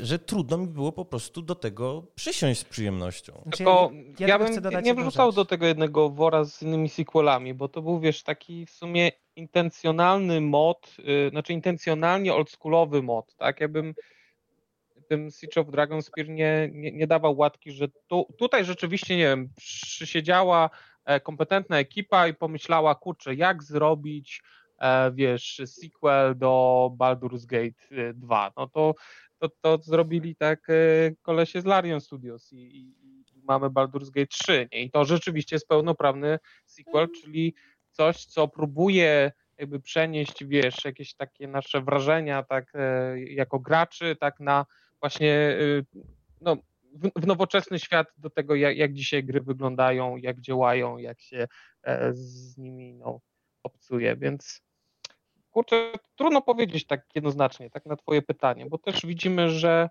że 0.02 0.18
trudno 0.18 0.58
mi 0.58 0.66
było 0.66 0.92
po 0.92 1.04
prostu 1.04 1.42
do 1.42 1.54
tego 1.54 2.06
przysiąść 2.14 2.60
z 2.60 2.64
przyjemnością. 2.64 3.32
Znaczy, 3.42 3.56
Tylko 3.56 3.90
ja, 4.18 4.28
ja 4.28 4.38
bym 4.38 4.82
nie 4.82 4.94
wrzucał 4.94 5.32
do 5.32 5.44
tego 5.44 5.66
jednego 5.66 6.10
wora 6.10 6.44
z 6.44 6.62
innymi 6.62 6.88
sequelami, 6.88 7.54
bo 7.54 7.68
to 7.68 7.82
był, 7.82 8.00
wiesz, 8.00 8.22
taki 8.22 8.66
w 8.66 8.70
sumie 8.70 9.12
intencjonalny 9.36 10.40
mod, 10.40 10.96
yy, 10.98 11.30
znaczy 11.30 11.52
intencjonalnie 11.52 12.34
oldschoolowy 12.34 13.02
mod, 13.02 13.36
tak? 13.36 13.60
Ja 13.60 13.68
bym 13.68 13.94
tym 15.08 15.30
Siege 15.30 15.60
of 15.60 15.70
Dragonspear 15.70 16.28
nie, 16.28 16.70
nie, 16.72 16.92
nie 16.92 17.06
dawał 17.06 17.36
łatki, 17.36 17.72
że 17.72 17.88
tu, 18.06 18.26
tutaj 18.38 18.64
rzeczywiście, 18.64 19.16
nie 19.16 19.24
wiem, 19.24 19.48
przysiedziała 19.56 20.70
e, 21.04 21.20
kompetentna 21.20 21.78
ekipa 21.78 22.28
i 22.28 22.34
pomyślała, 22.34 22.94
kurczę, 22.94 23.34
jak 23.34 23.62
zrobić, 23.62 24.42
e, 24.78 25.12
wiesz, 25.12 25.62
sequel 25.66 26.38
do 26.38 26.90
Baldur's 26.98 27.46
Gate 27.46 28.12
2. 28.14 28.46
E, 28.46 28.50
no 28.56 28.68
to, 28.68 28.94
to, 29.48 29.78
to 29.78 29.82
zrobili 29.82 30.36
tak 30.36 30.66
kolesie 31.22 31.60
z 31.60 31.64
Larian 31.64 32.00
Studios 32.00 32.52
i, 32.52 32.56
i, 32.56 32.94
i 33.36 33.42
mamy 33.42 33.66
Baldur's 33.70 34.10
Gate 34.10 34.26
3. 34.26 34.68
Nie? 34.72 34.82
I 34.82 34.90
to 34.90 35.04
rzeczywiście 35.04 35.56
jest 35.56 35.68
pełnoprawny 35.68 36.38
sequel, 36.66 37.02
mhm. 37.02 37.22
czyli 37.22 37.54
coś, 37.90 38.24
co 38.24 38.48
próbuje 38.48 39.32
jakby 39.58 39.80
przenieść, 39.80 40.44
wiesz, 40.44 40.84
jakieś 40.84 41.14
takie 41.14 41.48
nasze 41.48 41.80
wrażenia, 41.82 42.42
tak, 42.42 42.72
jako 43.16 43.58
graczy, 43.58 44.16
tak, 44.20 44.40
na 44.40 44.66
właśnie, 45.00 45.58
no, 46.40 46.56
w, 46.94 47.22
w 47.22 47.26
nowoczesny 47.26 47.78
świat 47.78 48.06
do 48.18 48.30
tego, 48.30 48.54
jak, 48.54 48.76
jak 48.76 48.92
dzisiaj 48.92 49.24
gry 49.24 49.40
wyglądają, 49.40 50.16
jak 50.16 50.40
działają, 50.40 50.98
jak 50.98 51.20
się 51.20 51.46
z 52.12 52.58
nimi, 52.58 52.94
no, 52.94 53.20
obcuje, 53.62 54.16
więc 54.16 54.62
kurczę, 55.54 55.92
trudno 56.16 56.42
powiedzieć 56.42 56.86
tak 56.86 57.06
jednoznacznie, 57.14 57.70
tak 57.70 57.86
na 57.86 57.96
twoje 57.96 58.22
pytanie, 58.22 58.66
bo 58.66 58.78
też 58.78 59.06
widzimy, 59.06 59.50
że, 59.50 59.90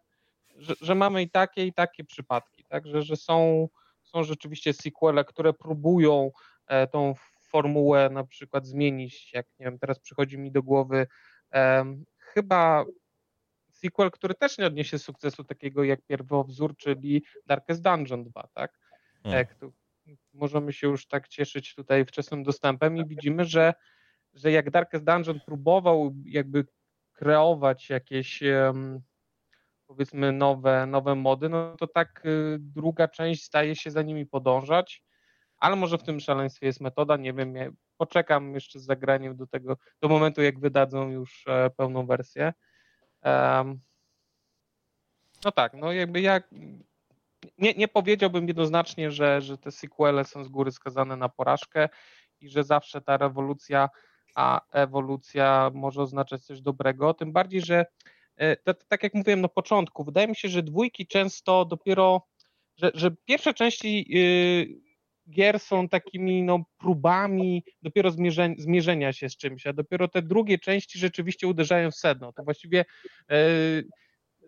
że, 0.55 0.73
że 0.81 0.95
mamy 0.95 1.21
i 1.21 1.29
takie, 1.29 1.65
i 1.65 1.73
takie 1.73 2.03
przypadki, 2.03 2.65
tak, 2.65 2.87
że, 2.87 3.01
że 3.01 3.15
są, 3.15 3.67
są 4.03 4.23
rzeczywiście 4.23 4.73
sequele, 4.73 5.25
które 5.25 5.53
próbują 5.53 6.31
e, 6.67 6.87
tą 6.87 7.13
formułę 7.41 8.09
na 8.09 8.23
przykład 8.23 8.67
zmienić, 8.67 9.33
jak 9.33 9.47
nie 9.59 9.65
wiem, 9.65 9.79
teraz 9.79 9.99
przychodzi 9.99 10.37
mi 10.37 10.51
do 10.51 10.63
głowy 10.63 11.07
um, 11.53 12.05
chyba 12.17 12.85
sequel, 13.71 14.11
który 14.11 14.35
też 14.35 14.57
nie 14.57 14.67
odniesie 14.67 14.99
sukcesu 14.99 15.43
takiego 15.43 15.83
jak 15.83 16.01
pierwowzór, 16.01 16.77
czyli 16.77 17.23
Darkest 17.45 17.81
Dungeon 17.81 18.23
2, 18.23 18.47
tak? 18.53 18.79
Hmm. 19.23 19.45
tak 19.45 19.55
możemy 20.33 20.73
się 20.73 20.87
już 20.87 21.07
tak 21.07 21.27
cieszyć 21.27 21.75
tutaj 21.75 22.05
wczesnym 22.05 22.43
dostępem 22.43 22.97
i 22.97 23.05
widzimy, 23.05 23.45
że 23.45 23.73
że 24.33 24.51
jak 24.51 24.69
Darkest 24.69 25.05
Dungeon 25.05 25.39
próbował 25.45 26.13
jakby 26.25 26.65
kreować 27.13 27.89
jakieś 27.89 28.43
powiedzmy 29.87 30.31
nowe, 30.31 30.85
nowe 30.85 31.15
mody, 31.15 31.49
no 31.49 31.75
to 31.77 31.87
tak 31.87 32.25
y, 32.25 32.57
druga 32.59 33.07
część 33.07 33.43
staje 33.43 33.75
się 33.75 33.91
za 33.91 34.01
nimi 34.01 34.25
podążać, 34.25 35.03
ale 35.57 35.75
może 35.75 35.97
w 35.97 36.03
tym 36.03 36.19
szaleństwie 36.19 36.67
jest 36.67 36.81
metoda, 36.81 37.17
nie 37.17 37.33
wiem, 37.33 37.55
ja 37.55 37.69
poczekam 37.97 38.53
jeszcze 38.53 38.79
z 38.79 38.85
zagraniem 38.85 39.35
do 39.35 39.47
tego, 39.47 39.77
do 40.01 40.07
momentu 40.07 40.41
jak 40.41 40.59
wydadzą 40.59 41.09
już 41.09 41.47
e, 41.47 41.69
pełną 41.69 42.05
wersję. 42.05 42.53
No 45.45 45.51
tak, 45.51 45.73
no 45.73 45.91
jakby 45.91 46.21
ja 46.21 46.41
nie, 47.57 47.73
nie 47.73 47.87
powiedziałbym 47.87 48.47
jednoznacznie, 48.47 49.11
że, 49.11 49.41
że 49.41 49.57
te 49.57 49.71
sequele 49.71 50.25
są 50.25 50.43
z 50.43 50.47
góry 50.47 50.71
skazane 50.71 51.17
na 51.17 51.29
porażkę 51.29 51.89
i 52.39 52.49
że 52.49 52.63
zawsze 52.63 53.01
ta 53.01 53.17
rewolucja 53.17 53.89
a 54.35 54.61
ewolucja 54.71 55.71
może 55.73 56.01
oznaczać 56.01 56.41
coś 56.45 56.61
dobrego, 56.61 57.13
tym 57.13 57.31
bardziej, 57.31 57.61
że 57.61 57.85
e, 58.35 58.55
to, 58.55 58.73
to, 58.73 58.85
tak 58.87 59.03
jak 59.03 59.13
mówiłem 59.13 59.41
na 59.41 59.47
początku, 59.47 60.03
wydaje 60.03 60.27
mi 60.27 60.35
się, 60.35 60.49
że 60.49 60.63
dwójki 60.63 61.07
często 61.07 61.65
dopiero, 61.65 62.27
że, 62.77 62.91
że 62.93 63.11
pierwsze 63.25 63.53
części 63.53 64.05
yy, 64.09 64.93
gier 65.29 65.59
są 65.59 65.89
takimi 65.89 66.43
no, 66.43 66.63
próbami 66.77 67.63
dopiero 67.81 68.11
zmierzenia, 68.11 68.55
zmierzenia 68.57 69.13
się 69.13 69.29
z 69.29 69.37
czymś, 69.37 69.67
a 69.67 69.73
dopiero 69.73 70.07
te 70.07 70.21
drugie 70.21 70.59
części 70.59 70.99
rzeczywiście 70.99 71.47
uderzają 71.47 71.91
w 71.91 71.95
sedno. 71.95 72.33
To 72.33 72.43
właściwie 72.43 72.85
yy, 73.29 73.35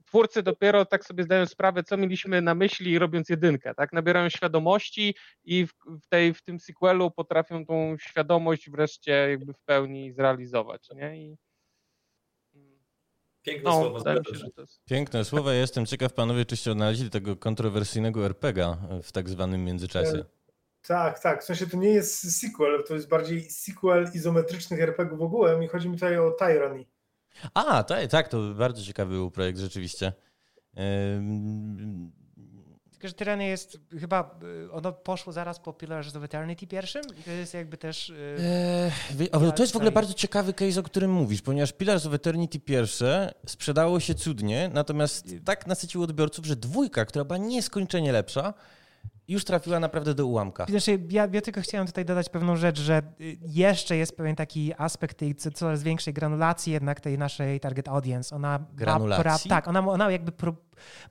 twórcy 0.06 0.44
dopiero 0.44 0.86
tak 0.86 1.06
sobie 1.06 1.24
zdają 1.24 1.46
sprawę, 1.46 1.84
co 1.84 1.98
mieliśmy 1.98 2.42
na 2.42 2.56
myśli 2.56 3.00
robiąc 3.00 3.30
jedynkę, 3.30 3.76
tak? 3.76 3.94
Nabierają 3.94 4.30
świadomości 4.30 5.16
i 5.44 5.68
w, 5.68 5.72
w, 6.04 6.08
tej, 6.08 6.34
w 6.34 6.42
tym 6.42 6.60
sequelu 6.60 7.12
potrafią 7.12 7.66
tą 7.66 7.98
świadomość 7.98 8.70
wreszcie 8.70 9.12
jakby 9.12 9.54
w 9.54 9.60
pełni 9.66 10.14
zrealizować, 10.14 10.90
nie? 10.96 11.18
I, 11.18 11.38
Piękne 13.46 13.70
no, 13.70 13.82
słowa. 13.82 14.14
Się, 14.14 14.22
jest... 14.58 14.82
Piękne 14.86 15.26
słowa. 15.26 15.54
Ja 15.54 15.60
jestem 15.60 15.86
ciekaw, 15.86 16.14
panowie, 16.14 16.46
czyście 16.46 16.72
odnaleźli 16.72 17.10
tego 17.10 17.36
kontrowersyjnego 17.36 18.26
RPGa 18.26 18.78
w 19.04 19.12
tak 19.12 19.30
zwanym 19.30 19.66
międzyczasie. 19.66 20.18
E, 20.18 20.26
tak, 20.88 21.20
tak. 21.20 21.42
W 21.42 21.46
sensie 21.46 21.68
to 21.68 21.78
nie 21.78 21.90
jest 21.90 22.40
sequel, 22.40 22.84
to 22.88 22.94
jest 22.94 23.10
bardziej 23.10 23.42
sequel 23.42 24.10
izometrycznych 24.14 24.82
RPG 24.82 25.18
w 25.18 25.22
ogóle. 25.22 25.60
Mi 25.60 25.68
chodzi 25.68 25.90
mi 25.90 25.96
tutaj 25.96 26.18
o 26.18 26.32
Tyranny. 26.32 26.86
A, 27.54 27.84
tak, 27.84 28.08
tak, 28.08 28.28
to 28.28 28.54
bardzo 28.54 28.84
ciekawy 28.84 29.16
był 29.16 29.32
projekt 29.32 29.60
rzeczywiście. 29.60 30.14
Tylko, 32.92 33.08
że 33.08 33.14
Tyrany 33.14 33.46
jest 33.46 33.78
chyba, 34.00 34.40
y, 34.66 34.72
ono 34.72 34.92
poszło 34.92 35.34
zaraz 35.34 35.60
po 35.60 35.74
Pillars 35.74 36.16
of 36.16 36.24
Eternity 36.24 36.68
pierwszym 36.68 37.02
i 37.20 37.24
to 37.24 37.32
jest 37.32 37.54
jakby 37.54 37.78
też... 37.78 38.14
Eee, 39.20 39.30
to 39.56 39.64
jest 39.64 39.74
w 39.74 39.76
ogóle 39.76 39.92
bardzo 39.92 40.14
ciekawy 40.14 40.54
case, 40.54 40.80
o 40.80 40.84
którym 40.84 41.12
mówisz, 41.12 41.42
ponieważ 41.42 41.74
Pillars 41.74 42.06
of 42.06 42.14
Eternity 42.14 42.60
pierwsze 42.60 43.34
sprzedało 43.46 44.00
się 44.00 44.16
cudnie, 44.16 44.70
natomiast 44.74 45.26
tak 45.46 45.68
nasyciło 45.68 46.04
odbiorców, 46.04 46.46
że 46.46 46.56
dwójka, 46.56 47.06
która 47.06 47.26
była 47.26 47.38
nieskończenie 47.38 48.12
lepsza, 48.12 48.54
już 49.28 49.46
trafiła 49.46 49.80
naprawdę 49.80 50.14
do 50.14 50.26
ułamka. 50.26 50.66
Znaczy, 50.66 51.00
ja, 51.10 51.28
ja, 51.34 51.42
tylko 51.42 51.62
chciałem 51.62 51.88
tutaj 51.88 52.06
dodać 52.06 52.30
pewną 52.30 52.56
rzecz, 52.56 52.80
że 52.80 53.02
y, 53.22 53.38
jeszcze 53.42 53.98
jest 53.98 54.18
pewien 54.18 54.36
taki 54.36 54.74
aspekt 54.78 55.18
tej 55.18 55.36
coraz 55.36 55.84
większej 55.84 56.14
granulacji 56.14 56.74
jednak 56.74 57.02
tej 57.02 57.18
naszej 57.18 57.60
target 57.60 57.88
audience. 57.88 58.36
Ona 58.36 58.60
granulacji? 58.74 59.50
Pra, 59.50 59.58
tak, 59.58 59.68
ona, 59.68 59.80
ona 59.80 60.12
jakby 60.12 60.32
pro, 60.32 60.56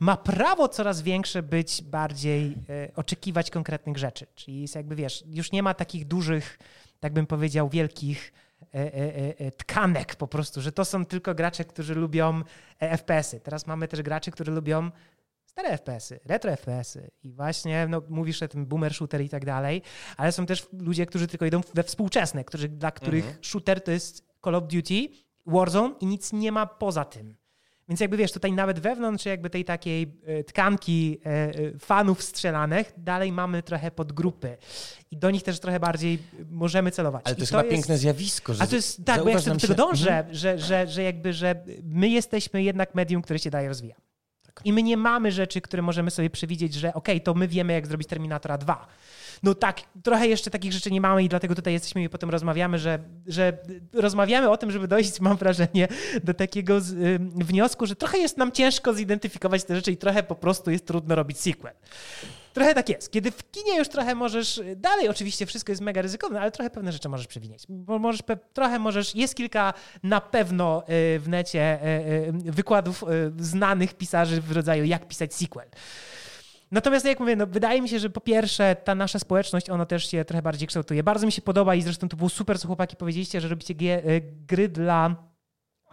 ma 0.01 0.17
prawo 0.17 0.69
coraz 0.69 1.03
większe 1.03 1.43
być 1.43 1.83
bardziej, 1.83 2.57
e, 2.69 2.95
oczekiwać 2.97 3.51
konkretnych 3.51 3.99
rzeczy. 3.99 4.27
Czyli 4.35 4.61
jest 4.61 4.75
jakby, 4.75 4.97
wiesz, 4.97 5.25
już 5.27 5.53
nie 5.53 5.63
ma 5.63 5.75
takich 5.75 6.07
dużych, 6.07 6.59
tak 7.01 7.13
bym 7.13 7.27
powiedział, 7.27 7.69
wielkich 7.69 8.33
e, 8.75 8.95
e, 8.95 9.39
e 9.39 9.51
tkanek 9.51 10.17
po 10.17 10.29
prostu, 10.29 10.61
że 10.61 10.73
to 10.73 10.85
są 10.85 11.05
tylko 11.05 11.35
gracze, 11.35 11.65
którzy 11.65 11.95
lubią 11.95 12.43
FPS-y. 12.81 13.41
Teraz 13.41 13.67
mamy 13.67 13.89
też 13.89 14.03
graczy, 14.03 14.31
którzy 14.31 14.51
lubią 14.51 14.91
stare 15.55 15.79
FPS-y, 15.79 16.21
retro 16.25 16.57
FPS-y 16.57 17.11
i 17.23 17.33
właśnie 17.33 17.87
no, 17.87 18.03
mówisz 18.09 18.43
o 18.43 18.49
tym 18.49 18.67
boomer 18.67 18.95
shooter 18.95 19.21
i 19.21 19.29
tak 19.29 19.45
dalej, 19.45 19.83
ale 20.17 20.33
są 20.33 20.47
też 20.47 20.67
ludzie, 20.73 21.07
którzy 21.07 21.27
tylko 21.29 21.47
idą 21.47 21.61
we 21.75 21.83
współczesne, 21.83 22.45
którzy, 22.45 22.69
dla 22.69 22.91
których 22.91 23.25
mhm. 23.25 23.45
shooter 23.45 23.81
to 23.81 23.91
jest 23.91 24.25
Call 24.45 24.55
of 24.55 24.65
Duty, 24.65 25.09
Warzone 25.47 25.95
i 26.01 26.07
nic 26.07 26.33
nie 26.33 26.53
ma 26.53 26.67
poza 26.67 27.05
tym. 27.05 27.37
Więc 27.89 28.01
jakby 28.01 28.17
wiesz, 28.17 28.33
tutaj 28.33 28.53
nawet 28.53 28.81
wewnątrz 28.81 29.25
jakby 29.25 29.51
tej 29.51 29.65
takiej 29.65 30.21
e, 30.27 30.45
tkanki 30.45 31.21
e, 31.27 31.31
e, 31.31 31.79
fanów 31.79 32.23
strzelanych 32.23 32.93
dalej 32.97 33.33
mamy 33.33 33.63
trochę 33.63 33.91
podgrupy 33.91 34.57
i 35.11 35.17
do 35.17 35.31
nich 35.31 35.43
też 35.43 35.61
trochę 35.61 35.81
bardziej 35.81 36.19
możemy 36.51 36.91
celować. 36.91 37.23
Ale 37.25 37.35
to 37.35 37.41
jest 37.41 37.53
to 37.53 37.59
chyba 37.59 37.67
jest... 37.67 37.77
piękne 37.77 37.99
zjawisko. 37.99 38.55
Że 38.55 38.63
A 38.63 38.67
to 38.67 38.77
jest, 38.77 39.05
tak, 39.05 39.25
bo 39.25 39.29
ja 39.29 39.41
do 39.41 39.57
tego 39.57 39.75
dążę, 39.75 40.11
mhm. 40.11 40.35
że, 40.35 40.59
że, 40.59 40.87
że 40.87 41.03
jakby, 41.03 41.33
że 41.33 41.65
my 41.83 42.09
jesteśmy 42.09 42.63
jednak 42.63 42.95
medium, 42.95 43.23
które 43.23 43.39
się 43.39 43.51
daje 43.51 43.69
rozwija. 43.69 43.95
I 44.65 44.73
my 44.73 44.83
nie 44.83 44.97
mamy 44.97 45.33
rzeczy, 45.33 45.61
które 45.61 45.83
możemy 45.83 46.11
sobie 46.11 46.31
przewidzieć, 46.31 46.75
że 46.75 46.89
okej, 46.89 47.17
okay, 47.17 47.21
to 47.21 47.35
my 47.35 47.49
wiemy, 47.49 47.73
jak 47.73 47.87
zrobić 47.87 48.09
Terminatora 48.09 48.59
2. 48.59 48.87
No 49.43 49.55
tak, 49.55 49.81
trochę 50.03 50.29
jeszcze 50.29 50.51
takich 50.51 50.73
rzeczy 50.73 50.91
nie 50.91 51.01
mamy 51.01 51.25
i 51.25 51.29
dlatego 51.29 51.55
tutaj 51.55 51.73
jesteśmy 51.73 52.03
i 52.03 52.09
potem 52.09 52.31
rozmawiamy, 52.31 52.79
że, 52.79 52.99
że 53.27 53.59
rozmawiamy 53.93 54.51
o 54.51 54.57
tym, 54.57 54.71
żeby 54.71 54.89
dojść, 54.89 55.21
mam 55.21 55.37
wrażenie, 55.37 55.89
do 56.25 56.35
takiego 56.35 56.81
z, 56.81 56.93
y, 56.93 57.19
wniosku, 57.21 57.87
że 57.87 57.97
trochę 57.97 58.19
jest 58.19 58.39
nam 58.39 58.53
ciężko 58.53 58.95
zidentyfikować 58.95 59.65
te 59.65 59.77
rzeczy 59.77 59.93
i 59.93 59.97
trochę 59.97 60.23
po 60.23 60.35
prostu 60.35 60.71
jest 60.71 60.87
trudno 60.87 61.15
robić 61.15 61.41
sequel. 61.41 61.73
Trochę 62.55 62.75
tak 62.75 62.89
jest. 62.89 63.11
Kiedy 63.11 63.31
w 63.31 63.51
kinie 63.51 63.79
już 63.79 63.89
trochę 63.89 64.15
możesz, 64.15 64.61
dalej 64.77 65.09
oczywiście 65.09 65.47
wszystko 65.47 65.73
jest 65.73 65.83
mega 65.83 66.03
ryzykowne, 66.03 66.41
ale 66.41 66.51
trochę 66.51 66.71
pewne 66.71 66.93
rzeczy 66.93 67.09
możesz 67.09 67.27
przewinieć. 67.27 67.65
Bo 67.69 67.99
możesz, 67.99 68.23
trochę 68.53 68.79
możesz, 68.79 69.15
jest 69.15 69.35
kilka 69.35 69.75
na 70.03 70.21
pewno 70.21 70.83
y, 70.83 71.19
w 71.19 71.29
necie 71.29 71.79
y, 71.83 72.49
y, 72.49 72.53
wykładów 72.53 73.05
znanych 73.39 73.95
pisarzy 73.95 74.41
w 74.41 74.53
rodzaju 74.53 74.85
jak 74.85 75.09
pisać 75.09 75.35
sequel. 75.35 75.69
Natomiast, 76.71 77.07
jak 77.07 77.21
mówię, 77.21 77.37
no, 77.37 77.47
wydaje 77.47 77.83
mi 77.83 77.89
się, 77.89 77.99
że 77.99 78.11
po 78.11 78.21
pierwsze 78.21 78.77
ta 78.85 78.95
nasza 78.95 79.19
społeczność, 79.19 79.71
ona 79.71 79.87
też 79.87 80.11
się 80.11 80.25
trochę 80.25 80.43
bardziej 80.43 80.69
kształtuje. 80.69 81.03
Bardzo 81.03 81.27
mi 81.27 81.33
się 81.33 81.43
podoba 81.43 81.75
i 81.75 81.83
zresztą 81.83 82.09
to 82.09 82.17
było 82.17 82.29
super, 82.29 82.61
co 82.61 82.67
chłopaki 82.67 82.97
powiedzieliście, 82.97 83.41
że 83.41 83.49
robicie 83.49 83.75
gry 84.47 84.69
dla 84.69 85.17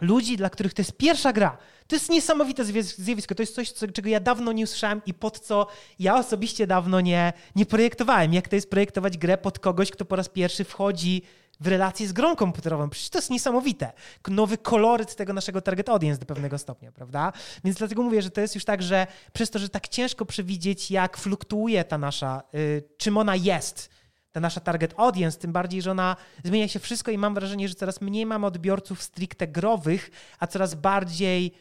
ludzi, 0.02 0.36
dla 0.36 0.50
których 0.50 0.74
to 0.74 0.82
jest 0.82 0.96
pierwsza 0.96 1.32
gra. 1.32 1.58
To 1.86 1.96
jest 1.96 2.10
niesamowite 2.10 2.64
zjawisko. 2.84 3.34
To 3.34 3.42
jest 3.42 3.54
coś, 3.54 3.72
czego 3.72 4.08
ja 4.08 4.20
dawno 4.20 4.52
nie 4.52 4.64
usłyszałem 4.64 5.02
i 5.06 5.14
pod 5.14 5.40
co 5.40 5.66
ja 5.98 6.16
osobiście 6.16 6.66
dawno 6.66 7.00
nie, 7.00 7.32
nie 7.56 7.66
projektowałem. 7.66 8.34
Jak 8.34 8.48
to 8.48 8.56
jest 8.56 8.70
projektować 8.70 9.18
grę 9.18 9.38
pod 9.38 9.58
kogoś, 9.58 9.90
kto 9.90 10.04
po 10.04 10.16
raz 10.16 10.28
pierwszy 10.28 10.64
wchodzi 10.64 11.22
w 11.60 11.66
relację 11.66 12.08
z 12.08 12.12
grą 12.12 12.36
komputerową. 12.36 12.90
Przecież 12.90 13.10
to 13.10 13.18
jest 13.18 13.30
niesamowite. 13.30 13.92
Nowy 14.28 14.58
koloryt 14.58 15.16
tego 15.16 15.32
naszego 15.32 15.60
target 15.60 15.88
audience 15.88 16.20
do 16.20 16.26
pewnego 16.26 16.58
stopnia, 16.58 16.92
prawda? 16.92 17.32
Więc 17.64 17.76
dlatego 17.76 18.02
mówię, 18.02 18.22
że 18.22 18.30
to 18.30 18.40
jest 18.40 18.54
już 18.54 18.64
tak, 18.64 18.82
że 18.82 19.06
przez 19.32 19.50
to, 19.50 19.58
że 19.58 19.68
tak 19.68 19.88
ciężko 19.88 20.26
przewidzieć, 20.26 20.90
jak 20.90 21.16
fluktuuje 21.16 21.84
ta 21.84 21.98
nasza, 21.98 22.42
y, 22.54 22.82
czym 22.96 23.16
ona 23.16 23.36
jest, 23.36 23.90
ta 24.32 24.40
nasza 24.40 24.60
target 24.60 24.94
audience, 24.96 25.38
tym 25.38 25.52
bardziej, 25.52 25.82
że 25.82 25.90
ona 25.90 26.16
zmienia 26.44 26.68
się 26.68 26.78
wszystko 26.78 27.10
i 27.10 27.18
mam 27.18 27.34
wrażenie, 27.34 27.68
że 27.68 27.74
coraz 27.74 28.00
mniej 28.00 28.26
mamy 28.26 28.46
odbiorców 28.46 29.02
stricte 29.02 29.48
growych, 29.48 30.10
a 30.38 30.46
coraz 30.46 30.74
bardziej 30.74 31.52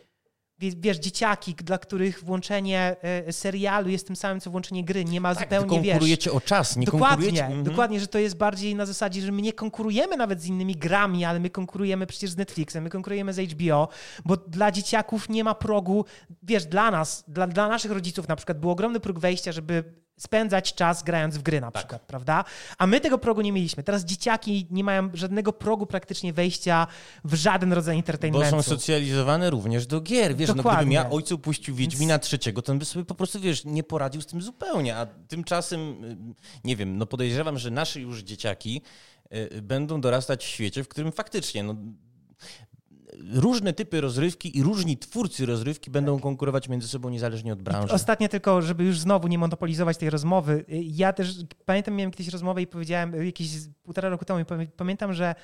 wiesz, 0.62 0.98
dzieciaki, 0.98 1.56
dla 1.56 1.78
których 1.78 2.24
włączenie 2.24 2.96
e, 3.02 3.34
serialu 3.34 3.90
jest 3.90 4.08
tym 4.08 4.16
samym, 4.16 4.40
co 4.40 4.52
włączenie 4.52 4.84
gry. 4.84 5.06
Nie 5.06 5.22
ma 5.22 5.36
tak, 5.36 5.44
zupełnie, 5.44 5.82
wiesz... 5.82 5.92
konkurujecie 5.92 6.32
o 6.32 6.42
czas, 6.42 6.78
nie 6.78 6.86
dokładnie, 6.86 7.08
konkurujecie... 7.08 7.46
Mhm. 7.46 7.64
Dokładnie, 7.64 8.00
że 8.00 8.08
to 8.08 8.20
jest 8.20 8.38
bardziej 8.38 8.76
na 8.76 8.86
zasadzie, 8.86 9.22
że 9.22 9.32
my 9.32 9.42
nie 9.42 9.54
konkurujemy 9.54 10.18
nawet 10.18 10.42
z 10.42 10.46
innymi 10.46 10.76
grami, 10.76 11.26
ale 11.26 11.40
my 11.40 11.50
konkurujemy 11.50 12.08
przecież 12.08 12.30
z 12.30 12.38
Netflixem, 12.38 12.84
my 12.84 12.90
konkurujemy 12.90 13.34
z 13.34 13.52
HBO, 13.52 13.88
bo 14.26 14.38
dla 14.38 14.72
dzieciaków 14.72 15.30
nie 15.30 15.44
ma 15.44 15.56
progu, 15.56 16.06
wiesz, 16.44 16.66
dla 16.66 16.92
nas, 16.92 17.24
dla, 17.28 17.48
dla 17.48 17.68
naszych 17.68 17.92
rodziców 17.92 18.28
na 18.28 18.36
przykład 18.36 18.60
był 18.60 18.70
ogromny 18.70 19.00
próg 19.00 19.20
wejścia, 19.20 19.52
żeby 19.52 19.84
spędzać 20.22 20.74
czas 20.74 21.04
grając 21.04 21.38
w 21.38 21.42
gry 21.42 21.62
na 21.62 21.72
Tak. 21.72 21.84
przykład, 21.84 22.02
prawda? 22.02 22.44
A 22.78 22.88
my 22.88 23.02
tego 23.02 23.18
progu 23.18 23.42
nie 23.42 23.52
mieliśmy. 23.52 23.84
Teraz 23.84 24.06
dzieciaki 24.06 24.68
nie 24.72 24.84
mają 24.84 25.10
żadnego 25.14 25.54
progu 25.54 25.86
praktycznie 25.86 26.34
wejścia 26.34 26.88
w 27.24 27.34
żaden 27.34 27.74
rodzaj 27.74 27.96
Bo 27.96 28.00
entertainmentu. 28.00 28.50
są 28.52 28.62
socjalizowane 28.62 29.50
również 29.50 29.88
do 29.88 30.02
gier. 30.02 30.36
Wiesz, 30.36 30.48
no 30.48 30.54
gdybym 30.54 30.72
Dokładnie. 30.72 30.96
ja 30.96 31.10
ojcu 31.10 31.40
puścił 31.40 31.76
Wiedźmina 31.76 32.20
trzeciego, 32.20 32.62
to 32.62 32.72
on 32.72 32.80
by 32.80 32.86
sobie 32.86 33.06
po 33.06 33.16
prostu, 33.16 33.40
wiesz, 33.40 33.66
nie 33.66 33.84
poradził 33.84 34.22
z 34.22 34.26
tym 34.26 34.42
zupełnie. 34.42 34.98
A 34.98 35.06
tymczasem, 35.06 36.04
y, 36.04 36.18
nie 36.64 36.76
wiem, 36.76 36.98
no 36.98 37.06
podejrzewam, 37.06 37.58
że 37.58 37.72
nasze 37.72 38.00
już 38.00 38.20
dzieciaki 38.22 38.82
y, 39.56 39.62
będą 39.62 40.02
dorastać 40.02 40.44
w 40.46 40.48
świecie, 40.48 40.84
w 40.84 40.88
którym 40.88 41.12
faktycznie, 41.12 41.64
no 41.64 41.76
różne 43.34 43.74
typy 43.74 44.02
rozrywki 44.02 44.58
i 44.58 44.64
różni 44.64 44.98
twórcy 44.98 45.46
rozrywki 45.46 45.92
będą 45.92 46.20
konkurować 46.20 46.70
między 46.70 46.88
sobą 46.88 47.10
niezależnie 47.10 47.54
od 47.54 47.62
branży. 47.62 47.94
Ostatnie 47.94 48.30
tylko, 48.30 48.62
żeby 48.62 48.84
już 48.84 49.00
znowu 49.00 49.28
nie 49.28 49.38
monopolizować 49.38 49.98
tej 49.98 50.10
rozmowy. 50.10 50.66
Ja 50.70 51.14
też 51.14 51.36
pamiętam, 51.66 51.94
miałem 51.96 52.12
kiedyś 52.12 52.28
rozmowę 52.28 52.62
i 52.62 52.68
powiedziałem 52.68 53.26
jakieś 53.26 53.50
półtora 53.84 54.10
roku 54.10 54.26
temu 54.26 54.40
i 54.40 54.44
pamię- 54.46 54.68
pamiętam, 54.78 55.14
że 55.14 55.36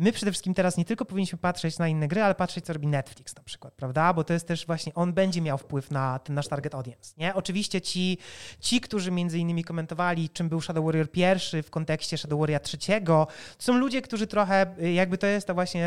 my 0.00 0.12
przede 0.12 0.32
wszystkim 0.32 0.54
teraz 0.54 0.76
nie 0.76 0.84
tylko 0.84 1.04
powinniśmy 1.04 1.38
patrzeć 1.38 1.78
na 1.78 1.88
inne 1.88 2.08
gry, 2.08 2.22
ale 2.22 2.34
patrzeć, 2.34 2.64
co 2.64 2.72
robi 2.72 2.86
Netflix 2.86 3.36
na 3.36 3.42
przykład, 3.42 3.74
prawda? 3.74 4.12
Bo 4.12 4.24
to 4.24 4.32
jest 4.32 4.46
też 4.46 4.66
właśnie, 4.66 4.94
on 4.94 5.12
będzie 5.12 5.40
miał 5.40 5.58
wpływ 5.58 5.90
na 5.90 6.18
ten 6.18 6.34
nasz 6.34 6.48
target 6.48 6.74
audience, 6.74 7.14
nie? 7.16 7.34
Oczywiście 7.34 7.80
ci, 7.80 8.18
ci 8.60 8.80
którzy 8.80 9.10
między 9.10 9.38
innymi 9.38 9.64
komentowali, 9.64 10.30
czym 10.30 10.48
był 10.48 10.60
Shadow 10.60 10.84
Warrior 10.84 11.10
pierwszy 11.10 11.62
w 11.62 11.70
kontekście 11.70 12.18
Shadow 12.18 12.40
Warrior 12.40 12.60
trzeciego, 12.60 13.26
to 13.58 13.64
są 13.64 13.78
ludzie, 13.78 14.02
którzy 14.02 14.26
trochę, 14.26 14.66
y, 14.82 14.92
jakby 14.92 15.18
to 15.18 15.26
jest 15.26 15.46
to 15.46 15.54
właśnie, 15.54 15.86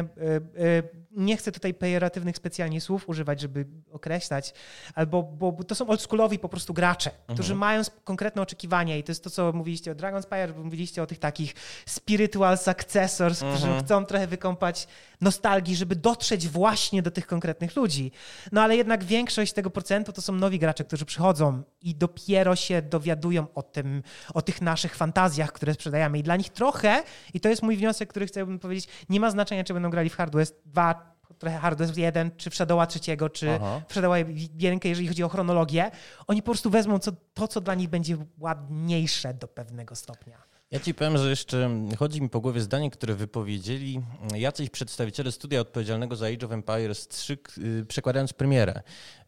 y, 0.58 0.62
y, 0.64 1.04
nie 1.12 1.38
chcę 1.38 1.52
tutaj 1.52 1.74
pejoratywnych 1.74 2.38
specjalnie 2.38 2.82
słów 2.82 3.10
używać, 3.10 3.42
żeby 3.42 3.66
określać, 3.92 4.54
albo 4.96 5.24
bo, 5.24 5.52
to 5.68 5.76
są 5.76 5.88
oldschoolowi 5.88 6.40
po 6.40 6.50
prostu 6.50 6.74
gracze, 6.74 7.12
którzy 7.34 7.56
mają 7.56 7.80
sp- 7.90 8.00
konkretne 8.04 8.42
oczekiwania 8.42 8.98
i 8.98 9.04
to 9.04 9.12
jest 9.12 9.24
to, 9.24 9.30
co 9.30 9.52
mówiliście 9.54 9.92
o 9.92 9.96
Dragonspire, 9.96 10.54
mówiliście 10.64 11.04
o 11.04 11.08
tych 11.08 11.20
takich 11.20 11.54
spiritual 11.86 12.58
successors, 12.58 13.40
którzy 13.40 13.68
chcą 13.80 14.03
trochę 14.06 14.28
wykąpać 14.28 14.88
nostalgii, 15.22 15.76
żeby 15.76 15.96
dotrzeć 15.96 16.48
właśnie 16.48 17.02
do 17.02 17.12
tych 17.12 17.28
konkretnych 17.28 17.76
ludzi. 17.76 18.12
No 18.52 18.62
ale 18.62 18.76
jednak 18.78 19.04
większość 19.04 19.54
tego 19.54 19.70
procentu 19.70 20.14
to 20.14 20.22
są 20.22 20.34
nowi 20.34 20.60
gracze, 20.60 20.84
którzy 20.84 21.06
przychodzą 21.06 21.64
i 21.82 21.96
dopiero 21.96 22.56
się 22.56 22.82
dowiadują 22.82 23.48
o 23.56 23.64
tym, 23.64 24.04
o 24.34 24.42
tych 24.42 24.62
naszych 24.62 24.96
fantazjach, 24.96 25.52
które 25.52 25.74
sprzedajemy 25.74 26.20
i 26.20 26.24
dla 26.24 26.36
nich 26.36 26.50
trochę, 26.50 27.04
i 27.34 27.40
to 27.40 27.50
jest 27.50 27.64
mój 27.64 27.78
wniosek, 27.78 28.10
który 28.10 28.26
chciałbym 28.26 28.60
powiedzieć, 28.60 28.88
nie 29.10 29.20
ma 29.20 29.32
znaczenia, 29.32 29.64
czy 29.64 29.74
będą 29.74 29.90
grali 29.90 30.10
w 30.10 30.16
Hard 30.16 30.34
West 30.34 30.62
2, 30.66 31.14
trochę 31.40 31.58
Hard 31.58 31.80
West 31.80 31.98
1, 31.98 32.32
czy 32.38 32.50
w 32.50 32.56
Shadowa 32.56 32.88
trzeciego, 32.88 33.30
czy 33.30 33.52
Aha. 33.52 33.82
w 33.88 33.92
Shadowa 33.92 34.18
1, 34.18 34.80
jeżeli 34.84 35.08
chodzi 35.08 35.24
o 35.24 35.30
chronologię, 35.30 35.92
oni 36.28 36.42
po 36.42 36.46
prostu 36.46 36.70
wezmą 36.70 37.00
co, 37.00 37.12
to, 37.34 37.48
co 37.48 37.62
dla 37.62 37.76
nich 37.76 37.90
będzie 37.90 38.18
ładniejsze 38.38 39.34
do 39.34 39.48
pewnego 39.48 39.96
stopnia. 39.96 40.53
Ja 40.74 40.80
ci 40.80 40.94
powiem, 40.94 41.18
że 41.18 41.30
jeszcze 41.30 41.70
chodzi 41.98 42.22
mi 42.22 42.30
po 42.30 42.40
głowie 42.42 42.62
zdanie, 42.62 42.92
które 42.92 43.16
wypowiedzieli 43.16 44.02
jacyś 44.36 44.70
przedstawiciele 44.70 45.32
studia 45.32 45.60
odpowiedzialnego 45.62 46.16
za 46.16 46.26
Age 46.28 46.46
of 46.46 46.52
Empires 46.52 47.08
3, 47.08 47.38
k- 47.38 47.52
y, 47.82 47.86
przekładając 47.86 48.34
premierę. 48.34 48.82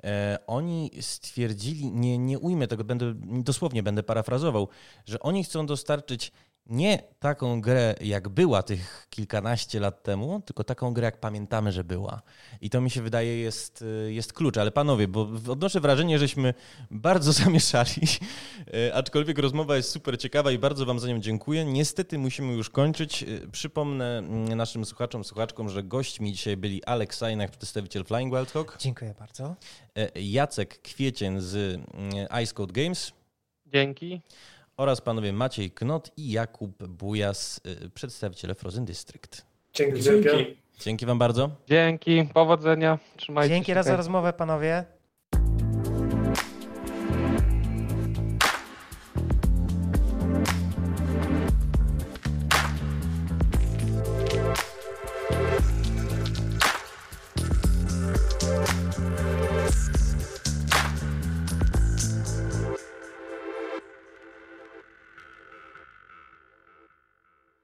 E, 0.04 0.38
oni 0.48 0.91
stwierdzili, 1.02 1.91
nie, 1.91 2.18
nie 2.18 2.39
ujmę 2.39 2.68
tego, 2.68 2.84
będę, 2.84 3.14
dosłownie 3.43 3.84
będę 3.84 4.04
parafrazował, 4.04 4.68
że 5.06 5.20
oni 5.20 5.43
chcą 5.43 5.66
dostarczyć 5.66 6.32
nie 6.66 7.03
taką 7.20 7.61
grę, 7.61 7.95
jak 8.01 8.30
była 8.30 8.63
tych 8.63 9.07
kilkanaście 9.09 9.80
lat 9.80 10.03
temu, 10.03 10.41
tylko 10.45 10.63
taką 10.63 10.93
grę, 10.93 11.05
jak 11.05 11.20
pamiętamy, 11.20 11.72
że 11.72 11.84
była. 11.84 12.22
I 12.61 12.70
to 12.70 12.82
mi 12.82 12.89
się 12.89 13.01
wydaje 13.01 13.38
jest, 13.39 13.84
jest 14.07 14.34
klucz. 14.34 14.57
Ale 14.57 14.72
panowie, 14.72 15.07
bo 15.07 15.30
odnoszę 15.47 15.80
wrażenie, 15.80 16.20
żeśmy 16.20 16.53
bardzo 16.91 17.32
zamieszali, 17.43 18.01
e, 18.74 18.95
aczkolwiek 18.95 19.39
rozmowa 19.39 19.76
jest 19.76 19.89
super 19.89 20.20
ciekawa 20.20 20.51
i 20.51 20.57
bardzo 20.59 20.86
wam 20.86 20.99
za 20.99 21.07
nią 21.07 21.20
dziękuję. 21.20 21.66
Niestety 21.66 22.18
musimy 22.18 22.53
już 22.53 22.70
kończyć. 22.70 23.24
E, 23.24 23.28
Przypomnę 23.51 24.18
mm, 24.18 24.55
naszym 24.55 24.86
słuchaczom, 24.86 25.24
słuchaczkom, 25.24 25.70
że 25.70 25.84
gośćmi 25.84 26.34
dzisiaj 26.34 26.57
byli 26.57 26.84
Alex 26.86 27.18
Sajnach, 27.18 27.49
przedstawiciel 27.49 28.03
Flying 28.05 28.34
Wild 28.36 28.51
Hawk, 28.51 28.78
Dziękuję 28.80 29.13
bardzo. 29.20 29.55
e, 29.95 30.22
Jacek 30.22 30.82
Kwiecień 30.82 31.41
z 31.41 31.55
mm, 31.55 32.43
Ice 32.43 32.53
Code 32.53 32.74
Games 32.74 33.11
Dzięki. 33.68 34.22
Oraz 34.78 35.01
panowie 35.01 35.34
Maciej 35.34 35.71
Knot 35.71 36.11
i 36.17 36.32
Jakub 36.32 36.88
Bujas, 36.88 37.61
e, 37.86 37.89
przedstawiciele 37.89 38.55
Frozen 38.55 38.86
District. 38.86 39.45
Dzięki. 39.73 40.01
Dzięki. 40.01 40.57
Dzięki 40.80 41.05
wam 41.05 41.19
bardzo. 41.19 41.49
Dzięki. 41.67 42.30
Powodzenia. 42.34 42.99
Trzymajcie 43.17 43.55
Dzięki 43.55 43.67
się. 43.67 43.73
raz 43.73 43.86
za 43.86 43.97
rozmowę, 43.97 44.34
panowie. 44.34 44.86